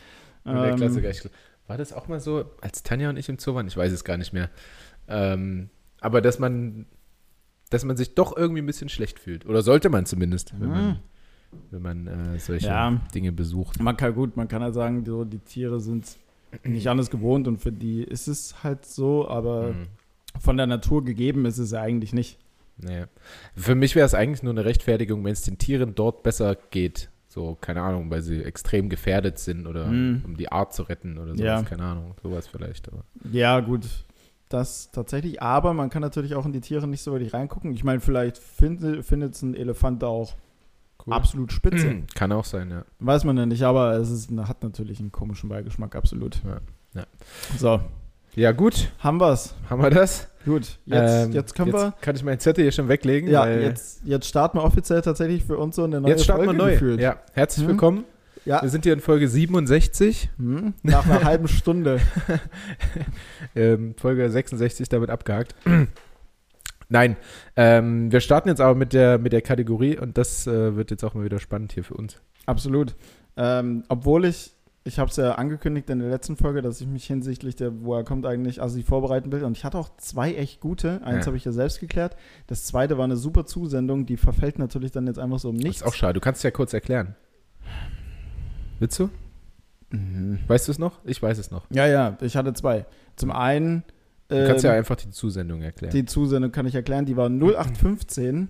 Und 0.44 0.54
der 0.54 0.70
Ähm, 0.70 0.76
Klassiker. 0.76 1.10
Ich, 1.10 1.28
war 1.66 1.76
das 1.76 1.92
auch 1.92 2.08
mal 2.08 2.20
so, 2.20 2.44
als 2.62 2.82
Tanja 2.82 3.10
und 3.10 3.16
ich 3.16 3.28
im 3.28 3.38
Zoo 3.38 3.54
waren? 3.54 3.66
Ich 3.68 3.76
weiß 3.76 3.92
es 3.92 4.02
gar 4.04 4.16
nicht 4.16 4.32
mehr. 4.32 4.48
Ähm, 5.08 5.68
aber 6.00 6.20
dass 6.20 6.38
man, 6.38 6.86
dass 7.70 7.84
man 7.84 7.96
sich 7.96 8.14
doch 8.14 8.36
irgendwie 8.36 8.62
ein 8.62 8.66
bisschen 8.66 8.88
schlecht 8.88 9.18
fühlt. 9.20 9.46
Oder 9.46 9.62
sollte 9.62 9.88
man 9.90 10.06
zumindest, 10.06 10.58
wenn 10.58 10.68
man, 10.70 11.00
wenn 11.70 11.82
man 11.82 12.06
äh, 12.06 12.38
solche 12.38 12.66
Ja. 12.68 13.00
Dinge 13.14 13.30
besucht. 13.32 13.80
Man 13.80 13.96
kann 13.96 14.14
gut, 14.14 14.36
man 14.36 14.48
kann 14.48 14.62
halt 14.62 14.74
sagen, 14.74 15.04
so, 15.04 15.24
die 15.24 15.38
Tiere 15.38 15.80
sind 15.80 16.16
nicht 16.64 16.88
anders 16.88 17.10
gewohnt 17.10 17.46
und 17.48 17.58
für 17.58 17.72
die 17.72 18.02
ist 18.02 18.28
es 18.28 18.62
halt 18.64 18.84
so, 18.84 19.28
aber 19.28 19.68
Mhm. 19.72 19.86
von 20.40 20.56
der 20.56 20.66
Natur 20.66 21.04
gegeben 21.04 21.44
ist 21.46 21.58
es 21.58 21.70
ja 21.72 21.80
eigentlich 21.80 22.12
nicht. 22.12 22.38
Naja. 22.78 23.06
Für 23.56 23.74
mich 23.74 23.94
wäre 23.94 24.06
es 24.06 24.14
eigentlich 24.14 24.42
nur 24.42 24.52
eine 24.52 24.64
Rechtfertigung, 24.64 25.22
wenn 25.24 25.32
es 25.32 25.42
den 25.42 25.58
Tieren 25.58 25.94
dort 25.94 26.22
besser 26.22 26.56
geht. 26.70 27.10
So, 27.28 27.56
keine 27.60 27.82
Ahnung, 27.82 28.10
weil 28.10 28.22
sie 28.22 28.42
extrem 28.42 28.88
gefährdet 28.88 29.38
sind 29.38 29.66
oder 29.66 29.86
Mhm. 29.86 30.22
um 30.24 30.36
die 30.36 30.50
Art 30.50 30.72
zu 30.74 30.82
retten 30.84 31.18
oder 31.18 31.32
sowas. 31.32 31.40
Ja. 31.44 31.62
Keine 31.62 31.84
Ahnung, 31.84 32.14
sowas 32.22 32.46
vielleicht. 32.48 32.88
Aber. 32.88 33.04
Ja, 33.30 33.60
gut, 33.60 33.86
das 34.48 34.90
tatsächlich, 34.90 35.40
aber 35.42 35.72
man 35.74 35.90
kann 35.90 36.02
natürlich 36.02 36.34
auch 36.34 36.44
in 36.46 36.52
die 36.52 36.60
Tiere 36.60 36.88
nicht 36.88 37.02
so 37.02 37.12
wirklich 37.12 37.32
reingucken. 37.34 37.72
Ich 37.72 37.84
meine, 37.84 38.00
vielleicht 38.00 38.38
findet 38.38 39.04
es 39.34 39.42
ein 39.42 39.54
Elefant 39.54 40.02
da 40.02 40.08
auch 40.08 40.34
Cool. 41.06 41.14
absolut 41.14 41.52
spitze. 41.52 42.02
Kann 42.14 42.32
auch 42.32 42.44
sein, 42.44 42.70
ja. 42.70 42.84
Weiß 42.98 43.24
man 43.24 43.36
ja 43.36 43.46
nicht, 43.46 43.62
aber 43.62 43.92
es 43.94 44.10
ist, 44.10 44.30
hat 44.46 44.62
natürlich 44.62 45.00
einen 45.00 45.12
komischen 45.12 45.48
Beigeschmack, 45.48 45.94
absolut. 45.96 46.36
Ja, 46.44 46.60
ja. 47.00 47.06
So, 47.58 47.80
Ja, 48.34 48.52
gut, 48.52 48.90
haben 48.98 49.18
wir's. 49.20 49.54
haben 49.68 49.82
wir 49.82 49.90
das? 49.90 50.28
Gut, 50.44 50.78
jetzt, 50.86 51.26
Ähm, 51.26 51.32
jetzt 51.32 51.54
können 51.54 51.72
wir. 51.72 51.92
Kann 52.00 52.16
ich 52.16 52.22
meinen 52.24 52.38
Zettel 52.38 52.64
hier 52.64 52.72
schon 52.72 52.88
weglegen? 52.88 53.28
Ja, 53.30 53.46
jetzt, 53.48 54.00
jetzt 54.04 54.26
starten 54.26 54.56
wir 54.58 54.64
offiziell 54.64 55.02
tatsächlich 55.02 55.44
für 55.44 55.58
uns 55.58 55.76
so 55.76 55.84
eine 55.84 56.00
neue 56.00 56.12
jetzt 56.12 56.24
starten 56.24 56.44
Folge 56.44 56.58
wir 56.58 56.64
neu. 56.66 56.72
gefühlt. 56.72 57.00
Ja, 57.00 57.16
herzlich 57.34 57.64
Hm? 57.66 57.72
willkommen. 57.72 58.04
Ja. 58.46 58.62
Wir 58.62 58.70
sind 58.70 58.84
hier 58.84 58.94
in 58.94 59.00
Folge 59.00 59.28
67, 59.28 60.30
Hm? 60.38 60.72
Nach 60.82 61.04
einer 61.06 61.24
halben 61.24 61.46
Stunde. 61.46 62.00
ähm, 63.54 63.94
Folge 63.98 64.30
66 64.30 64.88
damit 64.88 65.10
abgehakt. 65.10 65.54
Nein, 66.90 67.16
ähm, 67.56 68.10
wir 68.12 68.20
starten 68.20 68.48
jetzt 68.48 68.60
aber 68.60 68.74
mit 68.74 68.92
der, 68.92 69.18
mit 69.18 69.32
der 69.32 69.42
Kategorie 69.42 69.96
und 69.98 70.18
das 70.18 70.46
äh, 70.46 70.76
wird 70.76 70.90
jetzt 70.90 71.04
auch 71.04 71.14
mal 71.14 71.24
wieder 71.24 71.38
spannend 71.38 71.72
hier 71.72 71.84
für 71.84 71.94
uns. 71.94 72.20
Absolut. 72.46 72.96
Ähm, 73.36 73.84
obwohl 73.88 74.24
ich, 74.24 74.52
ich 74.82 74.98
habe 74.98 75.08
es 75.08 75.16
ja 75.16 75.36
angekündigt 75.36 75.88
in 75.88 76.00
der 76.00 76.10
letzten 76.10 76.36
Folge, 76.36 76.62
dass 76.62 76.80
ich 76.80 76.88
mich 76.88 77.04
hinsichtlich 77.06 77.54
der, 77.54 77.82
wo 77.84 77.94
er 77.94 78.02
kommt 78.02 78.26
eigentlich, 78.26 78.60
also 78.60 78.80
vorbereiten 78.82 79.30
will. 79.30 79.44
Und 79.44 79.56
ich 79.56 79.64
hatte 79.64 79.78
auch 79.78 79.96
zwei 79.98 80.34
echt 80.34 80.60
gute. 80.60 81.00
Eins 81.04 81.20
Ja. 81.20 81.26
habe 81.26 81.36
ich 81.36 81.44
ja 81.44 81.52
selbst 81.52 81.78
geklärt. 81.78 82.16
Das 82.48 82.64
zweite 82.64 82.98
war 82.98 83.04
eine 83.04 83.16
super 83.16 83.46
Zusendung, 83.46 84.04
die 84.04 84.16
verfällt 84.16 84.58
natürlich 84.58 84.90
dann 84.90 85.06
jetzt 85.06 85.18
einfach 85.20 85.38
so 85.38 85.48
um 85.50 85.56
Das 85.56 85.64
nichts. 85.64 85.82
ist 85.82 85.86
auch 85.86 85.94
schade. 85.94 86.14
Du 86.14 86.20
kannst 86.20 86.40
es 86.40 86.42
ja 86.42 86.50
kurz 86.50 86.72
erklären. 86.72 87.14
Willst 88.80 88.98
du? 88.98 89.10
Mhm. 89.90 90.40
Weißt 90.48 90.66
du 90.66 90.72
es 90.72 90.78
noch? 90.78 90.98
Ich 91.04 91.22
weiß 91.22 91.38
es 91.38 91.50
noch. 91.50 91.66
Ja, 91.70 91.86
ja, 91.86 92.16
ich 92.20 92.36
hatte 92.36 92.52
zwei. 92.54 92.86
Zum 93.16 93.30
einen 93.30 93.84
Du 94.30 94.46
kannst 94.46 94.64
ja 94.64 94.72
ähm, 94.72 94.78
einfach 94.78 94.96
die 94.96 95.10
Zusendung 95.10 95.62
erklären. 95.62 95.92
die 95.92 96.04
Zusendung 96.04 96.52
kann 96.52 96.66
ich 96.66 96.74
erklären, 96.74 97.04
die 97.04 97.16
war 97.16 97.28
0815. 97.28 98.48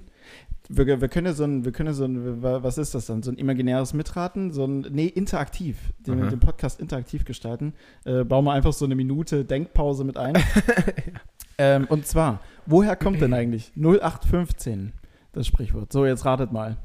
Wir, 0.68 1.00
wir 1.00 1.08
können 1.08 1.26
ja 1.26 1.32
so 1.32 1.42
ein, 1.42 1.64
wir 1.64 1.72
können 1.72 1.88
ja 1.88 1.92
so 1.94 2.04
ein, 2.04 2.42
was 2.42 2.78
ist 2.78 2.94
das 2.94 3.06
dann? 3.06 3.24
So 3.24 3.32
ein 3.32 3.38
imaginäres 3.38 3.92
Mitraten? 3.92 4.52
So 4.52 4.64
ein, 4.64 4.82
nee, 4.90 5.06
interaktiv. 5.06 5.78
Den, 5.98 6.28
den 6.30 6.38
Podcast 6.38 6.80
interaktiv 6.80 7.24
gestalten. 7.24 7.74
Äh, 8.04 8.22
bauen 8.22 8.44
wir 8.44 8.52
einfach 8.52 8.72
so 8.72 8.84
eine 8.84 8.94
Minute 8.94 9.44
Denkpause 9.44 10.04
mit 10.04 10.16
ein. 10.16 10.34
ähm, 11.58 11.86
und 11.88 12.06
zwar, 12.06 12.40
woher 12.66 12.94
kommt 12.94 13.20
denn 13.20 13.34
eigentlich 13.34 13.72
0815? 13.76 14.92
Das 15.32 15.46
Sprichwort. 15.46 15.92
So, 15.92 16.06
jetzt 16.06 16.24
ratet 16.24 16.52
mal. 16.52 16.76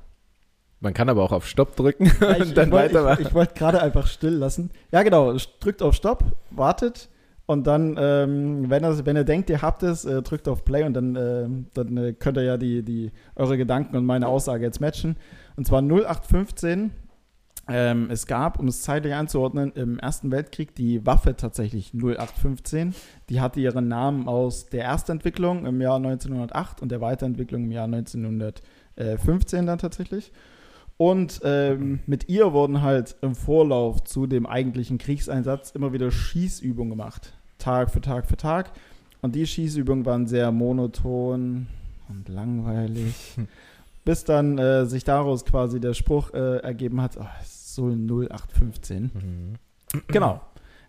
Man 0.79 0.93
kann 0.93 1.09
aber 1.09 1.23
auch 1.23 1.31
auf 1.31 1.47
Stopp 1.47 1.75
drücken 1.75 2.11
Ja, 2.21 2.35
und 2.41 2.55
dann 2.57 2.71
wollt- 2.71 2.93
weitermachen. 2.93 3.21
Ich, 3.21 3.27
ich 3.27 3.33
wollte 3.33 3.53
gerade 3.53 3.81
einfach 3.81 4.07
still 4.07 4.33
lassen. 4.33 4.71
Ja, 4.91 5.03
genau. 5.03 5.35
Drückt 5.59 5.81
auf 5.81 5.95
Stopp, 5.95 6.23
wartet 6.51 7.09
Und 7.47 7.67
dann, 7.67 7.95
ähm, 7.99 8.69
wenn, 8.69 8.83
er, 8.83 9.05
wenn 9.05 9.15
ihr 9.15 9.23
denkt, 9.23 9.49
ihr 9.49 9.61
habt 9.61 9.83
es, 9.83 10.03
äh, 10.03 10.21
drückt 10.23 10.47
auf 10.47 10.65
Play 10.65 10.83
und 10.83 10.93
dann, 10.93 11.15
äh, 11.15 11.47
dann 11.73 11.97
äh, 11.97 12.13
könnt 12.13 12.37
ihr 12.37 12.43
ja 12.43 12.57
die, 12.57 12.81
die, 12.83 13.11
eure 13.35 13.57
Gedanken 13.57 13.95
und 13.95 14.05
meine 14.05 14.27
Aussage 14.27 14.63
jetzt 14.63 14.81
matchen. 14.81 15.15
Und 15.55 15.67
zwar 15.67 15.81
0815. 15.81 16.91
Ähm, 17.67 18.09
es 18.11 18.27
gab, 18.27 18.59
um 18.59 18.67
es 18.67 18.81
zeitlich 18.83 19.13
einzuordnen, 19.13 19.71
im 19.73 19.97
Ersten 19.97 20.31
Weltkrieg 20.31 20.75
die 20.75 21.05
Waffe 21.05 21.35
tatsächlich 21.35 21.93
0815. 21.93 22.93
Die 23.29 23.41
hatte 23.41 23.59
ihren 23.59 23.87
Namen 23.87 24.27
aus 24.27 24.67
der 24.67 24.83
Erstentwicklung 24.83 25.65
im 25.65 25.81
Jahr 25.81 25.97
1908 25.97 26.81
und 26.81 26.89
der 26.89 27.01
Weiterentwicklung 27.01 27.63
im 27.63 27.71
Jahr 27.71 27.85
1915 27.85 29.65
dann 29.65 29.79
tatsächlich. 29.79 30.31
Und 30.97 31.41
ähm, 31.43 31.99
mit 32.05 32.29
ihr 32.29 32.53
wurden 32.53 32.81
halt 32.81 33.17
im 33.21 33.35
Vorlauf 33.35 34.03
zu 34.03 34.27
dem 34.27 34.45
eigentlichen 34.45 34.97
Kriegseinsatz 34.97 35.71
immer 35.71 35.91
wieder 35.91 36.09
Schießübungen 36.11 36.89
gemacht. 36.89 37.33
Tag 37.57 37.91
für 37.91 38.01
Tag 38.01 38.27
für 38.27 38.37
Tag. 38.37 38.71
Und 39.21 39.35
die 39.35 39.45
Schießübungen 39.45 40.05
waren 40.05 40.27
sehr 40.27 40.51
monoton 40.51 41.67
und 42.07 42.29
langweilig. 42.29 43.35
bis 44.05 44.23
dann 44.23 44.57
äh, 44.57 44.85
sich 44.85 45.03
daraus 45.03 45.43
quasi 45.43 45.79
der 45.79 45.95
Spruch 45.95 46.33
äh, 46.33 46.57
ergeben 46.59 47.01
hat, 47.01 47.17
oh, 47.19 47.25
so 47.43 47.87
0815. 47.87 49.11
Mhm. 49.13 49.53
Genau. 50.07 50.39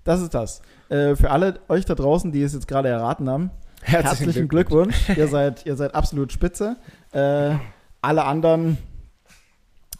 Das 0.04 0.20
ist 0.20 0.34
das. 0.34 0.62
Äh, 0.88 1.16
für 1.16 1.30
alle 1.30 1.58
euch 1.68 1.84
da 1.84 1.94
draußen, 1.94 2.30
die 2.30 2.42
es 2.42 2.52
jetzt 2.52 2.68
gerade 2.68 2.88
erraten 2.88 3.28
haben, 3.28 3.50
herzlichen, 3.82 4.46
Glückwunsch. 4.46 5.08
ihr, 5.16 5.26
seid, 5.26 5.66
ihr 5.66 5.74
seid 5.74 5.94
absolut 5.94 6.30
spitze. 6.30 6.76
Äh, 7.10 7.56
alle 8.02 8.24
anderen 8.24 8.78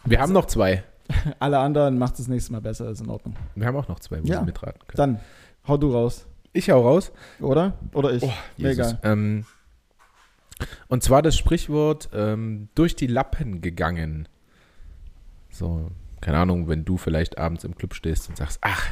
Wir 0.07 0.21
haben 0.21 0.33
noch 0.33 0.47
zwei. 0.47 0.83
Alle 1.39 1.59
anderen 1.59 1.99
macht 1.99 2.19
es 2.19 2.27
nächstes 2.29 2.51
Mal 2.51 2.61
besser, 2.61 2.91
ist 2.91 3.01
in 3.01 3.09
Ordnung. 3.09 3.37
Wir 3.55 3.67
haben 3.67 3.77
auch 3.77 3.89
noch 3.89 4.01
zwei, 4.01 4.23
wo 4.23 4.27
Ja. 4.27 4.41
Sie 4.41 4.45
mitraten 4.47 4.81
können. 4.87 4.97
Dann 4.97 5.21
hau 5.69 5.77
du 5.77 5.93
raus, 5.93 6.27
Ich 6.53 6.71
hau 6.71 6.81
raus. 6.83 7.13
oder? 7.41 7.75
Oder 7.93 8.13
ich? 8.13 8.23
Oh, 8.23 8.33
egal. 8.59 8.99
Ähm, 9.03 9.45
und 10.89 11.03
zwar 11.03 11.23
das 11.23 11.37
Sprichwort 11.37 12.09
ähm, 12.13 12.69
durch 12.75 12.97
die 12.97 13.07
Lappen 13.07 13.61
gegangen. 13.61 14.27
So, 15.51 15.91
keine 16.21 16.39
Ahnung, 16.39 16.69
wenn 16.69 16.85
du 16.85 16.97
vielleicht 16.97 17.39
abends 17.39 17.65
im 17.65 17.77
Club 17.77 17.95
stehst 17.95 18.29
und 18.29 18.37
sagst, 18.37 18.59
ach, 18.63 18.87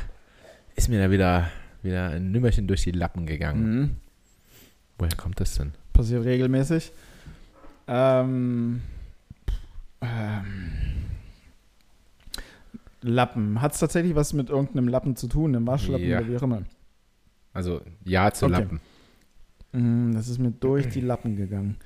ist 0.77 0.89
mir 0.89 1.01
da 1.01 1.11
wieder, 1.11 1.49
wieder 1.83 2.11
ein 2.11 2.31
Nümmerchen 2.31 2.67
durch 2.67 2.83
die 2.83 2.91
Lappen 2.93 3.27
gegangen. 3.27 3.81
Mhm. 3.81 3.97
Woher 4.99 5.17
kommt 5.17 5.41
das 5.41 5.55
denn? 5.57 5.73
Passiert 5.93 6.25
regelmäßig. 6.25 6.93
Ähm, 7.89 8.83
ähm, 10.01 10.73
Lappen. 13.05 13.61
Hat 13.61 13.73
es 13.73 13.79
tatsächlich 13.81 14.15
was 14.15 14.33
mit 14.33 14.51
irgendeinem 14.51 14.89
Lappen 14.89 15.15
zu 15.17 15.29
tun, 15.29 15.55
einem 15.55 15.67
Waschlappen 15.67 16.07
Ja. 16.07 16.19
oder 16.19 16.29
wie 16.29 16.37
auch 16.37 16.43
immer? 16.43 16.63
Also, 17.53 17.81
ja 18.05 18.31
zu 18.33 18.47
Okay. 18.47 18.55
Lappen. 18.55 18.81
Mm, 19.73 20.13
Das 20.15 20.29
ist 20.29 20.39
mir 20.39 20.51
durch 20.51 20.89
die 20.89 21.01
Lappen 21.01 21.37
gegangen. 21.37 21.77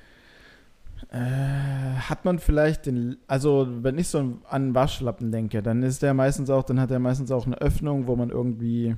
Äh, 1.11 1.17
hat 1.17 2.25
man 2.25 2.39
vielleicht 2.39 2.85
den, 2.85 3.17
also 3.27 3.67
wenn 3.83 3.97
ich 3.97 4.09
so 4.09 4.19
an 4.19 4.41
einen 4.49 4.75
Waschlappen 4.75 5.31
denke, 5.31 5.63
dann 5.63 5.81
ist 5.81 6.01
der 6.01 6.13
meistens 6.13 6.49
auch, 6.49 6.63
dann 6.63 6.79
hat 6.79 6.91
er 6.91 6.99
meistens 6.99 7.31
auch 7.31 7.45
eine 7.45 7.57
Öffnung, 7.61 8.05
wo 8.07 8.15
man 8.17 8.29
irgendwie, 8.29 8.95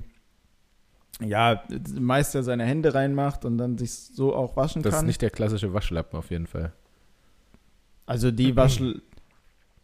ja, 1.23 1.62
meist 1.99 2.34
ja 2.34 2.41
seine 2.41 2.65
Hände 2.65 2.95
reinmacht 2.95 3.45
und 3.45 3.57
dann 3.60 3.77
sich 3.77 3.91
so 3.93 4.36
auch 4.36 4.55
waschen 4.57 4.81
Das 4.81 4.93
ist 4.93 4.99
kann. 4.99 5.05
nicht 5.07 5.21
der 5.21 5.29
klassische 5.29 5.73
Waschlappen 5.73 6.17
auf 6.17 6.31
jeden 6.31 6.47
Fall. 6.47 6.73
also 8.07 8.31
die 8.31 8.55
Waschl, 8.55 9.01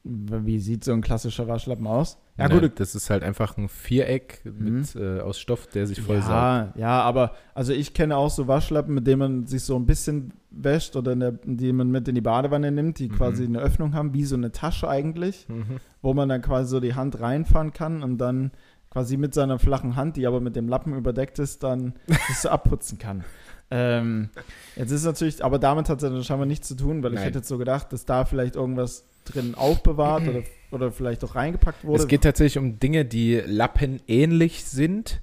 wie 0.04 0.60
sieht 0.60 0.84
so 0.84 0.94
ein 0.94 1.02
klassischer 1.02 1.48
Waschlappen 1.48 1.86
aus? 1.88 2.18
Ja 2.38 2.48
Ne, 2.48 2.62
gut, 2.62 2.80
Das 2.80 2.94
ist 2.96 3.10
halt 3.10 3.24
einfach 3.24 3.58
ein 3.58 3.68
Viereck 3.68 4.42
mit, 4.46 4.96
äh, 4.96 5.20
aus 5.22 5.40
Stoff, 5.40 5.68
der 5.68 5.88
sich 5.88 6.00
voll 6.02 6.22
saugt. 6.22 6.32
ja, 6.32 6.74
ja, 6.78 7.02
aber 7.02 7.34
also 7.56 7.74
ich 7.74 7.94
kenne 7.94 8.16
auch 8.16 8.30
so 8.30 8.48
Waschlappen, 8.48 8.94
mit 8.94 9.08
denen 9.08 9.20
man 9.20 9.46
sich 9.48 9.64
so 9.64 9.76
ein 9.76 9.86
bisschen 9.86 10.34
wäscht 10.52 10.96
oder 10.96 11.16
der, 11.16 11.32
die 11.44 11.74
man 11.74 11.90
mit 11.90 12.08
in 12.08 12.16
die 12.16 12.22
Badewanne 12.22 12.72
nimmt, 12.72 13.00
die 13.00 13.10
Mhm. 13.10 13.14
quasi 13.16 13.44
eine 13.46 13.60
Öffnung 13.60 13.94
haben, 13.96 14.14
wie 14.14 14.24
so 14.24 14.36
eine 14.36 14.52
Tasche 14.52 14.88
eigentlich, 14.88 15.48
Mhm. 15.50 15.78
wo 16.02 16.14
man 16.14 16.30
dann 16.30 16.42
quasi 16.42 16.70
so 16.70 16.80
die 16.80 16.94
Hand 16.96 17.20
reinfahren 17.20 17.74
kann 17.74 18.04
und 18.04 18.18
dann 18.20 18.52
quasi 18.92 19.18
mit 19.18 19.34
seiner 19.34 19.60
flachen 19.60 19.96
Hand, 19.96 20.16
die 20.16 20.26
aber 20.28 20.40
mit 20.40 20.56
dem 20.56 20.70
Lappen 20.70 20.96
überdeckt 20.96 21.40
ist, 21.40 21.64
dann 21.64 21.94
das 22.30 22.44
so 22.44 22.50
abputzen 22.50 22.98
kann. 22.98 23.24
Ähm, 23.70 24.30
jetzt 24.78 24.92
ist 24.92 25.04
natürlich, 25.04 25.44
aber 25.44 25.60
damit 25.60 25.90
hat 25.90 25.98
es 25.98 26.04
ja 26.04 26.10
dann 26.10 26.24
scheinbar 26.24 26.46
nichts 26.46 26.68
zu 26.70 26.76
tun, 26.76 27.04
weil 27.04 27.12
ich 27.12 27.16
Nein. 27.18 27.26
hätte 27.26 27.40
jetzt 27.40 27.50
so 27.50 27.58
gedacht, 27.58 27.92
dass 27.92 28.06
da 28.06 28.24
vielleicht 28.24 28.56
irgendwas 28.56 29.06
drin 29.34 29.56
aufbewahrt 29.56 30.28
oder, 30.28 30.44
oder 30.72 30.92
vielleicht 30.92 31.24
auch 31.24 31.36
reingepackt 31.36 31.84
wurde. 31.84 32.02
Es 32.02 32.08
geht 32.08 32.22
tatsächlich 32.22 32.58
um 32.58 32.80
Dinge, 32.80 33.06
die 33.06 33.42
lappenähnlich 33.46 34.66
sind 34.66 35.22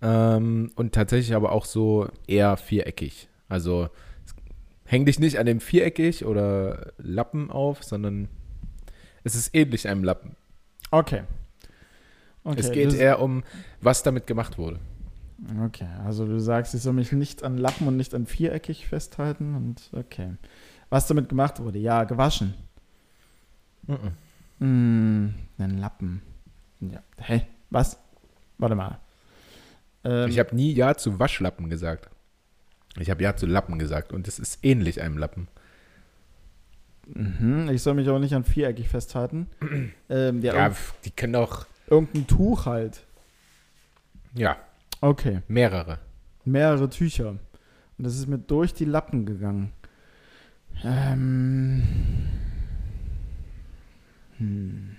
ähm, 0.00 0.70
und 0.74 0.94
tatsächlich 0.94 1.34
aber 1.34 1.52
auch 1.52 1.64
so 1.64 2.08
eher 2.26 2.56
viereckig. 2.56 3.28
Also 3.48 3.88
häng 4.84 5.06
dich 5.06 5.18
nicht 5.18 5.38
an 5.38 5.46
dem 5.46 5.60
viereckig 5.60 6.24
oder 6.24 6.92
Lappen 6.98 7.50
auf, 7.50 7.82
sondern 7.82 8.28
es 9.24 9.34
ist 9.34 9.54
ähnlich 9.54 9.88
einem 9.88 10.04
Lappen. 10.04 10.36
okay. 10.90 11.22
okay. 12.44 12.60
es 12.60 12.72
geht 12.72 12.94
eher 12.94 13.20
um, 13.20 13.44
was 13.80 14.02
damit 14.02 14.26
gemacht 14.26 14.58
wurde. 14.58 14.80
Okay, 15.64 15.88
also 16.04 16.24
du 16.24 16.38
sagst, 16.38 16.74
ich 16.74 16.82
soll 16.82 16.92
mich 16.92 17.10
nicht 17.10 17.42
an 17.42 17.58
Lappen 17.58 17.88
und 17.88 17.96
nicht 17.96 18.14
an 18.14 18.26
viereckig 18.26 18.86
festhalten 18.86 19.54
und 19.56 19.90
okay. 19.92 20.36
Was 20.88 21.06
damit 21.06 21.28
gemacht 21.28 21.58
wurde? 21.58 21.78
Ja, 21.78 22.04
gewaschen. 22.04 22.54
Mhm. 23.86 24.12
Mm, 24.58 25.34
ein 25.58 25.78
Lappen. 25.78 26.22
Ja. 26.80 27.02
Hä? 27.18 27.46
Was? 27.70 27.98
Warte 28.58 28.74
mal. 28.74 28.98
Ähm, 30.04 30.28
Ich 30.30 30.38
habe 30.38 30.54
nie 30.54 30.72
Ja 30.72 30.94
zu 30.96 31.18
Waschlappen 31.18 31.68
gesagt. 31.70 32.08
Ich 32.98 33.10
habe 33.10 33.22
Ja 33.22 33.34
zu 33.36 33.46
Lappen 33.46 33.78
gesagt 33.78 34.12
und 34.12 34.28
es 34.28 34.38
ist 34.38 34.64
ähnlich 34.64 35.00
einem 35.00 35.18
Lappen. 35.18 35.48
mhm, 37.06 37.68
ich 37.70 37.82
soll 37.82 37.94
mich 37.94 38.08
auch 38.08 38.18
nicht 38.18 38.34
an 38.34 38.44
viereckig 38.44 38.88
festhalten. 38.88 39.48
ähm, 40.08 40.42
ja, 40.42 40.54
Ja, 40.54 40.76
die 41.04 41.10
können 41.10 41.34
auch, 41.36 41.66
irgendein 41.88 42.26
Tuch 42.26 42.66
halt. 42.66 43.04
ja, 44.34 44.56
Okay. 45.00 45.40
mehrere. 45.48 45.98
Mehrere 46.44 46.88
Tücher. 46.88 47.30
Und 47.30 47.40
das 47.98 48.14
ist 48.16 48.26
mir 48.28 48.38
durch 48.38 48.72
die 48.74 48.84
Lappen 48.84 49.26
gegangen. 49.26 49.72
Ähm. 50.84 51.82
Hm. 54.42 54.96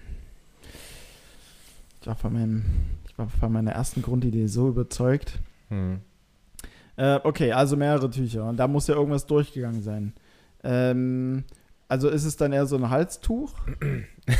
Ich 2.01 2.07
war 2.07 2.15
von, 2.15 2.33
meinem, 2.33 2.63
ich 3.07 3.17
war 3.17 3.29
von 3.29 3.51
meiner 3.51 3.71
ersten 3.71 4.01
Grundidee 4.01 4.47
so 4.47 4.69
überzeugt. 4.69 5.39
Hm. 5.69 5.99
Äh, 6.95 7.19
okay, 7.23 7.51
also 7.51 7.75
mehrere 7.75 8.09
Tücher. 8.09 8.45
Und 8.47 8.57
da 8.57 8.67
muss 8.67 8.87
ja 8.87 8.95
irgendwas 8.95 9.25
durchgegangen 9.25 9.81
sein. 9.81 10.13
Ähm, 10.63 11.43
also 11.87 12.09
ist 12.09 12.23
es 12.25 12.35
dann 12.37 12.53
eher 12.53 12.65
so 12.65 12.77
ein 12.77 12.89
Halstuch? 12.89 13.53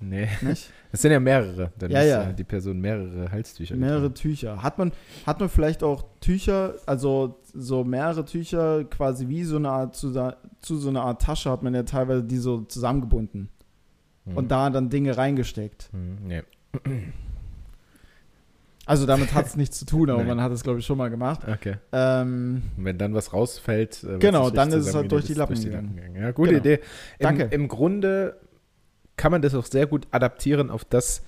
Nee, 0.00 0.28
Nicht? 0.42 0.70
es 0.92 1.00
sind 1.02 1.12
ja 1.12 1.20
mehrere. 1.20 1.72
Dann 1.78 1.90
Ja, 1.90 2.00
muss 2.00 2.08
ja. 2.08 2.30
äh, 2.30 2.34
die 2.34 2.44
Person 2.44 2.78
mehrere 2.80 3.30
Halstücher 3.30 3.76
mehrere 3.76 4.08
getragen. 4.08 4.14
Tücher. 4.14 4.62
Hat 4.62 4.76
man, 4.76 4.92
hat 5.24 5.40
man 5.40 5.48
vielleicht 5.48 5.82
auch 5.82 6.04
Tücher, 6.20 6.74
also 6.84 7.40
so 7.54 7.84
mehrere 7.84 8.24
Tücher, 8.24 8.84
quasi 8.84 9.28
wie 9.28 9.44
so 9.44 9.56
eine 9.56 9.70
Art, 9.70 9.94
zu, 9.96 10.12
zu 10.60 10.76
so 10.76 10.88
einer 10.90 11.02
Art 11.02 11.22
Tasche 11.22 11.48
hat 11.50 11.62
man 11.62 11.74
ja 11.74 11.84
teilweise 11.84 12.24
die 12.24 12.36
so 12.36 12.62
zusammengebunden 12.62 13.48
Hm. 14.24 14.36
und 14.36 14.50
da 14.50 14.70
dann 14.70 14.88
Dinge 14.90 15.16
reingesteckt. 15.16 15.88
Hm, 15.92 16.16
nee. 16.26 16.42
Also 18.86 19.06
damit 19.06 19.32
hat 19.34 19.46
es 19.46 19.56
nichts 19.56 19.78
zu 19.78 19.86
tun, 19.86 20.10
aber 20.10 20.22
Nee. 20.22 20.28
man 20.28 20.40
hat 20.40 20.52
es, 20.52 20.62
glaube 20.62 20.78
ich, 20.80 20.86
schon 20.86 20.98
mal 20.98 21.08
gemacht. 21.08 21.40
Okay. 21.48 21.76
Ähm, 21.92 22.62
wenn 22.76 22.98
dann 22.98 23.14
was 23.14 23.32
rausfällt, 23.32 24.02
äh, 24.04 24.14
was 24.14 24.18
Genau, 24.20 24.50
dann 24.50 24.68
ist 24.70 24.86
es 24.86 24.94
halt 24.94 25.10
durch 25.10 25.24
die 25.26 25.32
ist, 25.32 25.38
Lappen 25.38 25.54
gegangen. 25.62 25.96
gegangen. 25.96 26.16
Ja, 26.16 26.30
gute 26.32 26.50
Genau. 26.50 26.60
Idee. 26.60 26.74
Im, 27.18 27.22
Danke. 27.22 27.42
Im 27.44 27.68
Grunde 27.68 28.36
kann 29.16 29.32
man 29.32 29.40
das 29.42 29.54
auch 29.54 29.64
sehr 29.64 29.86
gut 29.86 30.06
adaptieren 30.10 30.70
auf 30.70 30.84
das, 30.84 31.22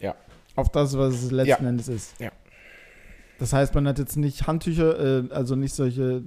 Ja. 0.00 0.14
Auf 0.56 0.70
das, 0.70 0.96
was 0.98 1.14
es 1.22 1.30
letzten 1.30 1.66
Endes 1.66 1.86
ist. 1.88 2.18
Ja. 2.20 2.30
Das 3.38 3.52
heißt, 3.52 3.74
man 3.76 3.86
hat 3.86 3.98
jetzt 4.00 4.16
nicht 4.16 4.46
Handtücher, 4.48 4.98
äh, 5.28 5.30
also 5.30 5.54
nicht 5.54 5.74
solche 5.74 6.22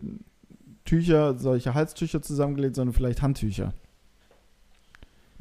Tücher, 0.85 1.37
solche 1.37 1.73
Halstücher 1.73 2.21
zusammengelegt, 2.21 2.75
sondern 2.75 2.93
vielleicht 2.93 3.21
Handtücher. 3.21 3.73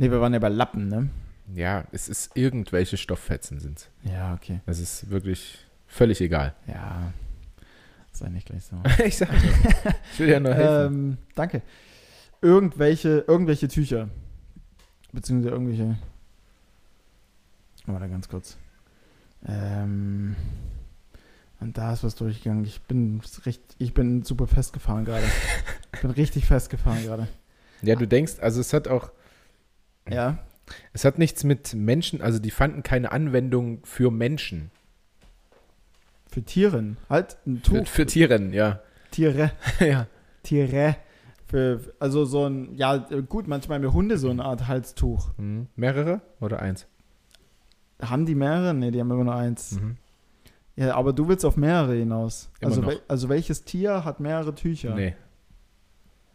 Ne, 0.01 0.11
wir 0.11 0.19
waren 0.23 0.33
ja 0.33 0.39
bei 0.39 0.49
Lappen, 0.49 0.89
ne? 0.89 1.11
ja, 1.55 1.85
es 1.93 2.09
ist 2.09 2.35
irgendwelche 2.35 2.97
Stofffetzen 2.97 3.61
sind. 3.61 3.91
Ja, 4.03 4.33
okay. 4.33 4.61
Das 4.65 4.79
ist 4.79 5.11
wirklich 5.11 5.59
völlig 5.87 6.23
egal. 6.23 6.55
Ja. 6.67 7.13
Sei 8.11 8.31
nicht 8.31 8.47
gleich 8.47 8.65
so. 8.65 8.77
ich 9.05 9.19
sag 9.19 9.31
ja. 9.31 9.93
Ich 10.15 10.21
will 10.21 10.31
ja 10.31 10.41
nur 10.41 10.55
helfen. 10.55 10.95
ähm, 10.95 11.19
danke. 11.35 11.61
Irgendwelche, 12.41 13.27
irgendwelche 13.29 13.69
Tücher. 13.69 14.09
Beziehungsweise 15.13 15.53
irgendwelche. 15.53 15.99
Warte 17.85 18.09
ganz 18.09 18.27
kurz. 18.27 18.57
Ähm, 19.47 20.35
und 21.61 21.77
da 21.77 21.93
ist 21.93 22.05
was 22.05 22.15
durchgegangen. 22.15 22.65
Ich 22.65 22.81
bin 22.83 23.21
recht, 23.45 23.61
ich 23.77 23.93
bin 23.93 24.23
super 24.23 24.47
festgefahren 24.47 25.05
gerade. 25.05 25.27
ich 25.95 26.01
bin 26.01 26.11
richtig 26.11 26.47
festgefahren 26.47 27.03
gerade. 27.05 27.29
ja, 27.83 27.97
du 27.97 28.07
denkst, 28.07 28.39
also 28.41 28.63
es 28.63 28.73
hat 28.73 28.89
auch, 28.89 29.13
Ja. 30.13 30.39
es 30.93 31.05
hat 31.05 31.19
nichts 31.19 31.45
mit 31.45 31.75
Menschen, 31.75 32.21
also 32.23 32.39
die 32.39 32.51
fanden 32.51 32.83
keine 32.83 33.13
Anwendung 33.13 33.81
für 33.85 34.11
Menschen. 34.11 34.71
Für 36.29 36.43
Tieren. 36.43 36.97
Halt 37.09 37.37
ein 37.47 37.57
Für, 37.59 37.79
Tuch. 37.81 37.87
für 37.89 38.07
Tieren, 38.07 38.53
ja. 38.53 38.81
Tiere. 39.11 39.51
ja. 39.81 40.07
Tiere. 40.45 40.97
Für, 41.47 41.81
also 41.99 42.25
so 42.25 42.47
ein, 42.47 42.77
ja 42.77 42.97
gut, 42.97 43.49
manchmal 43.49 43.77
haben 43.77 43.83
wir 43.83 43.93
Hunde 43.93 44.17
so 44.19 44.31
eine 44.31 44.45
Art 44.45 44.69
Halstuch. 44.69 45.31
Mhm. 45.37 45.67
Mehrere 45.75 46.21
oder 46.41 46.61
eins? 46.63 46.87
Haben 48.01 48.25
die 48.25 48.37
mehrere? 48.37 48.73
Ne, 48.73 48.93
die 48.93 49.01
haben 49.01 49.11
immer 49.11 49.25
nur 49.25 49.35
eins. 49.35 49.73
Mhm. 49.73 49.97
Ja, 50.77 50.95
aber 50.95 51.13
du 51.13 51.29
willst 51.29 51.45
auf 51.45 51.57
mehrere 51.57 51.95
hinaus. 51.97 52.51
Immer 52.61 52.71
Also, 52.71 52.81
noch. 52.83 52.89
wel, 52.91 53.01
also 53.09 53.29
welches 53.29 53.65
Tier 53.65 54.05
hat 54.05 54.21
mehrere 54.21 54.55
Tücher? 54.55 54.95
Nee. 54.95 55.15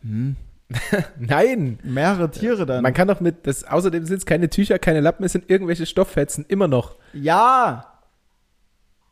Hm. 0.01 0.35
Nein! 1.19 1.79
Mehrere 1.83 2.31
Tiere 2.31 2.65
dann. 2.65 2.81
Man 2.81 2.93
kann 2.93 3.07
doch 3.07 3.19
mit, 3.19 3.45
das, 3.47 3.63
außerdem 3.65 4.05
sind 4.05 4.17
es 4.17 4.25
keine 4.25 4.49
Tücher, 4.49 4.79
keine 4.79 4.99
Lappen, 4.99 5.23
es 5.25 5.31
sind 5.33 5.49
irgendwelche 5.49 5.85
Stofffetzen, 5.85 6.45
immer 6.47 6.67
noch. 6.67 6.95
ja! 7.13 7.91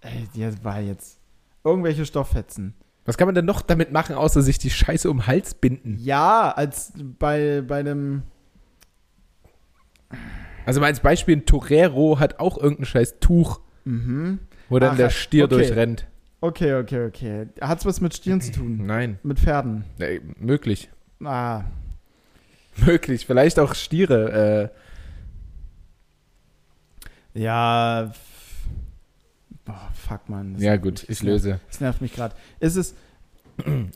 Ey, 0.01 0.28
das 0.38 0.62
war 0.66 0.82
jetzt. 0.82 1.18
Irgendwelche 1.64 2.06
Stofffetzen. 2.06 2.74
Was 3.06 3.18
kann 3.18 3.26
man 3.28 3.36
denn 3.36 3.45
noch 3.45 3.62
damit 3.62 3.93
machen, 3.93 4.16
außer 4.16 4.41
sich 4.41 4.58
die 4.58 4.70
Scheiße 4.70 5.10
um 5.10 5.20
den 5.20 5.28
Hals 5.28 5.54
binden? 5.54 5.97
Ja, 5.99 6.51
als 6.51 6.91
bei, 7.20 7.62
bei 7.66 7.80
einem. 7.80 8.24
Also 10.66 10.80
mal 10.82 10.88
als 10.88 10.99
Beispiel, 10.99 11.38
ein 11.38 11.45
Torero 11.45 12.20
hat 12.20 12.39
auch 12.39 12.58
irgendein 12.58 12.86
scheiß 12.86 13.20
Tuch, 13.22 13.62
Mhm. 13.86 14.39
wo 14.70 14.80
dann 14.80 14.91
Ach, 14.91 14.97
der 14.97 15.10
Stier 15.10 15.45
okay. 15.45 15.56
durchrennt. 15.56 16.08
Okay, 16.41 16.76
okay, 16.76 17.06
okay. 17.08 17.47
Hat's 17.62 17.86
was 17.86 18.01
mit 18.01 18.14
Stieren 18.14 18.41
zu 18.41 18.51
tun? 18.51 18.86
Nein, 18.86 19.20
Mit 19.24 19.39
Pferden? 19.39 19.86
nee, 19.99 20.20
möglich. 20.38 20.89
Ah. 21.26 21.64
Möglich, 22.78 23.26
vielleicht 23.26 23.60
auch 23.60 23.76
Stiere. 23.76 24.72
Ja. 27.34 28.04
f- 28.06 28.20
Boah, 29.66 29.90
fuck, 29.94 30.28
man. 30.30 30.56
Äh, 30.60 30.64
ja 30.66 30.76
gut, 30.78 31.04
ich 31.04 31.22
nervt- 31.22 31.24
löse. 31.24 31.60
Das 31.68 31.80
nervt 31.80 32.02
mich 32.02 32.14
gerade. 32.14 32.36
Ist 32.60 32.76
es. 32.76 32.94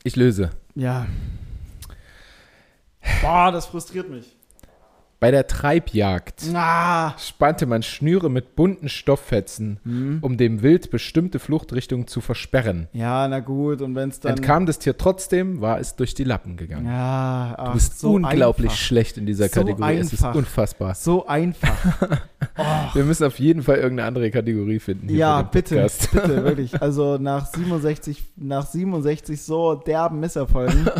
Ich 0.04 0.16
löse. 0.16 0.50
Ja. 0.74 1.06
Boah, 3.20 3.50
das 3.52 3.66
frustriert 3.66 4.08
mich. 4.08 4.34
Bei 5.20 5.32
der 5.32 5.48
Treibjagd 5.48 6.44
Ah. 6.54 7.12
spannte 7.18 7.66
man 7.66 7.82
Schnüre 7.82 8.30
mit 8.30 8.54
bunten 8.54 8.88
Stofffetzen, 8.88 9.80
Hm. 9.82 10.18
um 10.22 10.36
dem 10.36 10.62
Wild 10.62 10.90
bestimmte 10.92 11.40
Fluchtrichtungen 11.40 12.06
zu 12.06 12.20
versperren. 12.20 12.86
Ja, 12.92 13.26
na 13.26 13.40
gut. 13.40 13.82
Und 13.82 13.96
wenn 13.96 14.10
es 14.10 14.20
dann. 14.20 14.36
Entkam 14.36 14.64
das 14.66 14.78
Tier 14.78 14.96
trotzdem, 14.96 15.60
war 15.60 15.80
es 15.80 15.96
durch 15.96 16.14
die 16.14 16.22
Lappen 16.22 16.56
gegangen. 16.56 16.86
Ja, 16.86 17.54
ach, 17.58 17.66
du 17.66 17.72
bist 17.72 17.98
so 17.98 18.12
unglaublich 18.12 18.66
Einfach. 18.70 18.76
schlecht 18.80 19.16
in 19.18 19.26
dieser 19.26 19.48
So 19.48 19.60
Kategorie. 19.60 19.96
Es 19.96 20.12
ist 20.12 20.22
einfach. 20.22 20.36
unfassbar. 20.36 20.94
So 20.94 21.26
einfach. 21.26 21.76
Oh. 22.56 22.62
Wir 22.94 23.02
müssen 23.04 23.24
auf 23.26 23.40
jeden 23.40 23.62
Fall 23.64 23.78
irgendeine 23.78 24.06
andere 24.06 24.30
Kategorie 24.30 24.78
finden. 24.78 25.08
Ja, 25.08 25.42
bitte, 25.42 25.88
bitte, 26.12 26.44
wirklich. 26.44 26.80
Also 26.80 27.18
nach 27.18 27.46
67, 27.46 28.22
nach 28.36 28.66
67 28.66 29.42
so 29.42 29.74
derben 29.74 30.20
Misserfolgen. 30.20 30.88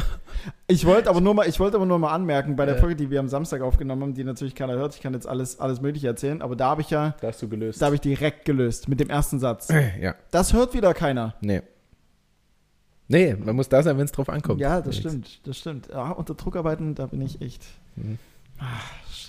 Ich 0.66 0.84
wollte 0.86 1.08
aber 1.10 1.20
nur 1.20 1.34
mal, 1.34 1.48
ich 1.48 1.58
wollte 1.60 1.76
aber 1.76 1.86
nur 1.86 1.98
mal 1.98 2.12
anmerken, 2.12 2.56
bei 2.56 2.66
der. 2.66 2.76
Folge, 2.78 2.96
die 2.96 3.10
wir 3.10 3.20
am 3.20 3.28
Samstag 3.28 3.60
aufgenommen 3.62 4.02
haben, 4.02 4.14
die 4.14 4.24
natürlich 4.24 4.54
keiner 4.54 4.74
hört, 4.74 4.94
ich 4.94 5.00
kann 5.00 5.14
jetzt 5.14 5.26
alles, 5.26 5.58
alles 5.60 5.80
Mögliche 5.80 6.06
erzählen, 6.06 6.42
aber 6.42 6.56
da 6.56 6.70
habe 6.70 6.82
ich 6.82 6.90
ja, 6.90 7.14
Da 7.20 7.28
hast 7.28 7.40
du 7.42 7.48
gelöst. 7.48 7.80
da 7.82 7.86
habe 7.86 7.94
ich 7.96 8.00
direkt 8.00 8.44
gelöst 8.44 8.88
mit 8.88 9.00
dem 9.00 9.10
ersten 9.10 9.38
Satz. 9.40 9.68
ja, 10.00 10.14
Das 10.30 10.52
hört 10.52 10.74
wieder 10.74 10.94
keiner. 10.94 11.34
nee. 11.40 11.62
Nee, 13.10 13.34
man 13.34 13.56
muss 13.56 13.70
da 13.70 13.82
sein, 13.82 13.96
wenn 13.96 14.04
es 14.04 14.12
drauf 14.12 14.28
ankommt. 14.28 14.60
Ja, 14.60 14.82
das 14.82 14.98
stimmt, 14.98 15.46
das 15.46 15.56
stimmt. 15.56 15.88
Ja, 15.88 16.10
unter 16.10 16.34
Druck 16.34 16.56
arbeiten, 16.56 16.94
da 16.94 17.06
bin 17.06 17.22
ich 17.22 17.40
echt. 17.40 17.64
Mhm. 17.96 18.18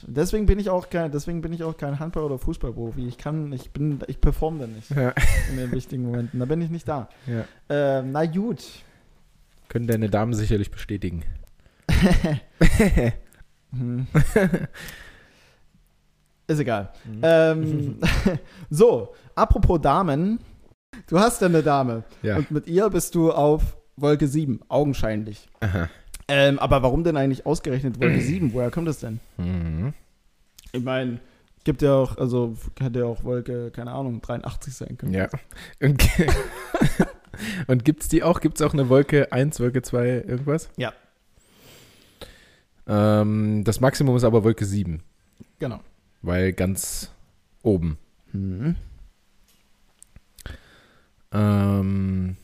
Deswegen 0.05 0.45
bin 0.45 0.59
ich 0.59 0.69
auch 0.69 0.89
kein, 0.89 1.11
deswegen 1.11 1.39
bin 1.41 1.53
ich 1.53 1.63
auch 1.63 1.77
kein 1.77 1.97
Handball- 1.97 2.23
oder 2.23 2.39
Fußballprofi. 2.39 3.07
Ich 3.07 3.17
kann, 3.17 3.53
ich 3.53 3.71
bin, 3.71 3.99
ich 4.07 4.19
performe 4.19 4.59
da 4.59 4.67
nicht 4.67 4.89
Ja. 4.91 5.13
in 5.49 5.57
den 5.57 5.71
wichtigen 5.71 6.03
Momenten. 6.03 6.39
Da 6.41 6.45
bin 6.45 6.59
ich 6.61 6.69
nicht 6.69 6.87
da. 6.89 7.07
Ja. 7.25 7.45
Ähm, 7.69 8.11
na 8.11 8.25
gut. 8.25 8.61
Können 9.69 9.87
deine 9.87 10.09
Damen 10.09 10.33
sicherlich 10.33 10.71
bestätigen. 10.71 11.23
Hm. 13.71 14.07
Ist 16.47 16.59
egal. 16.59 16.91
Mhm. 17.05 17.19
Ähm, 17.21 17.99
so, 18.71 19.13
apropos 19.35 19.79
Damen. 19.79 20.39
Du 21.05 21.19
hast 21.19 21.41
ja 21.41 21.47
eine 21.47 21.61
Dame. 21.61 22.03
Ja. 22.23 22.37
Und 22.37 22.49
mit 22.49 22.65
ihr 22.65 22.89
bist 22.89 23.13
du 23.13 23.31
auf 23.31 23.77
Wolke 23.95 24.27
7, 24.27 24.61
augenscheinlich. 24.69 25.47
Aha. 25.59 25.87
Ähm, 26.27 26.57
aber 26.57 26.81
warum 26.81 27.03
denn 27.03 27.15
eigentlich 27.15 27.45
ausgerechnet 27.45 28.01
Wolke 28.01 28.21
7? 28.21 28.53
Woher 28.53 28.71
kommt 28.71 28.87
das 28.87 28.99
denn? 28.99 29.19
Mhm. 29.37 29.93
Ich 30.71 30.83
meine, 30.83 31.19
gibt 31.63 31.83
ja 31.83 31.93
auch, 31.93 32.17
also 32.17 32.55
hätte 32.79 32.99
ja 32.99 33.05
auch 33.05 33.23
Wolke, 33.23 33.69
keine 33.69 33.91
Ahnung, 33.91 34.21
83 34.21 34.73
sein 34.73 34.97
können. 34.97 35.13
Ja. 35.13 35.27
Und, 35.81 36.03
und 37.67 37.85
gibt's 37.85 38.07
die 38.07 38.23
auch? 38.23 38.41
Gibt's 38.41 38.61
auch 38.61 38.73
eine 38.73 38.89
Wolke 38.89 39.31
1, 39.31 39.59
Wolke 39.59 39.81
2, 39.81 40.07
irgendwas? 40.27 40.69
Ja. 40.77 40.93
Ähm, 42.87 43.63
das 43.63 43.79
Maximum 43.79 44.15
ist 44.15 44.23
aber 44.23 44.43
Wolke 44.43 44.65
7, 44.65 45.01
Genau. 45.59 45.79
weil 46.21 46.53
ganz 46.53 47.11
oben. 47.61 47.97
Mhm. 48.31 48.75
Ähm, 51.31 52.35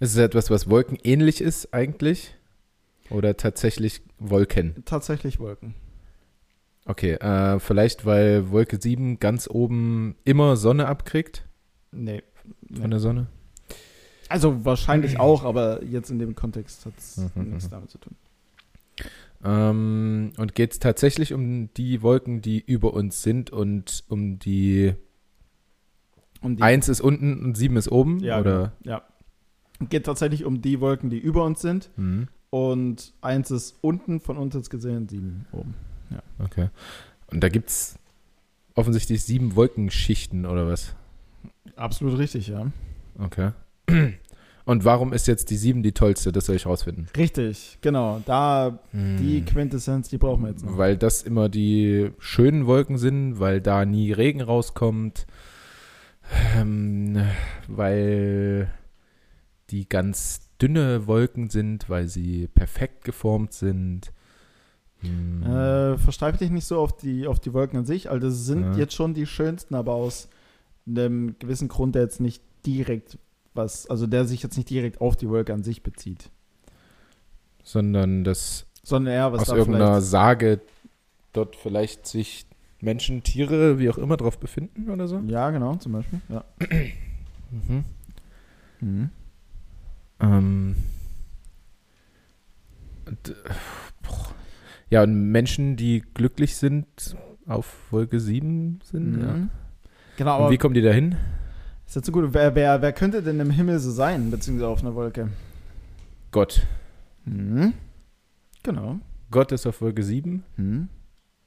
ist 0.00 0.12
es 0.12 0.16
etwas, 0.18 0.50
was 0.50 0.70
wolkenähnlich 0.70 1.40
ist 1.40 1.74
eigentlich? 1.74 2.34
Oder 3.10 3.36
tatsächlich 3.36 4.02
Wolken? 4.18 4.82
Tatsächlich 4.84 5.38
Wolken. 5.38 5.74
Okay, 6.86 7.12
äh, 7.14 7.58
vielleicht 7.60 8.06
weil 8.06 8.50
Wolke 8.50 8.80
7 8.80 9.18
ganz 9.20 9.48
oben 9.48 10.16
immer 10.24 10.56
Sonne 10.56 10.86
abkriegt 10.86 11.44
Nee. 11.90 12.22
Von 12.80 12.90
der 12.90 13.00
Sonne? 13.00 13.26
Also 14.28 14.64
wahrscheinlich 14.64 15.18
auch, 15.20 15.44
aber 15.44 15.82
jetzt 15.84 16.10
in 16.10 16.18
dem 16.18 16.34
Kontext 16.34 16.86
hat 16.86 16.94
es 16.98 17.16
Mhm, 17.16 17.50
nichts 17.50 17.66
mhm. 17.66 17.70
damit 17.70 17.90
zu 17.90 17.98
tun. 17.98 18.16
Ähm, 19.44 20.32
und 20.36 20.54
geht 20.54 20.72
es 20.72 20.78
tatsächlich 20.80 21.32
um 21.32 21.72
die 21.74 22.02
Wolken, 22.02 22.42
die 22.42 22.58
über 22.60 22.92
uns 22.92 23.22
sind 23.22 23.50
und 23.50 24.02
um 24.08 24.38
die 24.40 24.94
Um 26.40 26.56
die, 26.56 26.62
1 26.62 26.88
ist 26.88 27.00
unten 27.00 27.44
und 27.44 27.56
7 27.56 27.76
ist 27.76 27.90
oben? 27.90 28.18
ja, 28.20 28.40
oder? 28.40 28.72
genau. 28.82 28.96
ja. 28.96 29.02
Geht 29.88 30.06
tatsächlich 30.06 30.44
um 30.44 30.60
die 30.60 30.80
Wolken, 30.80 31.08
die 31.08 31.18
über 31.18 31.44
uns 31.44 31.60
sind. 31.60 31.90
Mhm. 31.96 32.26
Und 32.50 33.12
eins 33.20 33.50
ist 33.50 33.76
unten, 33.80 34.20
von 34.20 34.38
uns 34.38 34.54
jetzt 34.54 34.70
gesehen, 34.70 35.08
sieben 35.08 35.46
oben. 35.52 35.74
Okay. 36.40 36.70
Und 37.30 37.40
da 37.42 37.48
gibt 37.48 37.68
es 37.68 37.98
offensichtlich 38.74 39.22
sieben 39.22 39.54
Wolkenschichten 39.54 40.46
oder 40.46 40.66
was? 40.66 40.94
Absolut 41.78 42.18
richtig, 42.18 42.48
ja. 42.48 42.66
Okay. 43.18 43.50
Und 44.64 44.84
warum 44.84 45.12
ist 45.14 45.26
jetzt 45.26 45.48
die 45.50 45.56
7 45.56 45.82
die 45.82 45.92
tollste? 45.92 46.30
Das 46.30 46.44
soll 46.46 46.56
ich 46.56 46.66
rausfinden. 46.66 47.08
Richtig, 47.16 47.78
genau. 47.80 48.20
Da 48.26 48.78
die 48.92 49.38
Hm. 49.38 49.44
Quintessenz, 49.46 50.08
die 50.10 50.18
brauchen 50.18 50.42
wir 50.44 50.50
jetzt 50.50 50.64
noch. 50.64 50.76
Weil 50.76 50.96
das 50.98 51.22
immer 51.22 51.48
die 51.48 52.10
schönen 52.18 52.66
Wolken 52.66 52.98
sind, 52.98 53.40
weil 53.40 53.60
da 53.62 53.84
nie 53.86 54.12
Regen 54.12 54.42
rauskommt, 54.42 55.26
ähm, 56.56 57.18
weil 57.66 58.70
die 59.70 59.88
ganz 59.88 60.40
dünne 60.60 61.06
Wolken 61.06 61.48
sind, 61.50 61.88
weil 61.88 62.08
sie 62.08 62.48
perfekt 62.48 63.04
geformt 63.04 63.52
sind. 63.54 64.12
Hm. 65.00 65.42
Äh, 65.44 65.96
verstreib 65.98 66.38
dich 66.38 66.50
nicht 66.50 66.64
so 66.66 66.78
auf 66.78 66.96
die, 66.96 67.26
auf 67.26 67.38
die 67.40 67.52
Wolken 67.54 67.78
an 67.78 67.84
sich. 67.86 68.10
Also 68.10 68.26
das 68.28 68.44
sind 68.44 68.62
Ja. 68.62 68.72
jetzt 68.78 68.94
schon 68.94 69.14
die 69.14 69.26
schönsten, 69.26 69.74
aber 69.74 69.92
aus 69.94 70.28
einem 70.88 71.38
gewissen 71.38 71.68
Grund, 71.68 71.94
der 71.94 72.02
jetzt 72.02 72.20
nicht 72.20 72.42
direkt 72.66 73.18
was, 73.54 73.88
also 73.88 74.06
der 74.06 74.24
sich 74.24 74.42
jetzt 74.42 74.56
nicht 74.56 74.70
direkt 74.70 75.00
auf 75.00 75.16
die 75.16 75.28
Wolke 75.28 75.52
an 75.52 75.62
sich 75.62 75.82
bezieht. 75.82 76.30
Sondern 77.62 78.24
dass 78.24 78.66
Sondern 78.82 79.12
eher 79.12 79.32
was 79.32 79.50
aus 79.50 79.56
irgendeiner. 79.56 80.00
Sage 80.00 80.60
dort 81.32 81.56
vielleicht 81.56 82.06
sich 82.06 82.46
Menschen, 82.80 83.22
Tiere, 83.22 83.78
wie 83.78 83.90
auch 83.90 83.98
immer 83.98 84.16
drauf 84.16 84.38
befinden 84.38 84.90
oder 84.90 85.08
so. 85.08 85.20
Ja, 85.26 85.50
genau, 85.50 85.76
zum 85.76 85.92
Beispiel. 85.92 86.20
Ja. 86.28 86.44
Mhm. 87.50 87.84
Mhm. 88.80 89.10
Ähm, 90.20 90.76
und, 93.06 93.28
äh, 93.28 93.34
ja, 94.90 95.02
und 95.02 95.30
Menschen, 95.30 95.76
die 95.76 96.02
glücklich 96.14 96.56
sind, 96.56 97.16
auf 97.46 97.90
Wolke 97.90 98.20
7 98.20 98.80
sind. 98.84 99.20
Ja. 99.20 99.48
Genau, 100.18 100.46
Und 100.46 100.50
wie 100.50 100.58
kommen 100.58 100.74
die 100.74 100.82
da 100.82 100.90
hin? 100.90 101.14
ist 101.86 101.94
jetzt 101.94 102.06
so 102.06 102.12
gut. 102.12 102.34
Wer, 102.34 102.54
wer, 102.56 102.82
wer 102.82 102.92
könnte 102.92 103.22
denn 103.22 103.38
im 103.38 103.50
Himmel 103.50 103.78
so 103.78 103.90
sein, 103.92 104.30
beziehungsweise 104.32 104.68
auf 104.68 104.80
einer 104.82 104.94
Wolke? 104.96 105.28
Gott. 106.32 106.66
Mhm. 107.24 107.72
Genau. 108.64 108.98
Gott 109.30 109.52
ist 109.52 109.64
auf 109.66 109.80
Wolke 109.80 110.02
7, 110.02 110.42
Mhm. 110.56 110.88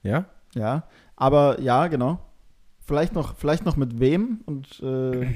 ja? 0.03 0.25
Ja, 0.55 0.83
aber 1.17 1.59
ja, 1.59 1.87
genau. 1.87 2.19
Vielleicht 2.79 3.13
noch, 3.13 3.35
vielleicht 3.35 3.65
noch 3.65 3.75
mit 3.75 3.99
wem 3.99 4.39
und 4.45 4.79
äh, 4.81 5.27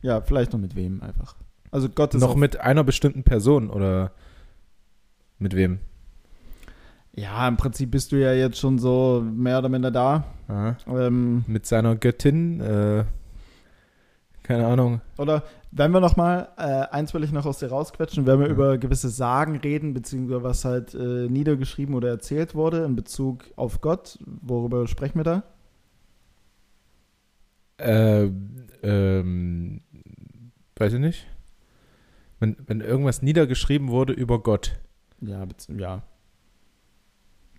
ja, 0.00 0.22
vielleicht 0.22 0.52
noch 0.54 0.60
mit 0.60 0.74
wem 0.76 1.02
einfach. 1.02 1.36
Also 1.70 1.88
Gott 1.90 2.14
ist 2.14 2.20
Noch 2.22 2.36
mit 2.36 2.58
einer 2.60 2.84
bestimmten 2.84 3.22
Person 3.22 3.68
oder 3.68 4.12
mit 5.38 5.54
wem? 5.54 5.80
Ja, 7.16 7.48
im 7.48 7.56
Prinzip 7.56 7.90
bist 7.90 8.12
du 8.12 8.16
ja 8.16 8.32
jetzt 8.32 8.58
schon 8.58 8.78
so 8.78 9.24
mehr 9.26 9.58
oder 9.58 9.68
minder 9.70 9.90
da. 9.90 10.24
Ähm, 10.86 11.44
Mit 11.46 11.64
seiner 11.66 11.96
Göttin, 11.96 12.60
äh, 12.60 13.04
keine 14.42 14.66
Ahnung. 14.66 15.00
Oder 15.16 15.42
wenn 15.72 15.90
wir 15.92 16.00
noch 16.00 16.16
mal, 16.16 16.48
äh, 16.58 16.94
eins 16.94 17.14
will 17.14 17.24
ich 17.24 17.32
noch 17.32 17.46
aus 17.46 17.58
dir 17.58 17.68
rausquetschen, 17.68 18.26
wenn 18.26 18.38
wir 18.38 18.46
Ja. 18.46 18.52
über 18.52 18.78
gewisse 18.78 19.08
Sagen 19.08 19.56
reden, 19.56 19.94
beziehungsweise 19.94 20.42
was 20.42 20.64
halt 20.66 20.94
äh, 20.94 21.28
niedergeschrieben 21.28 21.94
oder 21.94 22.08
erzählt 22.10 22.54
wurde 22.54 22.84
in 22.84 22.96
Bezug 22.96 23.44
auf 23.56 23.80
Gott, 23.80 24.18
worüber 24.24 24.86
sprechen 24.86 25.18
wir 25.18 25.24
da? 25.24 25.42
Äh, 27.78 28.30
ähm, 28.82 29.80
weiß 30.76 30.92
ich 30.94 31.00
nicht. 31.00 31.26
Wenn, 32.40 32.56
wenn 32.66 32.80
irgendwas 32.82 33.22
niedergeschrieben 33.22 33.88
wurde 33.88 34.12
über 34.12 34.42
Gott. 34.42 34.78
Ja, 35.22 35.44
ja. 35.76 36.02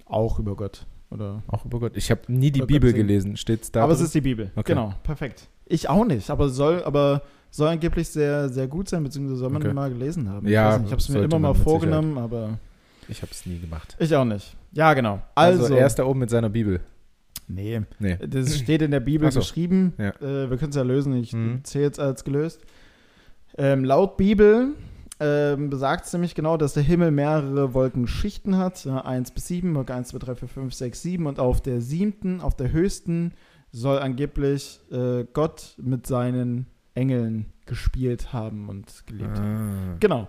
Auch 0.09 0.39
über 0.39 0.55
Gott. 0.55 0.85
Oder 1.09 1.41
Auch 1.47 1.65
über 1.65 1.79
Gott. 1.79 1.95
Ich 1.95 2.11
habe 2.11 2.21
nie 2.27 2.51
die 2.51 2.59
Über 2.59 2.67
Bibel 2.67 2.93
gelesen. 2.93 3.37
Steht's 3.37 3.71
da? 3.71 3.83
aber 3.83 3.93
es 3.93 3.99
drin? 3.99 4.05
ist 4.07 4.15
die 4.15 4.21
Bibel. 4.21 4.51
Okay. 4.55 4.73
Genau, 4.73 4.93
perfekt. 5.03 5.47
Ich 5.65 5.87
auch 5.89 6.05
nicht, 6.05 6.29
aber 6.29 6.49
soll, 6.49 6.83
aber 6.83 7.21
soll 7.49 7.69
angeblich 7.69 8.07
sehr, 8.09 8.49
sehr 8.49 8.67
gut 8.67 8.89
sein, 8.89 9.03
beziehungsweise 9.03 9.37
soll 9.39 9.49
man 9.49 9.61
Okay. 9.61 9.73
mal 9.73 9.89
gelesen 9.89 10.29
haben. 10.29 10.47
Ja, 10.47 10.77
ich, 10.77 10.83
ich 10.85 10.91
habe 10.91 10.97
es 11.01 11.09
mir 11.09 11.19
immer 11.23 11.39
mal 11.39 11.53
vorgenommen, 11.53 12.17
aber 12.17 12.57
ich 13.07 13.21
habe 13.21 13.31
es 13.31 13.45
nie 13.45 13.59
gemacht. 13.59 13.95
ich 13.99 14.13
auch 14.15 14.25
nicht. 14.25 14.55
Ja, 14.73 14.93
genau. 14.93 15.21
Also, 15.35 15.63
Also, 15.63 15.75
er 15.75 15.87
ist 15.87 15.95
da 15.95 16.03
oben 16.05 16.19
mit 16.19 16.29
seiner 16.29 16.49
Bibel. 16.49 16.81
nee, 17.47 17.81
Nee. 17.99 18.17
das 18.27 18.57
steht 18.57 18.81
in 18.81 18.91
der 18.91 18.99
Bibel 18.99 19.31
so. 19.31 19.39
geschrieben. 19.39 19.93
Ja. 19.97 20.09
Äh, 20.21 20.49
wir 20.49 20.57
können 20.57 20.71
es 20.71 20.75
ja 20.75 20.83
lösen. 20.83 21.13
Ich 21.15 21.31
Mhm. 21.33 21.63
zähle 21.63 21.85
jetzt 21.85 21.99
als 21.99 22.23
gelöst. 22.25 22.61
Ähm, 23.57 23.85
laut 23.85 24.17
Bibel 24.17 24.73
ähm, 25.19 25.69
besagt 25.69 26.05
es 26.05 26.13
nämlich 26.13 26.35
genau, 26.35 26.57
dass 26.57 26.73
der 26.73 26.83
Himmel 26.83 27.11
mehrere 27.11 27.73
Wolkenschichten 27.73 28.57
hat. 28.57 28.85
Ja, 28.85 29.01
1 29.01 29.31
bis 29.31 29.47
7, 29.47 29.73
Wolke 29.75 29.93
1, 29.93 30.09
2, 30.09 30.19
3, 30.19 30.35
4, 30.35 30.47
5, 30.47 30.73
6, 30.73 31.01
7. 31.01 31.25
Und 31.25 31.39
auf 31.39 31.61
der 31.61 31.81
siebten, 31.81 32.41
auf 32.41 32.55
der 32.55 32.71
höchsten, 32.71 33.33
soll 33.71 33.99
angeblich 33.99 34.79
äh, 34.91 35.25
Gott 35.33 35.75
mit 35.77 36.07
seinen 36.07 36.67
Engeln 36.93 37.47
gespielt 37.65 38.33
haben 38.33 38.69
und 38.69 39.05
gelebt 39.05 39.37
haben. 39.37 39.91
Ah. 39.93 39.97
Genau. 39.99 40.27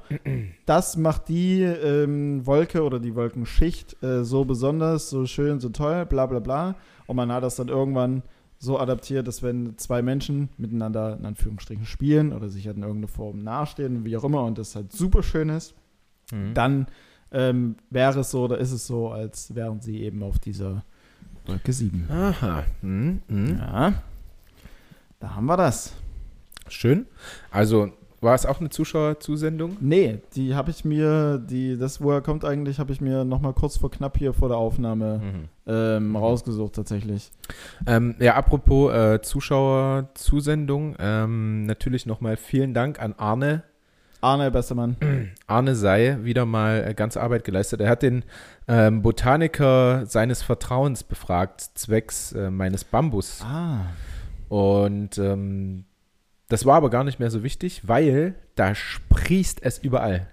Das 0.67 0.97
macht 0.97 1.29
die 1.29 1.63
ähm, 1.63 2.47
Wolke 2.47 2.83
oder 2.83 2.99
die 2.99 3.15
Wolkenschicht 3.15 4.03
äh, 4.03 4.25
so 4.25 4.45
besonders, 4.45 5.09
so 5.09 5.25
schön, 5.25 5.61
so 5.61 5.71
toll, 5.71 6.05
bla 6.05 6.27
bla 6.27 6.41
bla. 6.41 6.77
Und 7.07 7.17
man 7.17 7.33
hat 7.33 7.43
das 7.43 7.57
dann 7.57 7.69
irgendwann 7.69 8.23
so 8.59 8.79
adaptiert, 8.79 9.27
dass 9.29 9.43
wenn 9.43 9.79
zwei 9.79 10.03
Menschen 10.03 10.49
miteinander 10.57 11.17
in 11.17 11.25
Anführungsstrichen 11.25 11.85
spielen 11.87 12.33
oder 12.33 12.49
sich 12.49 12.67
halt 12.67 12.77
in 12.77 12.83
irgendeiner 12.83 13.09
Form 13.09 13.39
nahestehen, 13.43 14.05
wie 14.05 14.17
auch 14.17 14.25
immer, 14.25 14.43
und 14.45 14.59
das 14.59 14.75
halt 14.77 14.93
super 14.93 15.23
schön 15.23 15.49
ist, 15.49 15.75
Mhm. 16.33 16.53
dann 16.55 16.87
ähm, 17.33 17.77
wäre 17.91 18.21
es 18.21 18.31
so 18.31 18.45
oder 18.45 18.59
ist 18.59 18.73
es 18.73 18.87
so, 18.87 19.11
als 19.11 19.55
wären 19.55 19.81
sie 19.81 20.03
eben 20.03 20.23
auf 20.23 20.39
dieser 20.39 20.85
Wolke 21.47 21.73
7. 21.73 22.07
Aha. 22.11 22.65
Mhm. 22.83 23.23
Mhm. 23.29 23.57
Ja. 23.59 23.95
Da 25.21 25.35
haben 25.35 25.47
wir 25.47 25.57
das. 25.57 25.95
Schön. 26.69 27.07
Also 27.51 27.93
war 28.21 28.35
es 28.35 28.47
auch 28.47 28.61
eine 28.61 28.69
Zuschauerzusendung? 28.69 29.77
Nee, 29.81 30.21
die 30.35 30.55
habe 30.55 30.71
ich 30.71 30.85
mir, 30.85 31.39
die, 31.39 31.79
das, 31.79 32.01
woher 32.01 32.21
kommt 32.21 32.45
eigentlich, 32.45 32.79
habe 32.79 32.93
ich 32.93 33.01
mir 33.01 33.25
nochmal 33.25 33.53
kurz 33.53 33.77
vor 33.77 33.91
knapp 33.91 34.19
hier 34.19 34.33
vor 34.33 34.49
der 34.49 34.59
Aufnahme 34.59 35.21
ähm, 35.67 36.17
rausgesucht 36.17 36.75
tatsächlich. 36.75 37.31
Ähm, 37.87 38.17
ja, 38.19 38.35
apropos 38.35 38.93
äh, 38.93 39.21
Zuschauerzusendung, 39.23 40.97
ähm, 40.99 41.65
natürlich 41.65 42.07
nochmal 42.07 42.37
vielen 42.37 42.75
Dank 42.75 43.01
an 43.01 43.15
Arne. 43.17 43.63
Arne, 44.21 44.51
bester 44.51 44.75
Mann. 44.75 44.97
Arne 45.47 45.77
sei 45.77 46.19
wieder 46.23 46.45
mal 46.45 46.85
äh, 46.89 46.95
ganze 46.95 47.21
Arbeit 47.21 47.45
geleistet. 47.45 47.81
Er 47.81 47.89
hat 47.89 48.03
den 48.03 48.25
ähm, 48.67 49.03
Botaniker 49.03 50.07
seines 50.07 50.43
Vertrauens 50.43 51.05
befragt, 51.05 51.61
zwecks 51.75 52.33
äh, 52.33 52.51
meines 52.51 52.83
Bambus. 52.83 53.43
Ah. 53.45 53.87
Und 54.49 55.19
ähm, 55.19 55.85
das 56.49 56.65
war 56.67 56.77
aber 56.77 56.91
gar 56.91 57.05
nicht 57.05 57.19
mehr 57.19 57.31
so 57.31 57.43
wichtig, 57.43 57.83
weil 57.87 58.35
da 58.55 58.75
sprießt 58.75 59.61
es 59.63 59.79
überall. 59.79 60.27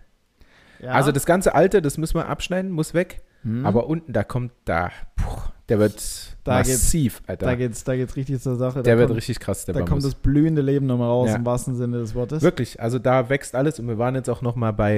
Ja. 0.79 0.91
Also 0.91 1.11
das 1.11 1.25
ganze 1.25 1.55
Alte, 1.55 1.81
das 1.81 1.97
müssen 1.97 2.15
wir 2.15 2.27
abschneiden, 2.27 2.71
muss 2.71 2.93
weg. 2.93 3.21
Hm. 3.43 3.65
Aber 3.65 3.87
unten, 3.87 4.11
da 4.11 4.23
kommt 4.23 4.51
da, 4.65 4.89
puh, 5.15 5.39
der 5.69 5.79
wird 5.79 6.01
Da 6.43 6.57
massiv, 6.59 7.21
Alter. 7.27 7.45
da 7.45 7.55
geht's, 7.55 7.83
da 7.83 7.95
geht's 7.95 8.15
richtig 8.15 8.41
zur 8.41 8.55
Sache. 8.55 8.81
der 8.83 8.95
da 8.95 8.99
wird 8.99 9.09
kommt, 9.09 9.17
richtig 9.17 9.39
krass, 9.39 9.65
der 9.65 9.73
Da 9.73 9.79
kommt 9.81 9.89
Bambus. 9.89 10.03
das 10.05 10.15
blühende 10.15 10.61
Leben 10.61 10.85
nochmal 10.85 11.09
raus, 11.09 11.29
Ja. 11.29 11.35
im 11.35 11.45
wahrsten 11.45 11.75
Sinne 11.75 11.99
des 11.99 12.15
Wortes. 12.15 12.41
Wirklich, 12.41 12.81
also 12.81 12.97
da 12.99 13.29
wächst 13.29 13.55
alles 13.55 13.79
und 13.79 13.87
wir 13.87 13.97
waren 13.97 14.15
jetzt 14.15 14.29
auch 14.29 14.41
noch 14.41 14.55
mal 14.55 14.71
bei 14.71 14.95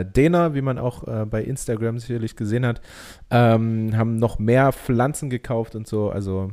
äh, 0.00 0.04
Dena, 0.04 0.54
wie 0.54 0.62
man 0.62 0.78
auch 0.78 1.06
äh, 1.06 1.26
bei 1.26 1.42
Instagram 1.42 1.98
sicherlich 1.98 2.36
gesehen 2.36 2.64
hat, 2.66 2.80
ähm, 3.30 3.96
haben 3.96 4.16
noch 4.16 4.38
mehr 4.38 4.72
Pflanzen 4.72 5.28
gekauft 5.30 5.74
und 5.74 5.86
so, 5.86 6.10
also 6.10 6.50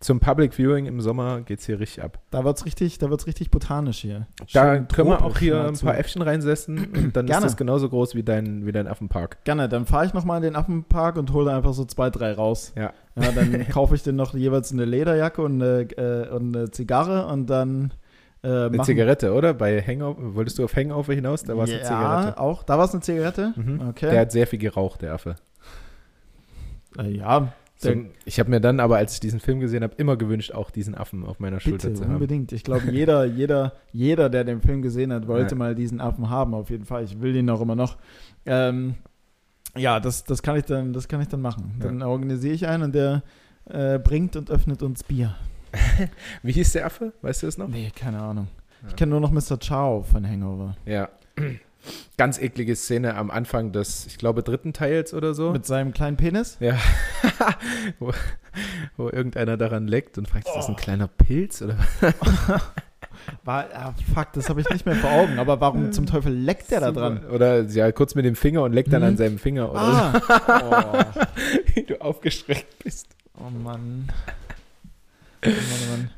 zum 0.00 0.20
Public 0.20 0.52
Viewing 0.52 0.86
im 0.86 1.00
Sommer 1.00 1.40
geht's 1.40 1.64
hier 1.66 1.80
richtig 1.80 2.04
ab. 2.04 2.18
Da 2.30 2.44
wird's 2.44 2.66
richtig, 2.66 2.98
da 2.98 3.08
wird's 3.08 3.26
richtig 3.26 3.50
botanisch 3.50 3.98
hier. 3.98 4.26
Da 4.52 4.74
Schön 4.74 4.88
können 4.88 5.08
wir 5.08 5.24
auch 5.24 5.38
hier 5.38 5.64
ein 5.64 5.78
paar 5.78 5.96
Äffchen 5.96 6.20
reinsetzen 6.22 6.78
und 6.94 7.16
dann 7.16 7.26
Gerne. 7.26 7.46
ist 7.46 7.52
das 7.52 7.56
genauso 7.56 7.88
groß 7.88 8.14
wie 8.14 8.22
dein, 8.22 8.66
wie 8.66 8.72
dein 8.72 8.86
Affenpark. 8.88 9.42
Gerne, 9.44 9.68
dann 9.68 9.86
fahre 9.86 10.04
ich 10.06 10.12
nochmal 10.12 10.36
in 10.38 10.42
den 10.42 10.56
Affenpark 10.56 11.16
und 11.16 11.32
hole 11.32 11.46
da 11.46 11.56
einfach 11.56 11.72
so 11.72 11.84
zwei, 11.86 12.10
drei 12.10 12.32
raus. 12.32 12.72
Ja. 12.76 12.92
Ja, 13.18 13.32
dann 13.32 13.66
kaufe 13.70 13.94
ich 13.94 14.02
den 14.02 14.16
noch 14.16 14.34
jeweils 14.34 14.70
eine 14.72 14.84
Lederjacke 14.84 15.40
und 15.40 15.62
eine, 15.62 15.82
äh, 15.96 16.28
und 16.28 16.54
eine 16.54 16.70
Zigarre 16.70 17.26
und 17.26 17.48
dann 17.48 17.92
äh, 18.42 18.66
Eine 18.66 18.82
Zigarette, 18.82 19.32
oder? 19.32 19.54
Bei 19.54 19.80
Hangover, 19.82 20.34
wolltest 20.34 20.58
du 20.58 20.64
auf 20.64 20.76
Hangover 20.76 21.14
hinaus? 21.14 21.42
Da 21.42 21.56
war 21.56 21.64
es 21.64 21.70
ja, 21.70 21.76
eine 21.78 21.84
Zigarette. 21.86 22.38
auch. 22.38 22.62
Da 22.62 22.76
war 22.76 22.84
es 22.84 22.92
eine 22.92 23.00
Zigarette? 23.00 23.54
Mhm. 23.56 23.80
Okay. 23.88 24.10
Der 24.10 24.20
hat 24.20 24.30
sehr 24.30 24.46
viel 24.46 24.58
geraucht, 24.58 25.00
der 25.02 25.14
Affe. 25.14 25.36
äh, 26.98 27.10
ja, 27.10 27.52
So, 27.78 27.92
ich 28.24 28.40
habe 28.40 28.48
mir 28.50 28.60
dann 28.60 28.80
aber, 28.80 28.96
als 28.96 29.14
ich 29.14 29.20
diesen 29.20 29.38
Film 29.38 29.60
gesehen 29.60 29.82
habe, 29.82 29.94
immer 29.98 30.16
gewünscht, 30.16 30.52
auch 30.52 30.70
diesen 30.70 30.94
Affen 30.94 31.24
auf 31.26 31.40
meiner 31.40 31.60
Schulter 31.60 31.88
bitte, 31.88 32.00
zu 32.00 32.04
haben. 32.06 32.14
unbedingt. 32.14 32.52
Ich 32.52 32.64
glaube, 32.64 32.84
jeder, 32.90 33.24
jeder, 33.26 33.74
jeder, 33.92 34.30
der 34.30 34.44
den 34.44 34.62
Film 34.62 34.80
gesehen 34.80 35.12
hat, 35.12 35.26
wollte 35.28 35.54
Ja. 35.54 35.58
mal 35.58 35.74
diesen 35.74 36.00
Affen 36.00 36.30
haben, 36.30 36.54
auf 36.54 36.70
jeden 36.70 36.86
Fall. 36.86 37.04
Ich 37.04 37.20
will 37.20 37.34
den 37.34 37.50
auch 37.50 37.60
immer 37.60 37.74
noch. 37.76 37.98
Ähm, 38.46 38.94
ja, 39.76 40.00
das, 40.00 40.24
das, 40.24 40.42
kann 40.42 40.56
ich 40.56 40.64
dann, 40.64 40.94
das 40.94 41.06
kann 41.06 41.20
ich 41.20 41.28
dann 41.28 41.42
machen. 41.42 41.74
Ja. 41.78 41.86
Dann 41.86 42.02
organisiere 42.02 42.54
ich 42.54 42.66
einen 42.66 42.84
und 42.84 42.94
der 42.94 43.22
äh, 43.66 43.98
bringt 43.98 44.36
und 44.36 44.50
öffnet 44.50 44.82
uns 44.82 45.04
Bier. 45.04 45.34
Wie 46.42 46.52
hieß 46.52 46.72
der 46.72 46.86
Affe? 46.86 47.12
Weißt 47.20 47.42
du 47.42 47.46
es 47.46 47.58
noch? 47.58 47.68
Nee, 47.68 47.92
keine 47.94 48.22
Ahnung. 48.22 48.48
Ja. 48.82 48.88
Ich 48.88 48.96
kenne 48.96 49.10
nur 49.10 49.20
noch 49.20 49.30
Mr. 49.32 49.58
Chow 49.58 50.06
von 50.08 50.26
Hangover. 50.26 50.76
Ja. 50.86 51.10
Ganz 52.16 52.38
eklige 52.38 52.74
Szene 52.74 53.14
am 53.14 53.30
Anfang 53.30 53.72
des, 53.72 54.06
ich 54.06 54.18
glaube, 54.18 54.42
dritten 54.42 54.72
Teils 54.72 55.14
oder 55.14 55.34
so. 55.34 55.52
Mit 55.52 55.66
seinem 55.66 55.92
kleinen 55.92 56.16
Penis? 56.16 56.56
ja. 56.60 56.76
wo, 57.98 58.12
wo 58.96 59.08
irgendeiner 59.08 59.56
daran 59.56 59.86
leckt 59.86 60.18
und 60.18 60.28
fragt, 60.28 60.46
ist 60.48 60.54
das 60.56 60.66
ein 60.68 60.74
Oh. 60.74 60.76
kleiner 60.76 61.06
Pilz 61.08 61.62
oder 61.62 61.76
was? 62.00 62.60
War, 63.44 63.66
ah, 63.74 63.94
fuck, 64.14 64.32
das 64.34 64.48
habe 64.48 64.60
ich 64.60 64.68
nicht 64.70 64.86
mehr 64.86 64.94
vor 64.96 65.10
Augen. 65.10 65.38
Aber 65.38 65.60
warum 65.60 65.90
zum 65.92 66.06
Teufel 66.06 66.32
leckt 66.32 66.70
der 66.70 66.80
da 66.80 66.92
dran? 66.92 67.24
Oder 67.26 67.62
ja, 67.64 67.90
kurz 67.92 68.14
mit 68.14 68.24
dem 68.24 68.36
Finger 68.36 68.62
und 68.62 68.72
leckt 68.72 68.92
dann 68.92 69.02
Mhm. 69.02 69.08
an 69.08 69.16
seinem 69.16 69.38
Finger 69.38 69.70
oder 69.70 69.80
Ah. 69.80 71.06
so, 71.14 71.20
wie 71.74 71.82
du 71.82 72.00
aufgeschreckt 72.00 72.82
bist. 72.84 73.08
Oh, 73.34 73.42
oh 73.46 73.50
Mann. 73.50 73.52
Oh 73.52 73.52
Mann, 73.52 73.56
oh 73.56 73.62
Mann. 73.62 74.08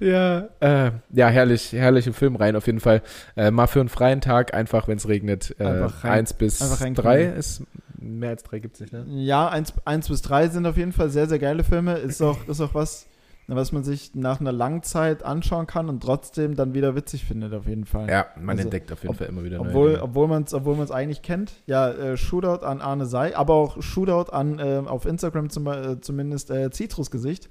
Ja, 0.01 0.49
äh, 0.61 0.91
ja, 1.13 1.29
herrlich, 1.29 1.73
herrliche 1.73 2.13
Film 2.13 2.37
rein 2.37 2.57
auf 2.57 2.67
jeden 2.67 2.81
Fall. 2.81 3.03
Äh, 3.37 3.51
mal 3.51 3.67
für 3.67 3.81
einen 3.81 3.89
freien 3.89 4.21
Tag, 4.21 4.55
einfach 4.55 4.89
wenn 4.89 4.97
es 4.99 5.09
regnet. 5.09 5.55
Äh, 5.59 5.65
Einfach 5.65 6.05
rein- 6.05 6.13
eins 6.13 6.33
bis 6.35 6.61
reinknallen. 6.61 6.95
drei 6.95 7.23
ist, 7.25 7.63
mehr 7.99 8.31
als 8.31 8.43
drei 8.45 8.59
gibt 8.61 8.75
es 8.75 8.81
nicht, 8.81 8.93
ne? 8.93 9.05
Ja, 9.09 9.49
eins, 9.49 9.73
eins 9.85 10.09
bis 10.09 10.23
drei 10.23 10.49
sind 10.49 10.67
auf 10.67 10.77
jeden 10.77 10.93
Fall 10.93 11.09
sehr, 11.11 11.27
sehr 11.29 11.39
geile 11.39 11.65
Filme. 11.65 11.95
Ist 11.99 12.23
auch, 12.23 12.47
ist 12.47 12.61
auch 12.61 12.75
was, 12.75 13.07
was 13.51 13.73
man 13.73 13.83
sich 13.83 14.15
nach 14.15 14.41
einer 14.41 14.53
langen 14.53 14.83
Zeit 14.83 15.23
anschauen 15.23 15.67
kann 15.67 15.89
und 15.89 16.03
trotzdem 16.03 16.55
dann 16.55 16.75
wieder 16.75 16.95
witzig 16.95 17.25
findet, 17.25 17.55
auf 17.55 17.67
jeden 17.67 17.87
Fall. 17.87 18.09
Ja, 18.09 18.27
man 18.39 18.51
Also, 18.57 18.65
entdeckt 18.65 18.93
auf 18.93 19.03
jeden 19.03 19.11
ob- 19.13 19.17
Fall 19.19 19.27
immer 19.29 19.43
wieder 19.43 19.57
neue 19.59 19.69
Obwohl, 19.69 19.91
Dinge. 19.93 20.03
obwohl 20.03 20.29
man 20.29 20.43
es 20.45 20.53
obwohl 20.55 20.77
man's 20.77 20.91
eigentlich 20.91 21.23
kennt. 21.23 21.53
Ja, 21.67 21.89
äh, 21.91 22.17
Shootout 22.17 22.65
an 22.65 22.81
Arne 22.83 23.07
Sei, 23.07 23.35
aber 23.37 23.55
auch 23.55 23.83
Shootout 23.83 24.31
an 24.33 24.59
äh, 24.59 24.83
auf 24.87 25.07
Instagram 25.07 25.49
zum, 25.51 25.67
äh, 25.67 26.01
zumindest 26.01 26.51
äh, 26.51 26.71
Zitrusgesicht. 26.71 27.49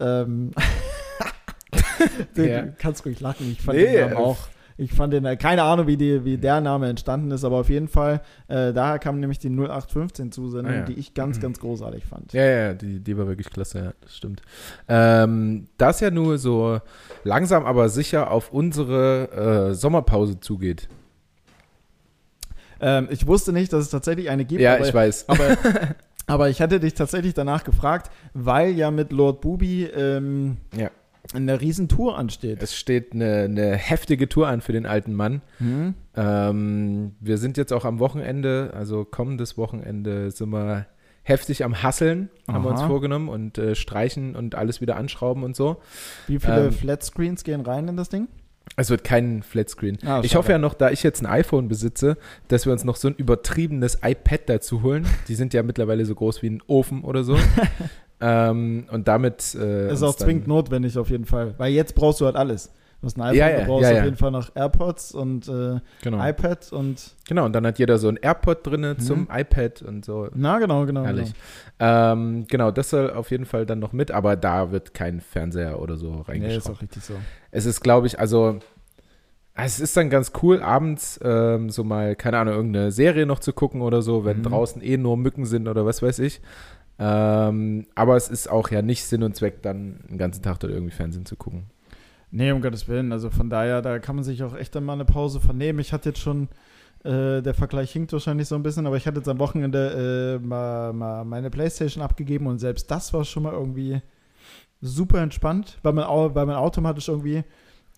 Ähm, 0.00 0.50
du 2.34 2.48
Ja. 2.48 2.62
kannst 2.78 3.04
ruhig 3.04 3.20
lachen, 3.20 3.50
ich 3.52 3.60
fand 3.62 3.78
Nee, 3.78 3.86
den 3.92 4.00
Namen 4.00 4.12
äh, 4.12 4.16
auch. 4.16 4.38
Ich 4.76 4.92
fand 4.92 5.12
den, 5.12 5.24
äh, 5.24 5.36
keine 5.36 5.62
Ahnung, 5.62 5.86
wie, 5.86 5.96
die, 5.96 6.24
wie 6.24 6.36
der 6.36 6.60
Name 6.60 6.88
entstanden 6.88 7.30
ist, 7.30 7.44
aber 7.44 7.58
auf 7.58 7.68
jeden 7.68 7.86
Fall, 7.86 8.22
äh, 8.48 8.72
daher 8.72 8.98
kam 8.98 9.20
nämlich 9.20 9.38
die 9.38 9.48
0815-Zusendung, 9.48 10.72
Ah, 10.72 10.76
ja. 10.78 10.82
die 10.82 10.94
ich 10.94 11.14
ganz, 11.14 11.36
Mhm. 11.36 11.42
ganz 11.42 11.60
großartig 11.60 12.04
fand. 12.04 12.32
Ja, 12.32 12.44
ja, 12.44 12.74
die, 12.74 12.98
die 12.98 13.16
war 13.16 13.28
wirklich 13.28 13.50
klasse, 13.50 13.78
ja, 13.78 13.92
das 14.00 14.16
stimmt. 14.16 14.42
Ähm, 14.88 15.68
das 15.78 16.00
ja 16.00 16.10
nur 16.10 16.38
so 16.38 16.80
langsam, 17.22 17.64
aber 17.66 17.88
sicher 17.88 18.32
auf 18.32 18.52
unsere 18.52 19.70
äh, 19.70 19.74
Sommerpause 19.74 20.40
zugeht. 20.40 20.88
Ähm, 22.80 23.06
ich 23.10 23.28
wusste 23.28 23.52
nicht, 23.52 23.72
dass 23.72 23.84
es 23.84 23.90
tatsächlich 23.90 24.28
eine 24.28 24.44
gibt, 24.44 24.60
Ja, 24.60 24.74
aber, 24.74 24.88
ich 24.88 24.92
weiß. 24.92 25.28
aber, 25.28 25.56
aber 26.26 26.48
ich 26.48 26.60
hatte 26.60 26.80
dich 26.80 26.94
tatsächlich 26.94 27.34
danach 27.34 27.64
gefragt, 27.64 28.10
weil 28.32 28.70
ja 28.72 28.90
mit 28.90 29.12
Lord 29.12 29.40
Bubi 29.40 29.84
ähm, 29.84 30.56
Ja. 30.76 30.90
eine 31.34 31.60
Riesentour 31.60 32.18
ansteht. 32.18 32.62
Es 32.62 32.74
steht 32.76 33.12
eine, 33.12 33.42
eine 33.42 33.76
heftige 33.76 34.28
Tour 34.28 34.48
an 34.48 34.60
für 34.60 34.72
den 34.72 34.86
alten 34.86 35.14
Mann. 35.14 35.42
Hm? 35.58 35.94
Ähm, 36.16 37.12
wir 37.20 37.38
sind 37.38 37.56
jetzt 37.56 37.72
auch 37.72 37.84
am 37.84 37.98
Wochenende, 37.98 38.72
also 38.74 39.04
kommendes 39.04 39.56
Wochenende, 39.58 40.30
sind 40.30 40.50
wir 40.50 40.86
heftig 41.22 41.64
am 41.64 41.82
Hasseln, 41.82 42.28
haben 42.46 42.64
wir 42.64 42.70
uns 42.70 42.82
vorgenommen 42.82 43.30
und 43.30 43.56
äh, 43.56 43.74
streichen 43.74 44.36
und 44.36 44.54
alles 44.54 44.82
wieder 44.82 44.96
anschrauben 44.96 45.42
und 45.42 45.56
so. 45.56 45.78
Wie 46.26 46.38
viele 46.38 46.66
Ähm, 46.66 46.72
Flat 46.72 47.02
Screens 47.02 47.44
gehen 47.44 47.62
rein 47.62 47.88
in 47.88 47.96
das 47.96 48.10
Ding? 48.10 48.28
Es 48.76 48.90
wird 48.90 49.04
kein 49.04 49.42
Flatscreen. 49.42 49.98
Ah, 50.04 50.20
ich 50.24 50.34
hoffe 50.34 50.52
ja 50.52 50.58
noch, 50.58 50.74
da 50.74 50.90
ich 50.90 51.02
jetzt 51.02 51.22
ein 51.22 51.26
iPhone 51.26 51.68
besitze, 51.68 52.16
dass 52.48 52.66
wir 52.66 52.72
uns 52.72 52.82
noch 52.82 52.96
so 52.96 53.08
ein 53.08 53.14
übertriebenes 53.14 53.98
iPad 54.02 54.40
dazu 54.46 54.82
holen. 54.82 55.06
Die 55.28 55.34
sind 55.34 55.54
ja 55.54 55.62
mittlerweile 55.62 56.04
so 56.06 56.14
groß 56.14 56.42
wie 56.42 56.50
ein 56.50 56.62
Ofen 56.66 57.04
oder 57.04 57.22
so. 57.22 57.36
ähm, 58.20 58.86
und 58.90 59.06
damit. 59.06 59.54
Äh, 59.54 59.92
Ist 59.92 60.02
auch 60.02 60.16
zwingend 60.16 60.48
notwendig 60.48 60.98
auf 60.98 61.10
jeden 61.10 61.24
Fall. 61.24 61.54
Weil 61.58 61.72
jetzt 61.72 61.94
brauchst 61.94 62.20
du 62.20 62.26
halt 62.26 62.36
alles. 62.36 62.72
Du 63.04 63.08
hast 63.08 63.18
ein 63.18 63.22
iPhone, 63.22 63.36
Ja, 63.36 63.48
ja, 63.50 63.60
du 63.60 63.66
brauchst 63.66 63.90
ja, 63.90 63.98
auf 63.98 64.04
jeden 64.04 64.16
Fall 64.16 64.30
noch 64.30 64.56
AirPods 64.56 65.12
und 65.12 65.46
äh, 65.46 65.80
Genau. 66.02 66.26
iPad 66.26 66.72
und 66.72 67.14
genau, 67.28 67.44
und 67.44 67.52
dann 67.52 67.66
hat 67.66 67.78
jeder 67.78 67.98
so 67.98 68.08
ein 68.08 68.16
AirPod 68.16 68.66
drinne 68.66 68.94
Mhm. 68.94 68.98
zum 68.98 69.28
iPad 69.30 69.82
und 69.82 70.04
so. 70.06 70.28
na 70.34 70.58
genau, 70.58 70.86
genau. 70.86 71.04
Herrlich. 71.04 71.32
genau. 71.78 72.12
Ähm, 72.12 72.46
genau, 72.48 72.70
das 72.70 72.88
soll 72.90 73.10
auf 73.10 73.30
jeden 73.30 73.44
Fall 73.44 73.66
dann 73.66 73.78
noch 73.78 73.92
mit, 73.92 74.10
aber 74.10 74.36
da 74.36 74.72
wird 74.72 74.94
kein 74.94 75.20
Fernseher 75.20 75.80
oder 75.82 75.96
so 75.98 76.24
Nee, 76.32 76.56
ist 76.56 76.70
auch 76.70 76.80
richtig 76.80 77.04
so. 77.04 77.14
es 77.50 77.66
ist, 77.66 77.82
glaube 77.82 78.06
ich, 78.06 78.18
also 78.18 78.58
es 79.56 79.78
ist 79.80 79.96
dann 79.96 80.08
ganz 80.10 80.32
cool, 80.42 80.62
abends 80.62 81.20
ähm, 81.22 81.68
so 81.70 81.84
mal, 81.84 82.16
keine 82.16 82.38
Ahnung, 82.38 82.54
irgendeine 82.54 82.90
Serie 82.90 83.26
noch 83.26 83.38
zu 83.38 83.52
gucken 83.52 83.82
oder 83.82 84.00
so, 84.02 84.24
wenn 84.24 84.38
Mhm. 84.38 84.42
draußen 84.44 84.82
eh 84.82 84.96
nur 84.96 85.16
Mücken 85.18 85.44
sind 85.44 85.68
oder 85.68 85.84
was 85.86 86.02
weiß 86.02 86.20
ich. 86.20 86.40
Ähm, 86.98 87.86
aber 87.94 88.16
es 88.16 88.28
ist 88.28 88.48
auch 88.50 88.70
ja 88.70 88.80
nicht 88.80 89.04
Sinn 89.04 89.22
und 89.22 89.34
Zweck, 89.36 89.62
dann 89.62 90.00
den 90.08 90.16
ganzen 90.18 90.42
Tag 90.42 90.60
dort 90.60 90.72
irgendwie 90.72 90.92
Fernsehen 90.94 91.26
zu 91.26 91.36
gucken. 91.36 91.64
Nee, 92.36 92.50
um 92.50 92.60
Gottes 92.60 92.88
Willen. 92.88 93.12
Also 93.12 93.30
von 93.30 93.48
daher, 93.48 93.80
da 93.80 94.00
kann 94.00 94.16
man 94.16 94.24
sich 94.24 94.42
auch 94.42 94.56
echt 94.56 94.74
mal 94.80 94.94
eine 94.94 95.04
Pause 95.04 95.38
vernehmen. 95.38 95.78
Ich 95.78 95.92
hatte 95.92 96.08
jetzt 96.08 96.18
schon, 96.18 96.48
äh, 97.04 97.40
der 97.40 97.54
Vergleich 97.54 97.92
hinkt 97.92 98.12
wahrscheinlich 98.12 98.48
so 98.48 98.56
ein 98.56 98.64
bisschen, 98.64 98.88
aber 98.88 98.96
ich 98.96 99.06
hatte 99.06 99.18
jetzt 99.18 99.28
am 99.28 99.38
Wochenende 99.38 100.40
äh, 100.42 100.44
mal, 100.44 100.92
mal 100.92 101.24
meine 101.24 101.48
Playstation 101.48 102.02
abgegeben 102.02 102.48
und 102.48 102.58
selbst 102.58 102.90
das 102.90 103.12
war 103.12 103.24
schon 103.24 103.44
mal 103.44 103.52
irgendwie 103.52 104.02
super 104.80 105.20
entspannt, 105.20 105.78
weil 105.84 105.92
man, 105.92 106.06
weil 106.34 106.46
man 106.46 106.56
automatisch 106.56 107.08
irgendwie 107.08 107.44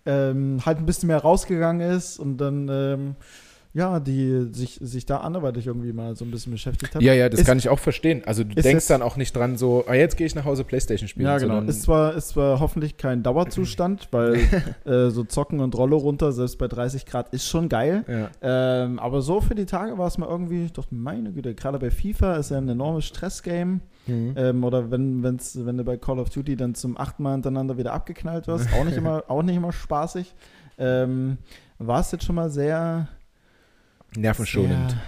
ähm, 0.05 0.63
halt 0.63 0.77
ein 0.77 0.85
bisschen 0.85 1.07
mehr 1.07 1.23
rausgegangen 1.23 1.89
ist 1.89 2.19
und 2.19 2.37
dann 2.37 2.69
ähm, 2.69 3.15
ja, 3.77 3.99
die 3.99 4.47
sich, 4.51 4.79
sich 4.81 5.05
da 5.05 5.17
anderweitig 5.17 5.67
irgendwie 5.67 5.93
mal 5.93 6.15
so 6.15 6.25
ein 6.25 6.31
bisschen 6.31 6.51
beschäftigt 6.51 6.95
hat. 6.95 7.01
Ja, 7.01 7.13
ja, 7.13 7.29
das 7.29 7.41
Ist- 7.41 7.45
kann 7.45 7.59
ich 7.59 7.69
auch 7.69 7.77
verstehen. 7.79 8.23
Also 8.25 8.43
du 8.43 8.49
denkst 8.55 8.65
jetzt- 8.67 8.89
dann 8.89 9.01
auch 9.03 9.15
nicht 9.17 9.35
dran 9.35 9.55
so, 9.55 9.85
ah, 9.87 9.93
jetzt 9.93 10.17
gehe 10.17 10.25
ich 10.25 10.33
nach 10.33 10.45
Hause 10.45 10.63
Playstation 10.63 11.07
spielen. 11.07 11.27
Ja, 11.27 11.37
genau. 11.37 11.61
Ist 11.61 11.83
zwar, 11.83 12.15
ist 12.15 12.29
zwar 12.29 12.59
hoffentlich 12.59 12.97
kein 12.97 13.21
Dauerzustand, 13.23 14.07
weil 14.11 14.39
äh, 14.85 15.09
so 15.11 15.23
Zocken 15.23 15.59
und 15.59 15.75
Rolle 15.77 15.95
runter, 15.95 16.31
selbst 16.31 16.57
bei 16.57 16.67
30 16.67 17.05
Grad, 17.05 17.33
ist 17.33 17.47
schon 17.47 17.69
geil. 17.69 18.03
ja. 18.07 18.29
Ähm, 18.41 18.97
aber 18.99 19.21
so 19.21 19.41
für 19.41 19.53
die 19.55 19.65
Tage 19.65 19.97
war 19.97 20.07
es 20.07 20.17
mal 20.17 20.27
irgendwie, 20.27 20.65
ich 20.65 20.73
dachte, 20.73 20.95
meine 20.95 21.31
Güte, 21.31 21.53
gerade 21.53 21.77
bei 21.79 21.91
FIFA 21.91 22.37
ist 22.37 22.51
ja 22.51 22.57
ein 22.57 22.67
enormes 22.67 23.05
Stressgame. 23.05 23.81
Mhm. 24.07 24.33
Ähm, 24.37 24.63
oder 24.63 24.89
wenn, 24.89 25.21
wenn's, 25.21 25.57
wenn 25.65 25.77
du 25.77 25.83
bei 25.83 25.97
Call 25.97 26.17
of 26.19 26.29
Duty 26.29 26.55
dann 26.55 26.73
zum 26.75 26.97
achten 26.97 27.21
Mal 27.23 27.33
hintereinander 27.33 27.77
wieder 27.77 27.93
abgeknallt 27.93 28.47
wirst, 28.47 28.67
auch 28.73 28.85
nicht 28.85 28.97
immer, 28.97 29.23
auch 29.27 29.43
nicht 29.43 29.55
immer 29.55 29.71
spaßig. 29.71 30.33
Ähm, 30.79 31.37
war 31.79 31.99
es 32.01 32.11
jetzt 32.11 32.23
schon 32.23 32.35
mal 32.35 32.49
sehr, 32.49 33.07
Nervenschonend. 34.15 34.91
sehr, 34.91 34.99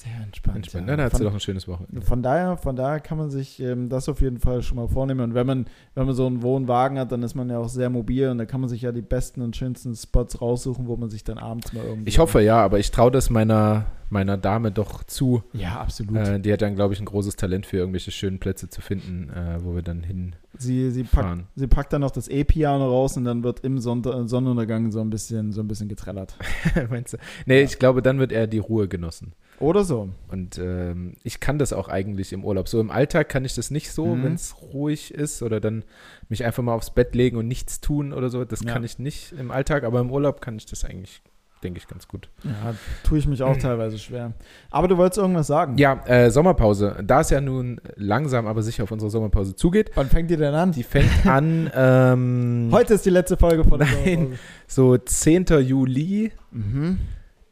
sehr 0.00 0.12
entspannt. 0.22 0.56
Entspannt. 0.56 0.88
ja. 0.88 0.96
Na, 0.96 0.96
da 0.96 1.04
hat 1.04 1.16
sie 1.16 1.24
doch 1.24 1.34
ein 1.34 1.40
schönes 1.40 1.66
Wochenende. 1.68 2.02
von 2.02 2.22
daher, 2.22 2.56
von 2.56 2.76
daher 2.76 3.00
kann 3.00 3.18
man 3.18 3.30
sich 3.30 3.60
ähm, 3.60 3.88
das 3.88 4.08
auf 4.08 4.20
jeden 4.20 4.38
Fall 4.38 4.62
schon 4.62 4.76
mal 4.76 4.88
vornehmen. 4.88 5.20
Und 5.20 5.34
wenn 5.34 5.46
man, 5.46 5.66
wenn 5.94 6.06
man 6.06 6.14
so 6.14 6.26
einen 6.26 6.42
Wohnwagen 6.42 6.98
hat, 6.98 7.12
dann 7.12 7.22
ist 7.22 7.34
man 7.34 7.50
ja 7.50 7.58
auch 7.58 7.68
sehr 7.68 7.90
mobil 7.90 8.28
und 8.28 8.38
da 8.38 8.46
kann 8.46 8.60
man 8.60 8.70
sich 8.70 8.82
ja 8.82 8.92
die 8.92 9.02
besten 9.02 9.42
und 9.42 9.56
schönsten 9.56 9.94
Spots 9.94 10.40
raussuchen, 10.40 10.86
wo 10.86 10.96
man 10.96 11.10
sich 11.10 11.24
dann 11.24 11.38
abends 11.38 11.72
mal 11.72 11.84
irgendwie. 11.84 12.08
Ich 12.08 12.18
hoffe 12.18 12.40
ja, 12.40 12.58
aber 12.62 12.78
ich 12.78 12.90
traue 12.90 13.10
das 13.10 13.30
meiner, 13.30 13.86
meiner 14.10 14.36
Dame 14.36 14.70
doch 14.70 15.04
zu. 15.04 15.42
Ja, 15.52 15.80
absolut. 15.80 16.16
Äh, 16.16 16.40
die 16.40 16.52
hat 16.52 16.62
dann, 16.62 16.74
glaube 16.74 16.94
ich, 16.94 17.00
ein 17.00 17.06
großes 17.06 17.36
Talent 17.36 17.66
für 17.66 17.76
irgendwelche 17.76 18.10
schönen 18.10 18.38
Plätze 18.38 18.68
zu 18.68 18.80
finden, 18.80 19.30
äh, 19.30 19.58
wo 19.62 19.74
wir 19.74 19.82
dann 19.82 20.02
hinfahren. 20.02 20.36
sie, 20.56 20.90
sie, 20.90 21.04
packt, 21.04 21.44
sie 21.56 21.66
packt 21.66 21.92
dann 21.92 22.00
noch 22.00 22.10
das 22.10 22.28
E-Piano 22.28 22.86
raus 22.86 23.16
und 23.16 23.24
dann 23.24 23.42
wird 23.42 23.60
im 23.60 23.78
Sonntag, 23.78 24.28
Sonnenuntergang 24.28 24.90
so 24.90 25.00
ein 25.00 25.10
bisschen, 25.10 25.52
so 25.52 25.60
ein 25.60 25.68
bisschen 25.68 25.88
getrellert. 25.88 26.36
Meinst 26.90 27.14
du? 27.14 27.18
Nee, 27.46 27.62
ich 27.62 27.78
glaube, 27.78 28.02
dann 28.02 28.18
wird 28.18 28.32
eher 28.32 28.46
die 28.46 28.58
Ruhe 28.58 28.88
genossen. 28.88 29.32
Oder 29.60 29.82
so. 29.84 30.10
Und 30.28 30.56
ähm, 30.58 31.14
ich 31.24 31.40
kann 31.40 31.58
das 31.58 31.72
auch 31.72 31.88
eigentlich 31.88 32.32
im 32.32 32.44
Urlaub. 32.44 32.68
So 32.68 32.80
im 32.80 32.90
Alltag 32.92 33.28
kann 33.28 33.44
ich 33.44 33.54
das 33.54 33.70
nicht 33.72 33.90
so, 33.90 34.06
Mhm. 34.14 34.22
wenn 34.24 34.34
es 34.34 34.54
ruhig 34.72 35.12
ist 35.12 35.42
oder 35.42 35.58
dann 35.60 35.82
mich 36.28 36.44
einfach 36.44 36.62
mal 36.62 36.74
aufs 36.74 36.90
Bett 36.90 37.14
legen 37.14 37.36
und 37.36 37.48
nichts 37.48 37.80
tun 37.80 38.12
oder 38.12 38.28
so. 38.30 38.44
Das 38.44 38.60
Ja. 38.62 38.72
kann 38.72 38.84
ich 38.84 38.98
nicht 39.00 39.32
im 39.32 39.50
Alltag, 39.50 39.82
aber 39.84 39.98
im 40.00 40.12
Urlaub 40.12 40.40
kann 40.40 40.56
ich 40.56 40.66
das 40.66 40.84
eigentlich, 40.84 41.22
denke 41.64 41.78
ich, 41.80 41.88
ganz 41.88 42.06
gut. 42.06 42.28
Ja, 42.44 42.74
tue 43.02 43.18
ich 43.18 43.26
mich 43.26 43.42
auch 43.42 43.56
teilweise 43.56 43.98
schwer. 43.98 44.32
Aber 44.70 44.86
du 44.86 44.96
wolltest 44.96 45.18
irgendwas 45.18 45.48
sagen. 45.48 45.76
Ja, 45.76 46.04
äh, 46.06 46.30
Sommerpause. 46.30 46.96
Da 47.04 47.22
es 47.22 47.30
ja 47.30 47.40
nun 47.40 47.80
langsam, 47.96 48.46
aber 48.46 48.62
sicher 48.62 48.84
auf 48.84 48.92
unsere 48.92 49.10
Sommerpause 49.10 49.56
zugeht, 49.56 49.90
Wann 49.96 50.06
fängt 50.08 50.30
die 50.30 50.36
denn 50.36 50.54
an? 50.54 50.70
die 50.70 50.84
fängt 50.84 51.26
an 51.26 51.68
ähm, 51.74 52.68
Heute 52.70 52.94
ist 52.94 53.04
die 53.04 53.10
letzte 53.10 53.36
Folge 53.36 53.64
von 53.64 53.80
der 53.80 53.88
Nein. 53.88 54.04
Sommerpause. 54.14 54.38
so 54.68 54.96
10. 54.98 55.46
Juli 55.62 56.30
Mhm. 56.52 56.98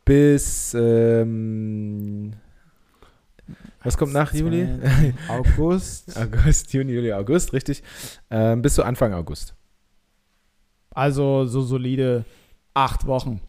Bis 0.07 0.74
ähm, 0.78 2.32
was 3.84 3.98
kommt 3.98 4.14
nach 4.14 4.32
Juli? 4.32 4.66
August. 5.28 6.16
August, 6.18 6.72
Juni, 6.72 6.92
Juli, 6.92 7.12
August, 7.12 7.52
richtig. 7.52 7.82
Ähm, 8.30 8.62
bis 8.62 8.74
zu 8.74 8.82
Anfang 8.82 9.12
August. 9.12 9.54
Also 10.90 11.44
so 11.44 11.61
solide 11.61 12.24
acht 12.72 13.07
Wochen. 13.07 13.40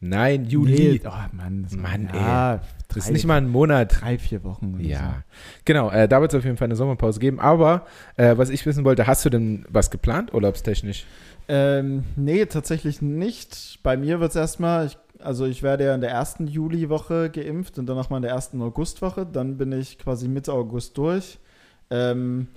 Nein, 0.00 0.44
Juli. 0.46 1.00
Nee, 1.00 1.00
oh 1.06 1.36
Mann, 1.36 1.62
das 1.62 1.76
Mann, 1.76 2.08
ja, 2.12 2.60
Das 2.88 2.96
ist 2.98 3.06
drei- 3.08 3.12
nicht 3.12 3.26
mal 3.26 3.36
ein 3.36 3.48
Monat. 3.48 4.00
drei, 4.02 4.18
vier 4.18 4.42
Wochen. 4.44 4.74
oder 4.74 4.82
Ja, 4.84 5.22
genau. 5.64 5.90
Äh, 5.90 6.08
da 6.08 6.20
wird 6.20 6.32
es 6.32 6.38
auf 6.38 6.44
jeden 6.44 6.56
Fall 6.56 6.66
eine 6.66 6.76
Sommerpause 6.76 7.20
geben. 7.20 7.40
Aber 7.40 7.86
äh, 8.16 8.36
was 8.36 8.50
ich 8.50 8.64
wissen 8.66 8.84
wollte, 8.84 9.06
hast 9.06 9.24
du 9.24 9.30
denn 9.30 9.64
was 9.68 9.90
geplant, 9.90 10.32
urlaubstechnisch? 10.34 11.06
So. 11.48 11.54
Ähm, 11.54 12.04
nee, 12.16 12.44
tatsächlich 12.46 13.00
nicht. 13.02 13.78
Bei 13.82 13.96
mir 13.96 14.20
wird 14.20 14.30
es 14.30 14.36
erstmal, 14.36 14.86
ich, 14.86 14.98
also 15.24 15.46
ich 15.46 15.62
werde 15.62 15.84
ja 15.84 15.94
in 15.94 16.00
der 16.00 16.10
ersten 16.10 16.46
Juliwoche 16.46 17.30
geimpft 17.30 17.78
und 17.78 17.86
dann 17.86 17.96
nochmal 17.96 18.18
in 18.18 18.22
der 18.22 18.32
ersten 18.32 18.60
Augustwoche. 18.62 19.26
Dann 19.26 19.56
bin 19.56 19.72
ich 19.72 19.98
quasi 19.98 20.28
Mitte 20.28 20.52
August 20.52 20.96
durch. 20.98 21.38
Ähm, 21.90 22.48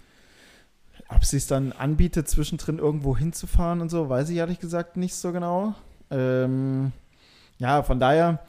ob 1.10 1.24
sie 1.24 1.38
es 1.38 1.48
dann 1.48 1.72
anbietet, 1.72 2.28
zwischendrin 2.28 2.80
irgendwo 2.80 3.16
hinzufahren 3.16 3.82
und 3.82 3.90
so, 3.90 4.10
weiß 4.10 4.30
ich 4.30 4.38
ehrlich 4.38 4.60
gesagt 4.60 4.98
nicht 4.98 5.16
so 5.16 5.32
genau. 5.32 5.74
Ähm, 6.12 6.92
ja, 7.60 7.84
von 7.84 8.00
daher 8.00 8.40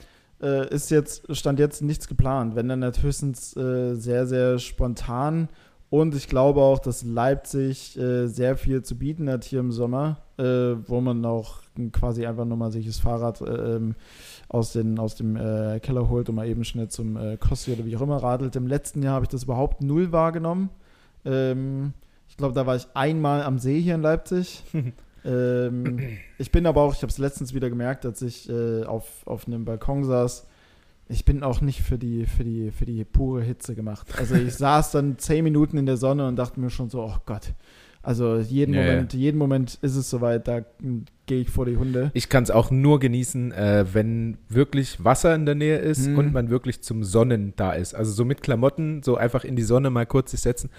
äh, 0.42 0.68
ist 0.74 0.90
jetzt, 0.90 1.34
stand 1.36 1.58
jetzt 1.58 1.82
nichts 1.82 2.08
geplant. 2.08 2.56
Wenn 2.56 2.68
dann 2.68 2.82
höchstens 2.82 3.56
äh, 3.56 3.94
sehr, 3.94 4.26
sehr 4.26 4.58
spontan. 4.58 5.48
Und 5.90 6.14
ich 6.14 6.28
glaube 6.28 6.60
auch, 6.60 6.78
dass 6.78 7.02
Leipzig 7.02 7.98
äh, 7.98 8.26
sehr 8.26 8.56
viel 8.56 8.82
zu 8.82 8.98
bieten 8.98 9.30
hat 9.30 9.44
hier 9.44 9.60
im 9.60 9.72
Sommer, 9.72 10.18
äh, 10.36 10.42
wo 10.42 11.00
man 11.00 11.24
auch 11.24 11.62
quasi 11.92 12.26
einfach 12.26 12.44
nur 12.44 12.58
mal 12.58 12.70
sich 12.70 12.86
das 12.86 12.98
Fahrrad 12.98 13.40
äh, 13.40 13.76
ähm, 13.76 13.94
aus, 14.48 14.72
den, 14.72 14.98
aus 14.98 15.14
dem 15.14 15.36
äh, 15.36 15.80
Keller 15.80 16.08
holt 16.10 16.28
und 16.28 16.34
mal 16.34 16.46
eben 16.46 16.64
schnell 16.64 16.88
zum 16.88 17.16
äh, 17.16 17.38
Kossi 17.38 17.72
oder 17.72 17.86
wie 17.86 17.96
auch 17.96 18.02
immer 18.02 18.22
radelt. 18.22 18.54
Im 18.56 18.66
letzten 18.66 19.02
Jahr 19.02 19.14
habe 19.14 19.24
ich 19.24 19.30
das 19.30 19.44
überhaupt 19.44 19.82
null 19.82 20.12
wahrgenommen. 20.12 20.68
Ähm, 21.24 21.94
ich 22.28 22.36
glaube, 22.36 22.54
da 22.54 22.66
war 22.66 22.76
ich 22.76 22.86
einmal 22.92 23.42
am 23.42 23.58
See 23.58 23.80
hier 23.80 23.94
in 23.94 24.02
Leipzig. 24.02 24.62
ähm, 25.24 25.98
ich 26.36 26.52
bin 26.52 26.66
aber 26.66 26.82
auch, 26.82 26.94
ich 26.94 27.00
habe 27.00 27.10
es 27.10 27.18
letztens 27.18 27.54
wieder 27.54 27.70
gemerkt, 27.70 28.04
als 28.04 28.20
ich 28.20 28.50
äh, 28.50 28.84
auf, 28.84 29.26
auf 29.26 29.46
einem 29.46 29.64
Balkon 29.64 30.04
saß. 30.04 30.46
Ich 31.08 31.24
bin 31.24 31.42
auch 31.42 31.60
nicht 31.60 31.80
für 31.82 31.98
die, 31.98 32.26
für 32.26 32.44
die, 32.44 32.70
für 32.70 32.84
die 32.84 33.04
pure 33.04 33.42
Hitze 33.42 33.74
gemacht. 33.74 34.08
Also 34.18 34.34
ich 34.34 34.54
saß 34.56 34.92
dann 34.92 35.18
zehn 35.18 35.42
Minuten 35.44 35.78
in 35.78 35.86
der 35.86 35.96
Sonne 35.96 36.26
und 36.28 36.36
dachte 36.36 36.60
mir 36.60 36.70
schon 36.70 36.90
so, 36.90 37.02
oh 37.02 37.16
Gott. 37.26 37.54
Also 38.00 38.36
jeden 38.38 38.74
ja. 38.74 38.82
Moment, 38.82 39.12
jeden 39.12 39.36
Moment 39.38 39.74
ist 39.82 39.96
es 39.96 40.08
soweit, 40.08 40.46
da 40.48 40.60
gehe 41.26 41.40
ich 41.40 41.50
vor 41.50 41.66
die 41.66 41.76
Hunde. 41.76 42.10
Ich 42.14 42.28
kann 42.28 42.42
es 42.44 42.50
auch 42.50 42.70
nur 42.70 43.00
genießen, 43.00 43.52
äh, 43.52 43.86
wenn 43.92 44.38
wirklich 44.48 45.04
Wasser 45.04 45.34
in 45.34 45.44
der 45.44 45.56
Nähe 45.56 45.78
ist 45.78 46.06
Mhm. 46.06 46.16
und 46.18 46.32
man 46.32 46.48
wirklich 46.48 46.80
zum 46.80 47.02
Sonnen 47.04 47.52
da 47.56 47.72
ist. 47.72 47.94
Also 47.94 48.12
so 48.12 48.24
mit 48.24 48.40
Klamotten, 48.40 49.02
so 49.02 49.16
einfach 49.16 49.44
in 49.44 49.56
die 49.56 49.62
Sonne 49.62 49.90
mal 49.90 50.06
kurz 50.06 50.30
sich 50.30 50.40
setzen. 50.40 50.70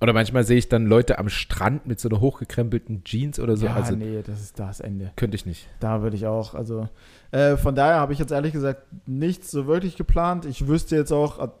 Oder 0.00 0.12
manchmal 0.12 0.44
sehe 0.44 0.56
ich 0.58 0.68
dann 0.70 0.86
Leute 0.86 1.18
am 1.18 1.28
Strand 1.28 1.86
mit 1.86 2.00
so 2.00 2.08
einer 2.08 2.20
hochgekrempelten 2.20 3.04
Jeans 3.04 3.38
oder 3.38 3.56
so. 3.56 3.66
ja, 3.66 3.74
also 3.74 3.94
nee, 3.94 4.22
das 4.26 4.40
ist 4.40 4.58
das 4.58 4.80
Ende. 4.80 5.12
könnte 5.14 5.36
ich 5.36 5.46
nicht. 5.46 5.68
Da 5.78 6.02
würde 6.02 6.16
ich 6.16 6.26
auch, 6.26 6.54
also 6.54 6.88
äh, 7.32 7.56
von 7.56 7.74
daher 7.74 7.96
habe 7.96 8.12
ich 8.12 8.18
jetzt 8.20 8.30
ehrlich 8.30 8.52
gesagt 8.52 8.82
nichts 9.06 9.50
so 9.50 9.66
wirklich 9.66 9.96
geplant. 9.96 10.44
Ich 10.44 10.68
wüsste 10.68 10.94
jetzt 10.96 11.12
auch 11.12 11.38
ad 11.38 11.52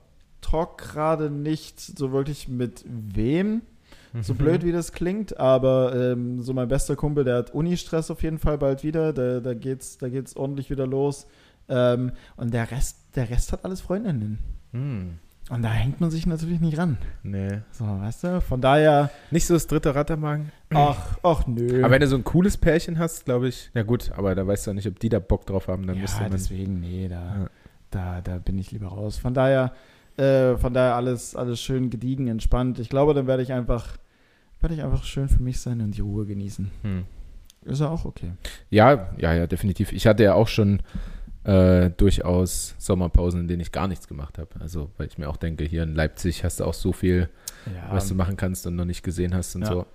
hoc 0.50 0.78
gerade 0.78 1.30
nicht 1.30 1.80
so 1.80 2.12
wirklich 2.12 2.48
mit 2.48 2.84
wem, 2.86 3.62
Mhm. 4.12 4.22
so 4.22 4.34
blöd 4.34 4.62
wie 4.64 4.72
das 4.72 4.92
klingt, 4.92 5.38
aber 5.40 5.94
ähm, 5.96 6.42
so 6.42 6.52
mein 6.52 6.68
bester 6.68 6.96
Kumpel, 6.96 7.24
der 7.24 7.36
hat 7.36 7.54
Uni-Stress 7.54 8.10
auf 8.10 8.22
jeden 8.22 8.38
Fall 8.38 8.58
bald 8.58 8.84
wieder, 8.84 9.14
da, 9.14 9.40
da 9.40 9.54
geht's, 9.54 9.96
da 9.96 10.08
geht's 10.10 10.36
ordentlich 10.36 10.68
wieder 10.68 10.86
los. 10.86 11.26
Ähm, 11.68 12.12
und 12.36 12.52
der 12.52 12.70
Rest, 12.70 12.98
der 13.16 13.30
Rest 13.30 13.52
hat 13.52 13.64
alles 13.64 13.80
Freundinnen. 13.80 14.38
Hm, 14.72 15.18
Und 15.50 15.62
da 15.62 15.70
hängt 15.70 16.00
man 16.00 16.10
sich 16.10 16.24
natürlich 16.26 16.60
nicht 16.60 16.78
ran. 16.78 16.96
nee. 17.22 17.58
So, 17.72 17.84
weißt 17.84 18.24
du? 18.24 18.40
Von 18.40 18.60
daher, 18.60 19.10
Nicht 19.30 19.46
so 19.46 19.54
das 19.54 19.66
dritte 19.66 19.94
Rad 19.94 20.10
am 20.10 20.20
Magen. 20.20 20.52
ach, 20.72 21.18
ach 21.22 21.46
nö. 21.46 21.82
Aber 21.84 21.90
wenn 21.92 22.00
du 22.00 22.06
so 22.06 22.16
ein 22.16 22.24
cooles 22.24 22.56
Pärchen 22.56 22.98
hast, 22.98 23.24
glaube 23.24 23.48
ich, 23.48 23.70
ja 23.74 23.82
gut, 23.82 24.12
aber 24.16 24.34
da 24.34 24.46
weißt 24.46 24.66
du 24.66 24.70
auch 24.70 24.74
nicht, 24.74 24.86
ob 24.88 24.98
die 24.98 25.08
da 25.08 25.18
Bock 25.18 25.44
drauf 25.46 25.68
haben, 25.68 25.86
dann 25.86 25.96
ja, 25.96 26.02
müsste 26.02 26.22
man. 26.22 26.30
deswegen, 26.30 26.80
nee, 26.80 27.08
da, 27.08 27.16
Ja. 27.22 27.50
da, 27.90 28.20
da 28.22 28.38
bin 28.38 28.58
ich 28.58 28.70
lieber 28.70 28.88
raus. 28.88 29.18
Von 29.18 29.34
daher, 29.34 29.72
äh, 30.16 30.56
von 30.56 30.72
daher 30.72 30.94
alles, 30.94 31.34
alles 31.36 31.60
schön 31.60 31.90
gediegen, 31.90 32.28
entspannt. 32.28 32.78
Ich 32.78 32.88
glaube, 32.88 33.12
dann 33.12 33.26
werde 33.26 33.42
ich 33.42 33.52
einfach, 33.52 33.96
werde 34.60 34.74
ich 34.76 34.82
einfach 34.82 35.04
schön 35.04 35.28
für 35.28 35.42
mich 35.42 35.60
sein 35.60 35.80
und 35.80 35.96
die 35.96 36.00
Ruhe 36.02 36.24
genießen. 36.24 36.70
Hm. 36.82 37.04
Ist 37.64 37.80
ja 37.80 37.88
auch 37.88 38.04
okay. 38.04 38.32
Ja, 38.70 39.08
ja, 39.18 39.34
ja, 39.34 39.46
definitiv. 39.46 39.92
Ich 39.92 40.06
hatte 40.06 40.22
ja 40.24 40.34
auch 40.34 40.48
schon 40.48 40.80
äh, 41.44 41.90
durchaus 41.90 42.74
Sommerpausen, 42.78 43.40
in 43.40 43.48
denen 43.48 43.60
ich 43.60 43.72
gar 43.72 43.88
nichts 43.88 44.06
gemacht 44.08 44.38
habe. 44.38 44.48
Also, 44.60 44.90
weil 44.96 45.06
ich 45.08 45.18
mir 45.18 45.28
auch 45.28 45.36
denke, 45.36 45.64
hier 45.64 45.82
in 45.82 45.94
Leipzig 45.94 46.44
hast 46.44 46.60
du 46.60 46.64
auch 46.64 46.74
so 46.74 46.92
viel, 46.92 47.28
Ja, 47.66 47.92
was 47.94 48.08
du 48.08 48.14
machen 48.14 48.36
kannst 48.36 48.66
und 48.66 48.76
noch 48.76 48.84
nicht 48.84 49.02
gesehen 49.02 49.34
hast 49.34 49.54
und 49.56 49.62
Ja. 49.62 49.68
so. 49.68 49.86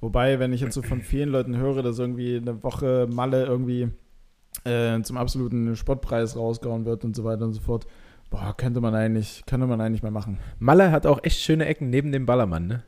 Wobei, 0.00 0.38
wenn 0.38 0.52
ich 0.52 0.60
jetzt 0.60 0.74
so 0.74 0.82
von 0.82 1.00
vielen 1.02 1.28
Leuten 1.28 1.56
höre, 1.56 1.82
dass 1.82 1.98
irgendwie 1.98 2.36
eine 2.36 2.62
Woche 2.62 3.06
Malle 3.10 3.44
irgendwie 3.44 3.88
äh, 4.64 5.00
zum 5.02 5.16
absoluten 5.16 5.76
Spottpreis 5.76 6.36
rausgehauen 6.36 6.84
wird 6.86 7.04
und 7.04 7.14
so 7.16 7.24
weiter 7.24 7.44
und 7.44 7.52
so 7.52 7.60
fort, 7.60 7.86
boah, 8.30 8.54
könnte 8.56 8.80
man 8.80 8.94
eigentlich, 8.94 9.42
könnte 9.46 9.66
man 9.66 9.80
eigentlich 9.80 10.02
mal 10.02 10.10
machen. 10.10 10.38
Malle 10.58 10.90
hat 10.90 11.06
auch 11.06 11.20
echt 11.22 11.40
schöne 11.40 11.66
Ecken 11.66 11.90
neben 11.90 12.12
dem 12.12 12.24
Ballermann, 12.26 12.66
ne? 12.66 12.82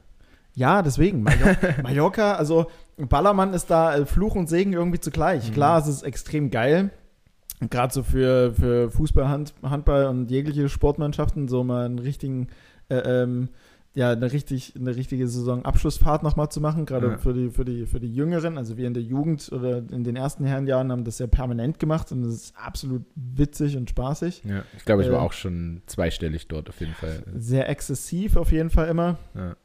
Ja, 0.55 0.81
deswegen. 0.81 1.23
Mallorca, 1.23 1.69
Mallorca 1.83 2.33
also 2.37 2.71
Ballermann 2.97 3.53
ist 3.53 3.67
da 3.71 3.95
äh, 3.97 4.07
Fluch 4.07 4.37
und 4.37 4.49
Segen 4.49 4.73
irgendwie 4.73 5.01
zugleich. 5.01 5.51
Mhm. 5.51 5.55
Klar, 5.55 5.81
es 5.81 5.87
ist 5.87 6.03
extrem 6.03 6.51
geil. 6.51 6.91
Gerade 7.71 7.93
so 7.95 8.03
für, 8.03 8.53
für 8.53 8.91
Fußball, 8.91 9.29
Hand, 9.29 9.55
Handball 9.63 10.07
und 10.07 10.31
jegliche 10.31 10.69
Sportmannschaften 10.69 11.49
so 11.49 11.65
mal 11.65 11.87
einen 11.87 11.99
richtigen, 11.99 12.49
äh, 12.91 12.97
ähm, 13.23 13.49
ja, 13.95 14.11
eine, 14.11 14.31
richtig, 14.31 14.75
eine 14.79 14.95
richtige 14.95 15.27
Saisonabschlussfahrt 15.27 16.23
nochmal 16.23 16.51
zu 16.51 16.61
machen. 16.61 16.85
Gerade 16.85 17.13
Ja. 17.13 17.17
für, 17.19 17.33
die, 17.33 17.49
für, 17.51 17.65
die, 17.65 17.87
für 17.87 17.99
die 17.99 18.15
Jüngeren. 18.15 18.59
Also 18.59 18.77
wir 18.77 18.87
in 18.87 18.93
der 18.93 19.03
Jugend 19.03 19.51
oder 19.51 19.79
in 19.79 20.05
den 20.05 20.17
ersten 20.17 20.45
Herrenjahren 20.45 20.93
haben 20.93 21.05
das 21.05 21.19
ja 21.19 21.27
permanent 21.27 21.79
gemacht 21.79 22.13
und 22.13 22.21
das 22.23 22.35
ist 22.35 22.55
absolut 22.59 23.05
witzig 23.15 23.75
und 23.79 23.89
spaßig. 23.89 24.43
Ja. 24.45 24.65
Ich 24.77 24.85
glaube, 24.85 25.03
ich 25.03 25.11
war 25.11 25.21
Äh, 25.23 25.25
auch 25.25 25.33
schon 25.33 25.81
zweistellig 25.87 26.47
dort 26.49 26.69
auf 26.69 26.79
jeden 26.81 26.93
Fall. 26.93 27.23
Sehr 27.39 27.71
exzessiv 27.71 28.37
auf 28.37 28.53
jeden 28.53 28.69
Fall 28.69 28.89
immer. 28.89 29.17
Ja. 29.35 29.57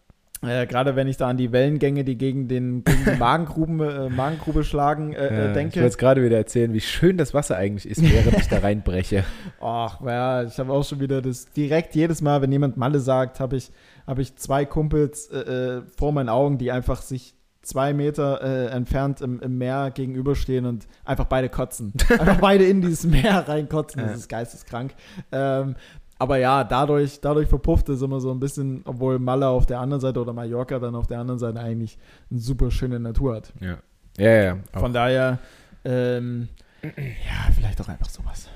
Äh, 0.43 0.65
Gerade 0.65 0.95
wenn 0.95 1.07
ich 1.07 1.17
da 1.17 1.27
an 1.27 1.37
die 1.37 1.51
Wellengänge, 1.51 2.03
die 2.03 2.17
gegen, 2.17 2.47
den, 2.47 2.83
gegen 2.83 3.05
die 3.05 3.15
Magengrube, 3.19 4.07
äh, 4.09 4.13
Magengrube 4.13 4.63
schlagen, 4.63 5.13
äh, 5.13 5.23
Ja, 5.25 5.29
äh, 5.29 5.47
ich 5.47 5.53
denke. 5.53 5.75
will 5.75 5.83
jetzt 5.83 5.97
gerade 5.99 6.23
wieder 6.23 6.37
erzählen, 6.37 6.73
wie 6.73 6.81
schön 6.81 7.17
das 7.17 7.33
Wasser 7.33 7.57
eigentlich 7.57 7.87
ist, 7.89 8.01
während 8.01 8.37
ich 8.39 8.47
da 8.47 8.57
reinbreche. 8.63 9.23
Ach, 9.59 10.01
ja, 10.01 10.43
ich 10.43 10.57
habe 10.57 10.73
auch 10.73 10.83
schon 10.83 10.99
wieder 10.99 11.21
das 11.21 11.51
direkt 11.51 11.93
jedes 11.95 12.21
Mal, 12.21 12.41
wenn 12.41 12.51
jemand 12.51 12.75
Malle 12.77 12.99
sagt, 12.99 13.39
habe 13.39 13.55
ich, 13.57 13.71
hab 14.07 14.17
ich 14.17 14.35
zwei 14.35 14.65
Kumpels 14.65 15.27
äh, 15.27 15.37
äh, 15.39 15.81
vor 15.97 16.11
meinen 16.11 16.29
Augen, 16.29 16.57
die 16.57 16.71
einfach 16.71 17.01
sich 17.03 17.35
zwei 17.63 17.93
Meter 17.93 18.41
äh, 18.41 18.71
entfernt 18.75 19.21
im, 19.21 19.39
im 19.39 19.59
Meer 19.59 19.91
gegenüberstehen 19.93 20.65
und 20.65 20.87
einfach 21.05 21.25
beide 21.25 21.47
kotzen. 21.47 21.93
Einfach 22.09 22.39
beide 22.39 22.63
in 22.65 22.81
dieses 22.81 23.05
Meer 23.05 23.47
reinkotzen. 23.47 24.01
Das 24.01 24.09
Ja. 24.09 24.17
ist 24.17 24.29
geisteskrank. 24.29 24.95
Ähm, 25.31 25.75
aber 26.21 26.37
ja, 26.37 26.63
dadurch, 26.63 27.19
dadurch 27.19 27.49
verpufft 27.49 27.89
es 27.89 28.03
immer 28.03 28.19
so 28.19 28.29
ein 28.29 28.39
bisschen, 28.39 28.83
obwohl 28.85 29.17
Malle 29.17 29.47
auf 29.47 29.65
der 29.65 29.79
anderen 29.79 30.01
Seite 30.01 30.21
oder 30.21 30.33
Mallorca 30.33 30.77
dann 30.77 30.93
auf 30.93 31.07
der 31.07 31.17
anderen 31.17 31.39
Seite 31.39 31.59
eigentlich 31.59 31.97
eine 32.29 32.39
super 32.39 32.69
schöne 32.69 32.99
Natur 32.99 33.37
hat. 33.37 33.51
Ja, 33.59 33.77
ja, 34.19 34.29
ja. 34.29 34.43
ja. 34.43 34.79
Von 34.79 34.93
daher, 34.93 35.39
ähm, 35.83 36.49
ja, 36.83 37.51
vielleicht 37.55 37.81
auch 37.81 37.87
einfach 37.87 38.09
sowas. 38.09 38.47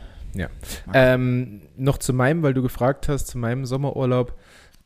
Ähm, 0.93 1.61
noch 1.75 1.97
zu 1.97 2.13
meinem, 2.13 2.43
weil 2.43 2.53
du 2.53 2.61
gefragt 2.61 3.09
hast, 3.09 3.25
zu 3.25 3.39
meinem 3.39 3.65
Sommerurlaub. 3.65 4.37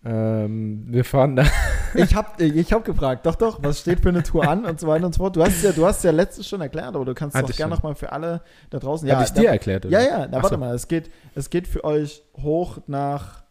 Ähm, 0.05 0.85
wir 0.87 1.03
fahren 1.05 1.35
da. 1.35 1.43
Ich 1.95 2.13
habe 2.13 2.43
ich 2.43 2.71
hab 2.71 2.85
gefragt, 2.85 3.25
doch, 3.25 3.33
doch, 3.33 3.63
was 3.63 3.79
steht 3.79 3.99
für 4.01 4.09
eine 4.09 4.21
Tour 4.21 4.47
an 4.47 4.63
und 4.63 4.79
so 4.79 4.85
weiter 4.85 5.07
und 5.07 5.15
so 5.15 5.23
fort. 5.23 5.35
Du 5.35 5.43
hast 5.43 5.63
ja, 5.63 5.71
du 5.71 5.87
hast 5.87 6.03
ja 6.03 6.11
letztens 6.11 6.47
schon 6.47 6.61
erklärt, 6.61 6.93
aber 6.95 7.03
du 7.03 7.15
kannst 7.15 7.35
es 7.35 7.43
auch 7.43 7.49
gerne 7.49 7.73
nochmal 7.73 7.95
für 7.95 8.11
alle 8.11 8.43
da 8.69 8.77
draußen. 8.77 9.09
Habe 9.11 9.23
ich 9.23 9.31
da, 9.31 9.41
dir 9.41 9.49
erklärt? 9.49 9.87
oder? 9.87 9.99
Ja, 9.99 10.07
ja, 10.07 10.27
na, 10.29 10.37
warte 10.37 10.49
so. 10.49 10.57
mal, 10.59 10.75
es 10.75 10.87
geht, 10.87 11.09
es 11.33 11.49
geht 11.49 11.67
für 11.67 11.83
euch 11.83 12.21
hoch 12.37 12.77
nach 12.85 13.41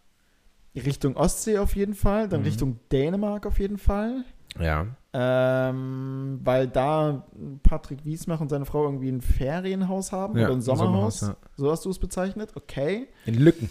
Richtung 0.76 1.16
Ostsee 1.16 1.58
auf 1.58 1.74
jeden 1.74 1.94
Fall, 1.94 2.28
dann 2.28 2.42
Mhm. 2.42 2.46
Richtung 2.46 2.78
Dänemark 2.92 3.44
auf 3.44 3.58
jeden 3.58 3.76
Fall. 3.78 4.22
Ja. 4.60 4.86
Ähm, 5.12 6.38
weil 6.44 6.68
da 6.68 7.26
Patrick 7.64 8.04
Wiesmach 8.04 8.40
und 8.40 8.50
seine 8.50 8.66
Frau 8.66 8.84
irgendwie 8.84 9.08
ein 9.10 9.20
Ferienhaus 9.20 10.12
haben 10.12 10.38
ja 10.38 10.44
oder 10.46 10.54
ein 10.54 10.62
Sommerhaus. 10.62 11.22
ja. 11.22 11.36
So 11.56 11.72
hast 11.72 11.84
du 11.84 11.90
es 11.90 11.98
bezeichnet, 11.98 12.52
okay. 12.54 13.08
In 13.26 13.34
Lücken. 13.34 13.68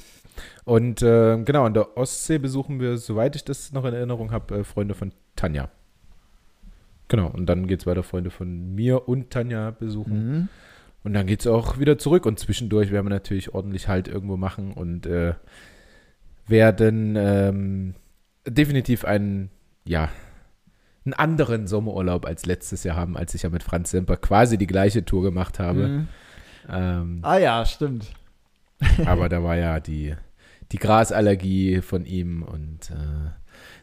Und 0.66 1.02
äh, 1.02 1.38
genau, 1.44 1.66
an 1.66 1.74
der 1.74 1.98
Ostsee 1.98 2.38
besuchen 2.38 2.80
wir, 2.80 2.98
soweit 2.98 3.36
ich 3.36 3.44
das 3.44 3.72
noch 3.74 3.86
in 3.86 3.94
Erinnerung 3.94 4.32
habe, 4.32 4.60
äh, 4.60 4.64
Freunde 4.64 4.94
von 4.96 5.12
Tanja. 5.36 5.70
Genau, 7.08 7.28
und 7.28 7.46
dann 7.46 7.68
geht 7.68 7.82
es 7.82 7.86
weiter, 7.88 8.04
Freunde 8.04 8.30
von 8.32 8.76
mir 8.76 9.08
und 9.08 9.30
Tanja 9.30 9.72
besuchen. 9.72 10.32
Mhm. 10.32 10.50
Und 11.04 11.14
dann 11.14 11.26
geht 11.26 11.40
es 11.40 11.48
auch 11.48 11.80
wieder 11.80 11.98
zurück. 11.98 12.26
Und 12.26 12.38
zwischendurch 12.40 12.92
werden 12.92 13.06
wir 13.06 13.12
natürlich 13.12 13.54
ordentlich 13.54 13.88
Halt 13.88 14.08
irgendwo 14.08 14.36
machen 14.36 14.74
und 14.74 15.06
äh, 15.06 15.36
werden 16.48 17.16
ähm, 17.18 17.96
definitiv 18.46 19.06
einen, 19.06 19.50
ja, 19.86 20.10
einen 21.06 21.14
anderen 21.14 21.68
Sommerurlaub 21.68 22.26
als 22.26 22.46
letztes 22.46 22.84
Jahr 22.84 22.98
haben, 22.98 23.16
als 23.16 23.34
ich 23.34 23.44
ja 23.44 23.50
mit 23.50 23.64
Franz 23.64 23.92
Semper 23.92 24.18
quasi 24.18 24.58
die 24.58 24.68
gleiche 24.68 25.06
Tour 25.06 25.24
gemacht 25.24 25.60
habe. 25.60 25.88
Mhm. 25.88 26.08
Ähm, 26.70 27.20
Ah 27.22 27.38
ja, 27.38 27.66
stimmt. 27.66 28.12
aber 29.06 29.30
da 29.30 29.42
war 29.44 29.56
ja 29.56 29.80
die, 29.80 30.16
die 30.72 30.78
Grasallergie 30.78 31.82
von 31.82 32.06
ihm 32.06 32.44
und 32.44 32.90
äh, 32.92 33.30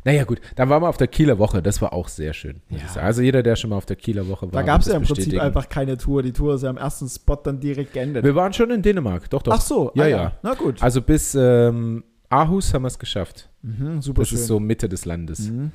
naja 0.05 0.25
gut, 0.25 0.41
dann 0.57 0.69
waren 0.69 0.83
wir 0.83 0.89
auf 0.89 0.99
der 0.99 1.09
Kieler 1.09 1.39
Woche, 1.39 1.63
das 1.63 1.81
war 1.81 1.93
auch 1.95 2.09
sehr 2.09 2.35
schön. 2.35 2.61
Ja. 2.69 3.01
Also 3.03 3.23
jeder, 3.23 3.43
der 3.43 3.57
schon 3.57 3.71
mal 3.71 3.77
auf 3.77 3.87
der 3.87 3.97
Kieler 3.97 4.29
Woche 4.29 4.47
war, 4.47 4.53
Da 4.53 4.63
gab 4.63 4.83
es 4.83 4.87
ja 4.89 4.97
im 4.97 5.03
Prinzip 5.03 5.41
einfach 5.41 5.69
keine 5.69 5.97
Tour. 5.97 6.23
Die 6.23 6.33
Tour 6.33 6.55
ist 6.57 6.63
ja 6.63 6.69
am 6.71 6.77
ersten 6.77 7.09
Spot 7.09 7.37
dann 7.37 7.59
direkt 7.59 7.95
geendet. 7.95 8.23
Wir 8.23 8.35
waren 8.35 8.53
schon 8.53 8.71
in 8.71 8.83
Dänemark, 8.83 9.31
doch, 9.31 9.43
doch. 9.43 9.55
Ach 9.55 9.61
so, 9.61 9.91
Ja, 9.95 10.05
ah, 10.05 10.09
ja. 10.09 10.33
Na 10.43 10.55
gut. 10.55 10.83
Also 10.83 11.01
bis 11.01 11.35
ähm, 11.35 12.05
Aarhus 12.29 12.75
haben 12.75 12.83
wir 12.83 12.89
es 12.89 12.99
geschafft. 12.99 13.49
Mhm, 13.63 14.03
super 14.03 14.23
Das 14.23 14.29
schön. 14.29 14.39
ist 14.39 14.47
so 14.47 14.61
Mitte 14.61 14.89
des 14.91 15.07
Landes. 15.07 15.51
Mhm. 15.51 15.73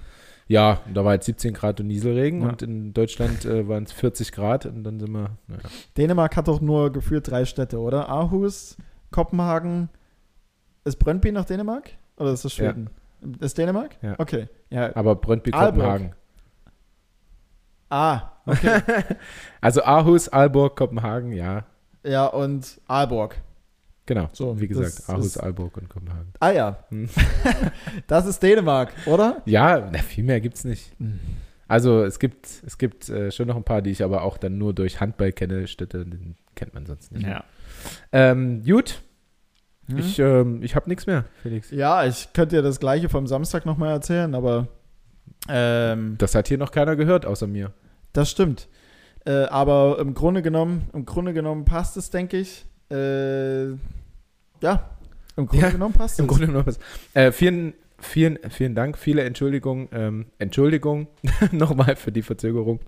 Ja, 0.47 0.82
da 0.93 1.03
war 1.05 1.14
jetzt 1.16 1.26
17 1.26 1.53
Grad 1.53 1.80
und 1.80 1.88
Nieselregen 1.88 2.41
Ja. 2.41 2.49
und 2.49 2.62
in 2.62 2.93
Deutschland 2.93 3.45
äh, 3.45 3.68
waren 3.68 3.84
es 3.84 3.91
40 3.91 4.32
Grad 4.32 4.66
und 4.68 4.84
dann 4.84 4.99
sind 4.99 5.12
wir. 5.12 5.32
Dänemark 5.97 6.36
hat 6.38 6.47
doch 6.47 6.62
nur 6.62 6.91
gefühlt 6.91 7.28
drei 7.30 7.45
Städte, 7.45 7.80
oder? 7.80 8.10
Aarhus, 8.10 8.78
Kopenhagen. 9.12 9.89
Ist 10.90 10.98
Brøndby 10.98 11.32
noch 11.32 11.46
Dänemark? 11.46 11.92
Oder 12.18 12.34
ist 12.34 12.44
das 12.46 12.58
Ja. 12.58 12.66
Schweden? 12.74 12.90
Ist 13.40 13.58
Dänemark? 13.60 13.96
Ja. 14.02 14.16
Okay. 14.18 14.48
Ja. 14.72 14.96
aber 14.96 15.16
Brøndby. 15.16 15.52
Kopenhagen. 15.52 16.14
Ah, 17.90 18.32
okay. 18.46 18.82
Also 19.62 19.84
Aarhus, 19.84 20.30
Aalborg, 20.30 20.76
Kopenhagen, 20.76 21.32
ja, 21.34 21.66
ja, 22.04 22.26
und 22.28 22.80
Aalborg. 22.88 23.36
genau. 24.06 24.30
So, 24.32 24.60
Wie 24.60 24.68
gesagt, 24.68 25.10
Aarhus, 25.10 25.38
Aalborg 25.38 25.78
und 25.78 25.90
Kopenhagen. 25.90 26.32
Ah 26.40 26.52
ja. 26.52 26.84
Hm. 26.90 27.08
das 28.08 28.26
ist 28.26 28.42
Dänemark, 28.42 28.94
oder? 29.06 29.42
Ja, 29.46 29.90
na, 29.92 30.00
viel 30.00 30.24
mehr 30.24 30.40
gibt's 30.42 30.64
nicht. 30.64 30.96
Hm. 31.00 31.20
Also 31.68 32.04
es 32.04 32.18
gibt, 32.18 32.48
es 32.66 32.78
gibt 32.80 33.10
äh, 33.10 33.32
schon 33.32 33.48
noch 33.48 33.56
ein 33.56 33.64
paar, 33.64 33.82
die 33.84 33.92
ich 33.92 34.04
aber 34.04 34.24
auch 34.24 34.38
dann 34.40 34.58
nur 34.58 34.74
durch 34.74 35.02
Handball 35.02 35.32
kenne. 35.34 35.68
Städte, 35.68 36.04
den 36.06 36.36
kennt 36.56 36.74
man 36.74 36.86
sonst 36.88 37.12
nicht. 37.12 37.28
Ähm, 38.12 38.64
gut, 38.64 39.02
Hm? 39.90 39.98
ich, 39.98 40.20
ähm, 40.20 40.64
ich 40.64 40.76
habe 40.76 40.90
nichts 40.90 41.08
mehr, 41.08 41.26
Felix. 41.42 41.72
ja, 41.72 42.06
ich 42.06 42.32
könnte 42.34 42.58
dir 42.58 42.62
das 42.62 42.80
gleiche 42.80 43.10
vom 43.10 43.28
Samstag 43.28 43.66
nochmal 43.66 43.92
erzählen, 43.92 44.36
aber 44.36 44.68
ähm, 45.48 46.16
Das 46.18 46.36
hat 46.36 46.48
hier 46.48 46.58
noch 46.58 46.72
keiner 46.72 46.96
gehört, 46.96 47.26
außer 47.26 47.48
mir. 47.48 47.72
Das 48.14 48.30
stimmt. 48.30 48.68
Äh, 49.26 49.46
aber 49.46 49.98
im 50.00 50.14
Grunde 50.14 50.42
genommen, 50.42 50.90
im 50.94 51.06
Grunde 51.06 51.34
genommen 51.34 51.66
passt 51.66 51.98
es, 51.98 52.10
denke 52.10 52.38
ich. 52.38 52.66
Äh, 52.92 53.68
ja, 54.62 54.90
im 55.36 55.46
Grunde 55.48 55.66
Ja, 55.66 55.70
genommen 55.72 55.94
passt 55.94 56.20
Im 56.20 56.26
es. 56.26 56.30
Grunde 56.30 56.48
genommen 56.48 56.66
was. 56.68 56.80
Äh, 57.14 57.32
vielen, 57.32 57.74
vielen, 58.00 58.40
vielen 58.50 58.76
Dank, 58.76 58.98
viele 58.98 59.24
Entschuldigungen. 59.24 59.88
Ähm, 59.92 60.26
Entschuldigung 60.40 61.08
nochmal 61.52 61.96
für 61.96 62.12
die 62.12 62.22
Verzögerung. 62.24 62.80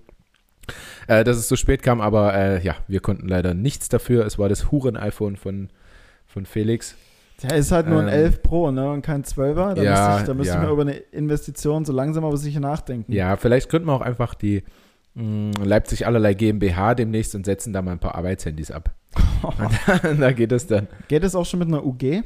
Äh, 1.08 1.24
dass 1.24 1.36
es 1.36 1.48
so 1.48 1.56
spät 1.56 1.82
kam, 1.82 2.00
aber 2.00 2.34
äh, 2.34 2.62
ja, 2.64 2.76
wir 2.86 3.00
konnten 3.00 3.26
leider 3.28 3.52
nichts 3.54 3.88
dafür. 3.88 4.24
Es 4.26 4.38
war 4.38 4.48
das 4.48 4.70
Huren-iPhone 4.70 5.36
von, 5.36 5.70
von 6.32 6.46
Felix. 6.46 6.96
Der 7.42 7.56
ist 7.56 7.72
halt 7.72 7.88
nur 7.88 8.00
ein 8.00 8.08
Ähm, 8.08 8.14
11 8.14 8.42
Pro 8.42 8.70
ne, 8.70 8.90
und 8.90 9.02
kein 9.02 9.24
12er. 9.24 9.74
Da 9.74 9.82
Ja, 9.82 9.90
müsste 10.08 10.20
ich, 10.20 10.26
da 10.26 10.34
müsste 10.34 10.54
ja. 10.54 10.64
ich 10.64 10.70
über 10.70 10.82
eine 10.82 10.92
Investition 10.92 11.84
so 11.84 11.92
langsam 11.92 12.24
aber 12.24 12.36
sicher 12.36 12.60
nachdenken. 12.60 13.12
Ja, 13.12 13.36
vielleicht 13.36 13.68
könnten 13.68 13.88
wir 13.88 13.94
auch 13.94 14.00
einfach 14.00 14.34
die 14.34 14.62
mh, 15.14 15.64
Leipzig 15.64 16.06
allerlei 16.06 16.34
GmbH 16.34 16.94
demnächst 16.94 17.34
und 17.34 17.44
setzen 17.44 17.72
da 17.72 17.82
mal 17.82 17.92
ein 17.92 17.98
paar 17.98 18.14
Arbeitshandys 18.14 18.70
ab. 18.70 18.90
Und 19.42 19.70
da 20.20 20.32
geht 20.32 20.52
es 20.52 20.66
dann. 20.66 20.86
Geht 21.08 21.24
es 21.24 21.34
auch 21.34 21.46
schon 21.46 21.58
mit 21.58 21.68
einer 21.68 21.84
UG? 21.84 22.22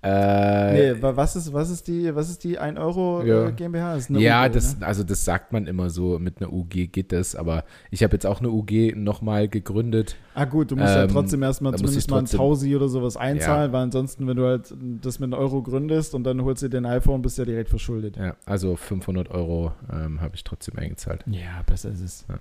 Äh, 0.00 0.92
nee, 0.94 1.02
wa- 1.02 1.16
was 1.16 1.34
ist, 1.34 1.52
was 1.52 1.70
ist 1.70 1.88
die, 1.88 2.14
was 2.14 2.30
ist 2.30 2.44
die 2.44 2.56
1 2.56 2.78
Euro 2.78 3.22
Ja. 3.24 3.48
äh, 3.48 3.52
GmbH? 3.52 3.96
Das 3.96 4.08
ja, 4.10 4.46
UG, 4.46 4.52
das, 4.52 4.78
ne? 4.78 4.86
also 4.86 5.02
das 5.02 5.24
sagt 5.24 5.52
man 5.52 5.66
immer 5.66 5.90
so, 5.90 6.20
mit 6.20 6.40
einer 6.40 6.52
UG 6.52 6.86
geht 6.92 7.10
das, 7.10 7.34
aber 7.34 7.64
ich 7.90 8.04
habe 8.04 8.12
jetzt 8.14 8.24
auch 8.24 8.38
eine 8.38 8.48
UG 8.50 8.94
nochmal 8.94 9.48
gegründet. 9.48 10.14
Ah 10.34 10.44
gut, 10.44 10.70
du 10.70 10.76
musst 10.76 10.94
ja 10.94 11.02
ähm, 11.02 11.08
trotzdem 11.10 11.42
erstmal 11.42 11.74
zumindest 11.74 12.08
mal 12.10 12.20
ein 12.20 12.26
Tausi 12.26 12.76
oder 12.76 12.88
sowas 12.88 13.16
einzahlen, 13.16 13.72
weil 13.72 13.82
ansonsten, 13.82 14.28
wenn 14.28 14.36
du 14.36 14.46
halt 14.46 14.72
das 15.02 15.18
mit 15.18 15.32
einem 15.32 15.40
Euro 15.42 15.62
gründest 15.62 16.14
und 16.14 16.22
dann 16.22 16.42
holst 16.44 16.62
du 16.62 16.68
dir 16.68 16.76
den 16.80 16.86
iPhone, 16.86 17.20
bist 17.20 17.36
du 17.38 17.42
ja 17.42 17.46
direkt 17.46 17.68
verschuldet. 17.70 18.16
Ja, 18.16 18.36
also 18.46 18.76
500 18.76 19.32
Euro 19.32 19.72
ähm, 19.92 20.20
habe 20.20 20.36
ich 20.36 20.44
trotzdem 20.44 20.78
eingezahlt. 20.78 21.24
Ja, 21.26 21.62
besser 21.66 21.90
ist 21.90 22.00
es. 22.02 22.24
Ja. 22.28 22.38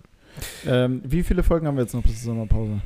Ähm, 0.85 1.01
wie 1.03 1.23
viele 1.23 1.41
Folgen 1.41 1.65
haben 1.65 1.75
wir 1.75 1.81
jetzt 1.81 1.95
noch 1.95 2.03
bis 2.03 2.21
zur 2.21 2.33
Sommerpause? 2.33 2.81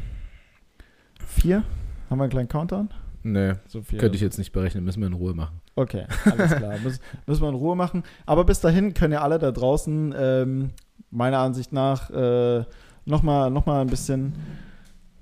Vier? 1.27 1.63
Haben 2.09 2.19
wir 2.19 2.23
einen 2.23 2.31
kleinen 2.31 2.47
Countdown? 2.47 2.89
Nee, 3.23 3.53
So 3.67 3.81
vier. 3.81 3.99
könnte 3.99 4.15
ich 4.15 4.21
jetzt 4.21 4.37
nicht 4.37 4.51
berechnen, 4.51 4.83
müssen 4.83 4.99
wir 5.01 5.07
in 5.07 5.13
Ruhe 5.13 5.33
machen. 5.33 5.61
Okay, 5.75 6.05
alles 6.25 6.55
klar. 6.55 6.73
Müssen, 6.83 6.99
müssen 7.27 7.41
wir 7.41 7.49
in 7.49 7.55
Ruhe 7.55 7.75
machen. 7.75 8.03
Aber 8.25 8.43
bis 8.43 8.59
dahin 8.59 8.93
können 8.93 9.13
ja 9.13 9.21
alle 9.21 9.39
da 9.39 9.51
draußen 9.51 10.13
ähm, 10.17 10.69
meiner 11.11 11.39
Ansicht 11.39 11.71
nach 11.73 12.09
äh, 12.09 12.63
nochmal 13.05 13.51
noch 13.51 13.65
mal 13.65 13.81
ein 13.81 13.87
bisschen. 13.87 14.33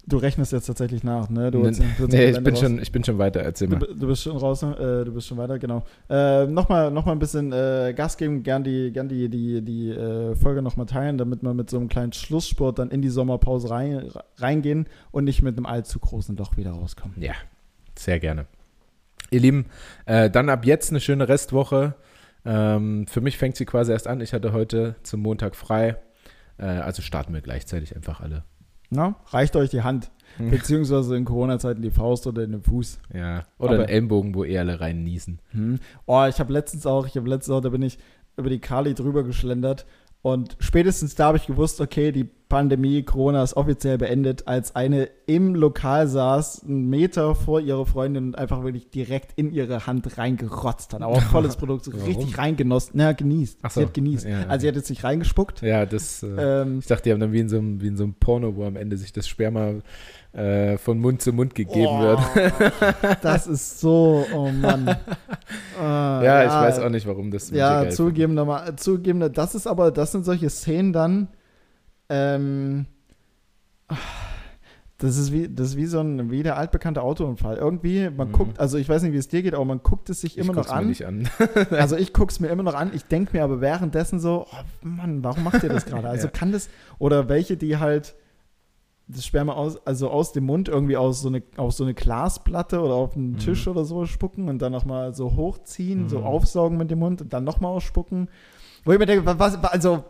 Du 0.08 0.18
rechnest 0.18 0.52
jetzt 0.54 0.66
tatsächlich 0.66 1.04
nach, 1.04 1.30
ne? 1.30 1.52
Du 1.52 1.60
nee, 1.60 1.70
du 2.00 2.08
nee 2.08 2.32
ich, 2.32 2.44
bin 2.44 2.56
raus. 2.56 2.60
schon, 2.64 2.82
ich 2.82 2.92
bin 2.92 3.04
schon 3.04 3.20
weiter, 3.20 3.42
erzähl 3.42 3.68
Du, 3.68 3.76
mal. 3.78 3.88
du 3.96 4.08
bist 4.08 4.24
schon 4.24 4.38
raus, 4.38 4.64
äh, 4.64 5.06
du 5.06 5.12
bist 5.14 5.28
schon 5.28 5.38
weiter, 5.38 5.60
genau. 5.60 5.84
Äh, 6.10 6.48
nochmal 6.48 6.90
noch 6.90 7.06
mal 7.06 7.12
ein 7.12 7.20
bisschen 7.20 7.52
äh, 7.52 7.94
Gas 7.96 8.18
geben, 8.18 8.42
gern 8.42 8.64
die, 8.64 8.92
gern 8.92 9.08
die, 9.08 9.30
die, 9.30 9.62
die 9.62 9.90
äh, 9.92 10.34
Folge 10.36 10.64
nochmal 10.64 10.88
teilen, 10.88 11.20
damit 11.20 11.44
wir 11.44 11.54
mit 11.54 11.70
so 11.70 11.78
einem 11.78 11.90
kleinen 11.90 12.12
Schlusssport 12.12 12.80
dann 12.80 12.90
in 12.90 13.04
die 13.04 13.10
Sommerpause 13.10 13.70
rein, 13.70 14.10
reingehen 14.38 14.88
und 15.12 15.26
nicht 15.26 15.44
mit 15.44 15.56
einem 15.58 15.68
allzu 15.68 16.00
großen 16.00 16.36
Loch 16.38 16.58
wieder 16.58 16.72
rauskommen. 16.72 17.16
Ja, 17.22 17.34
sehr 18.04 18.20
gerne. 18.20 18.46
Ihr 19.32 19.40
Lieben, 19.42 19.66
äh, 20.06 20.30
dann 20.30 20.50
ab 20.50 20.66
jetzt 20.66 20.90
eine 20.90 21.00
schöne 21.00 21.28
Restwoche. 21.30 21.96
Ähm, 22.46 23.06
für 23.08 23.22
mich 23.22 23.38
fängt 23.38 23.56
sie 23.58 23.66
quasi 23.66 23.92
erst 23.92 24.08
an. 24.08 24.22
Ich 24.22 24.34
hatte 24.34 24.54
heute 24.54 24.96
zum 25.04 25.22
Montag 25.22 25.56
frei. 25.56 25.98
Äh, 26.58 26.64
also 26.66 27.02
starten 27.02 27.34
wir 27.34 27.42
gleichzeitig 27.42 27.96
einfach 27.96 28.22
alle. 28.22 28.44
Na, 28.90 29.16
reicht 29.28 29.56
euch 29.56 29.70
die 29.70 29.84
Hand, 29.84 30.10
Hm. 30.38 30.50
beziehungsweise 30.50 31.16
in 31.16 31.26
Corona-Zeiten 31.26 31.82
die 31.82 31.92
Faust 31.92 32.26
oder 32.26 32.48
den 32.48 32.64
Fuß. 32.64 33.00
Ja. 33.14 33.44
Oder 33.60 33.70
Aber- 33.74 33.80
einen 33.82 33.90
Ellenbogen, 33.90 34.34
wo 34.34 34.44
eh 34.46 34.58
alle 34.58 34.80
rein 34.80 35.04
niesen. 35.04 35.40
Hm. 35.52 35.80
Oh, 36.08 36.26
ich 36.28 36.40
habe 36.40 36.52
letztens 36.54 36.86
auch, 36.88 37.06
ich 37.06 37.16
habe 37.16 37.30
letztens 37.30 37.56
auch, 37.56 37.62
da 37.62 37.70
bin 37.70 37.84
ich 37.84 38.00
über 38.36 38.50
die 38.50 38.60
Kali 38.60 38.96
drüber 38.96 39.24
geschlendert 39.24 39.86
und 40.24 40.56
spätestens 40.60 41.14
da 41.14 41.26
habe 41.28 41.38
ich 41.38 41.46
gewusst, 41.46 41.82
okay, 41.82 42.12
die 42.12 42.30
Pandemie, 42.50 43.04
Corona 43.04 43.44
ist 43.44 43.56
offiziell 43.56 44.00
beendet, 44.00 44.48
als 44.48 44.76
eine 44.76 45.10
im 45.28 45.54
Lokal 45.54 46.08
saß, 46.08 46.64
einen 46.64 46.90
Meter 46.90 47.36
vor 47.36 47.62
ihrer 47.62 47.86
Freundin 47.86 48.30
und 48.30 48.38
einfach 48.38 48.64
wirklich 48.64 48.90
direkt 48.90 49.34
in 49.38 49.52
ihre 49.52 49.86
Hand 49.86 50.18
reingerotzt 50.18 50.94
hat. 50.94 51.04
Aber 51.04 51.22
volles 51.22 51.56
Produkt, 51.56 51.86
so 51.86 51.92
richtig 51.92 52.38
reingenossen. 52.40 52.94
Na, 52.96 53.12
genießt. 53.12 53.60
Ach 53.62 53.70
so. 53.70 53.82
Sie 53.82 53.86
hat 53.86 53.94
genießt. 53.94 54.26
Ja. 54.26 54.48
Also 54.48 54.62
sie 54.64 54.68
hat 54.68 54.76
jetzt 54.76 54.90
nicht 54.90 55.04
reingespuckt. 55.04 55.62
Ja, 55.62 55.86
das. 55.86 56.24
Äh, 56.24 56.50
Ähm, 56.50 56.80
ich 56.80 56.88
dachte, 56.88 57.04
die 57.04 57.12
haben 57.12 57.20
dann 57.20 57.32
wie 57.32 57.40
in, 57.40 57.50
so 57.50 57.58
einem, 57.58 57.82
wie 57.82 57.88
in 57.88 57.98
so 57.98 58.04
einem 58.04 58.16
Porno, 58.16 58.56
wo 58.56 58.66
am 58.66 58.76
Ende 58.76 58.98
sich 58.98 59.14
das 59.14 59.28
Sperma 59.28 59.76
äh, 60.34 60.78
von 60.78 61.00
Mund 61.00 61.22
zu 61.22 61.34
Mund 61.34 61.54
gegeben 61.56 61.88
oh, 61.88 62.02
wird. 62.02 62.20
Das 63.22 63.48
ist 63.48 63.80
so, 63.80 64.26
oh 64.36 64.50
Mann. 64.50 64.88
Äh, 64.88 64.96
Ja, 65.80 66.44
ich 66.44 66.52
weiß 66.52 66.80
auch 66.80 66.90
nicht, 66.90 67.08
warum 67.08 67.32
das 67.32 67.52
Ja, 67.52 67.90
zugeben, 67.90 68.34
nochmal, 68.34 68.76
zugeben, 68.76 69.32
das 69.34 69.56
ist 69.56 69.68
aber, 69.68 69.92
das 69.92 70.12
sind 70.12 70.26
solche 70.26 70.50
Szenen 70.50 70.94
dann, 70.94 71.28
ähm, 72.10 72.86
das 74.98 75.18
ist 75.18 75.32
wie, 75.32 75.48
das 75.48 75.70
ist 75.70 75.78
wie 75.78 75.86
so 75.86 76.02
ein, 76.02 76.30
wie 76.30 76.44
der 76.44 76.58
altbekannte 76.58 77.02
Autounfall. 77.02 77.56
Irgendwie, 77.56 78.10
man 78.10 78.28
Mhm. 78.28 78.32
guckt, 78.34 78.60
also 78.60 78.78
ich 78.78 78.90
weiß 78.90 79.02
nicht, 79.04 79.14
wie 79.14 79.18
es 79.18 79.30
dir 79.30 79.42
geht, 79.42 79.54
aber 79.54 79.64
man 79.64 79.82
guckt 79.82 80.10
es 80.10 80.20
sich 80.22 80.38
Ich 80.38 80.44
immer 80.44 80.54
noch 80.54 80.68
guck's 80.68 81.02
mir 81.02 81.08
an. 81.08 81.30
an. 81.40 81.68
Also 81.72 81.96
ich 81.96 82.12
gucke 82.12 82.32
es 82.32 82.40
mir 82.42 82.50
immer 82.50 82.64
noch 82.64 82.74
an, 82.76 82.92
ich 82.94 83.06
denke 83.06 83.36
mir 83.38 83.44
aber 83.44 83.62
währenddessen 83.62 84.20
so, 84.20 84.46
oh 84.52 84.56
Mann, 84.86 85.24
warum 85.24 85.44
macht 85.46 85.64
ihr 85.64 85.70
das 85.70 85.86
gerade? 85.86 86.10
Also 86.10 86.28
Ja. 86.28 86.32
kann 86.32 86.52
das, 86.52 86.70
oder 86.98 87.30
welche, 87.30 87.56
die 87.56 87.78
halt 87.78 88.16
das 89.08 89.26
Sperma 89.26 89.54
aus, 89.54 89.88
also 89.88 90.10
aus 90.12 90.34
dem 90.34 90.44
Mund 90.46 90.68
irgendwie 90.70 90.98
aus 90.98 91.22
so 91.22 91.30
eine, 91.30 91.42
auf 91.58 91.72
so 91.74 91.84
eine 91.84 91.94
Glasplatte 91.96 92.80
oder 92.82 92.94
auf 92.94 93.16
einen 93.16 93.32
Mhm. 93.32 93.38
Tisch 93.40 93.68
oder 93.70 93.86
so 93.86 94.06
spucken 94.06 94.50
und 94.50 94.62
dann 94.62 94.72
nochmal 94.74 95.14
so 95.16 95.34
hochziehen, 95.36 96.10
so 96.10 96.20
Mhm. 96.20 96.26
aufsaugen 96.26 96.78
mit 96.78 96.92
dem 96.92 97.00
Mund 97.00 97.22
und 97.22 97.32
dann 97.34 97.46
nochmal 97.46 97.72
ausspucken. 97.72 98.30
Wo 98.90 98.94
ich 98.94 98.98
mir 98.98 99.06
denke, 99.06 99.38
was, 99.38 99.64
also, 99.66 100.04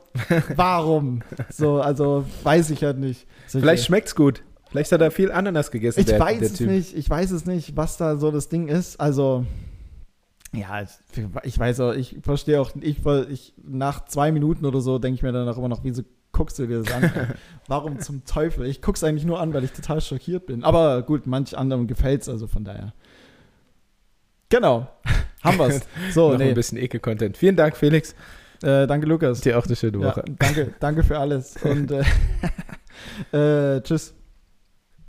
warum? 0.56 1.22
So, 1.50 1.82
also, 1.82 2.24
weiß 2.44 2.70
ich 2.70 2.82
halt 2.82 2.98
nicht. 2.98 3.28
Solche- 3.46 3.66
Vielleicht 3.66 3.84
schmeckt's 3.84 4.16
gut. 4.16 4.42
Vielleicht 4.70 4.90
hat 4.94 5.02
er 5.02 5.12
viel 5.12 5.34
Ananas 5.34 5.70
gegessen. 5.70 6.00
ich 6.00 6.06
der, 6.06 6.18
weiß 6.18 6.40
der 6.40 6.48
es 6.48 6.54
Typ. 6.54 6.70
nicht, 6.70 6.96
ich 6.96 7.10
weiß 7.10 7.32
es 7.32 7.46
nicht, 7.46 7.76
was 7.76 7.98
da 7.98 8.16
so 8.16 8.32
das 8.32 8.48
Ding 8.48 8.70
ist. 8.70 8.98
Also, 8.98 9.46
ja, 10.54 10.82
ich, 11.44 11.60
weiß 11.60 11.82
auch, 11.82 11.92
ich 11.92 12.20
verstehe 12.24 12.62
auch, 12.62 12.72
ich, 12.80 13.06
ich 13.30 13.54
nach 13.62 14.06
zwei 14.06 14.32
Minuten 14.32 14.66
oder 14.66 14.80
so 14.80 14.98
denke 14.98 15.16
ich 15.16 15.24
mir 15.24 15.34
dann 15.34 15.50
auch 15.50 15.58
immer 15.58 15.68
noch, 15.68 15.84
wieso 15.84 16.04
guckst 16.32 16.58
du 16.58 16.66
dir 16.66 16.82
das 16.82 16.94
an? 16.94 17.12
Warum 17.68 18.00
zum 18.00 18.24
Teufel? 18.24 18.66
Ich 18.66 18.82
gucke 18.82 18.96
es 18.96 19.04
eigentlich 19.04 19.26
nur 19.26 19.42
an, 19.42 19.54
weil 19.54 19.66
ich 19.66 19.74
total 19.74 20.00
schockiert 20.00 20.46
bin. 20.46 20.64
Aber 20.64 21.02
gut, 21.02 21.28
manch 21.28 21.58
anderem 21.58 21.86
gefällt 21.86 22.22
es, 22.22 22.30
also 22.30 22.48
von 22.48 22.64
daher. 22.64 22.94
Genau, 24.48 24.88
haben 25.44 25.58
wir 25.60 25.68
es. 25.68 25.82
So, 26.14 26.32
Noch 26.32 26.38
nee, 26.38 26.48
ein 26.48 26.56
bisschen 26.56 26.78
Ekel-Content. 26.78 27.36
Vielen 27.36 27.58
Dank, 27.58 27.76
Felix. 27.76 28.16
Äh, 28.64 28.88
danke 28.88 29.08
Lukas. 29.08 29.42
Dir 29.42 29.58
auch 29.58 29.66
eine 29.66 29.76
schöne 29.76 30.00
Ja, 30.00 30.08
Woche. 30.08 30.24
danke, 30.38 30.74
danke 30.80 31.04
für 31.04 31.18
alles 31.20 31.56
und 31.64 31.92
äh, 31.92 32.04
äh, 33.78 33.82
tschüss. 33.82 34.14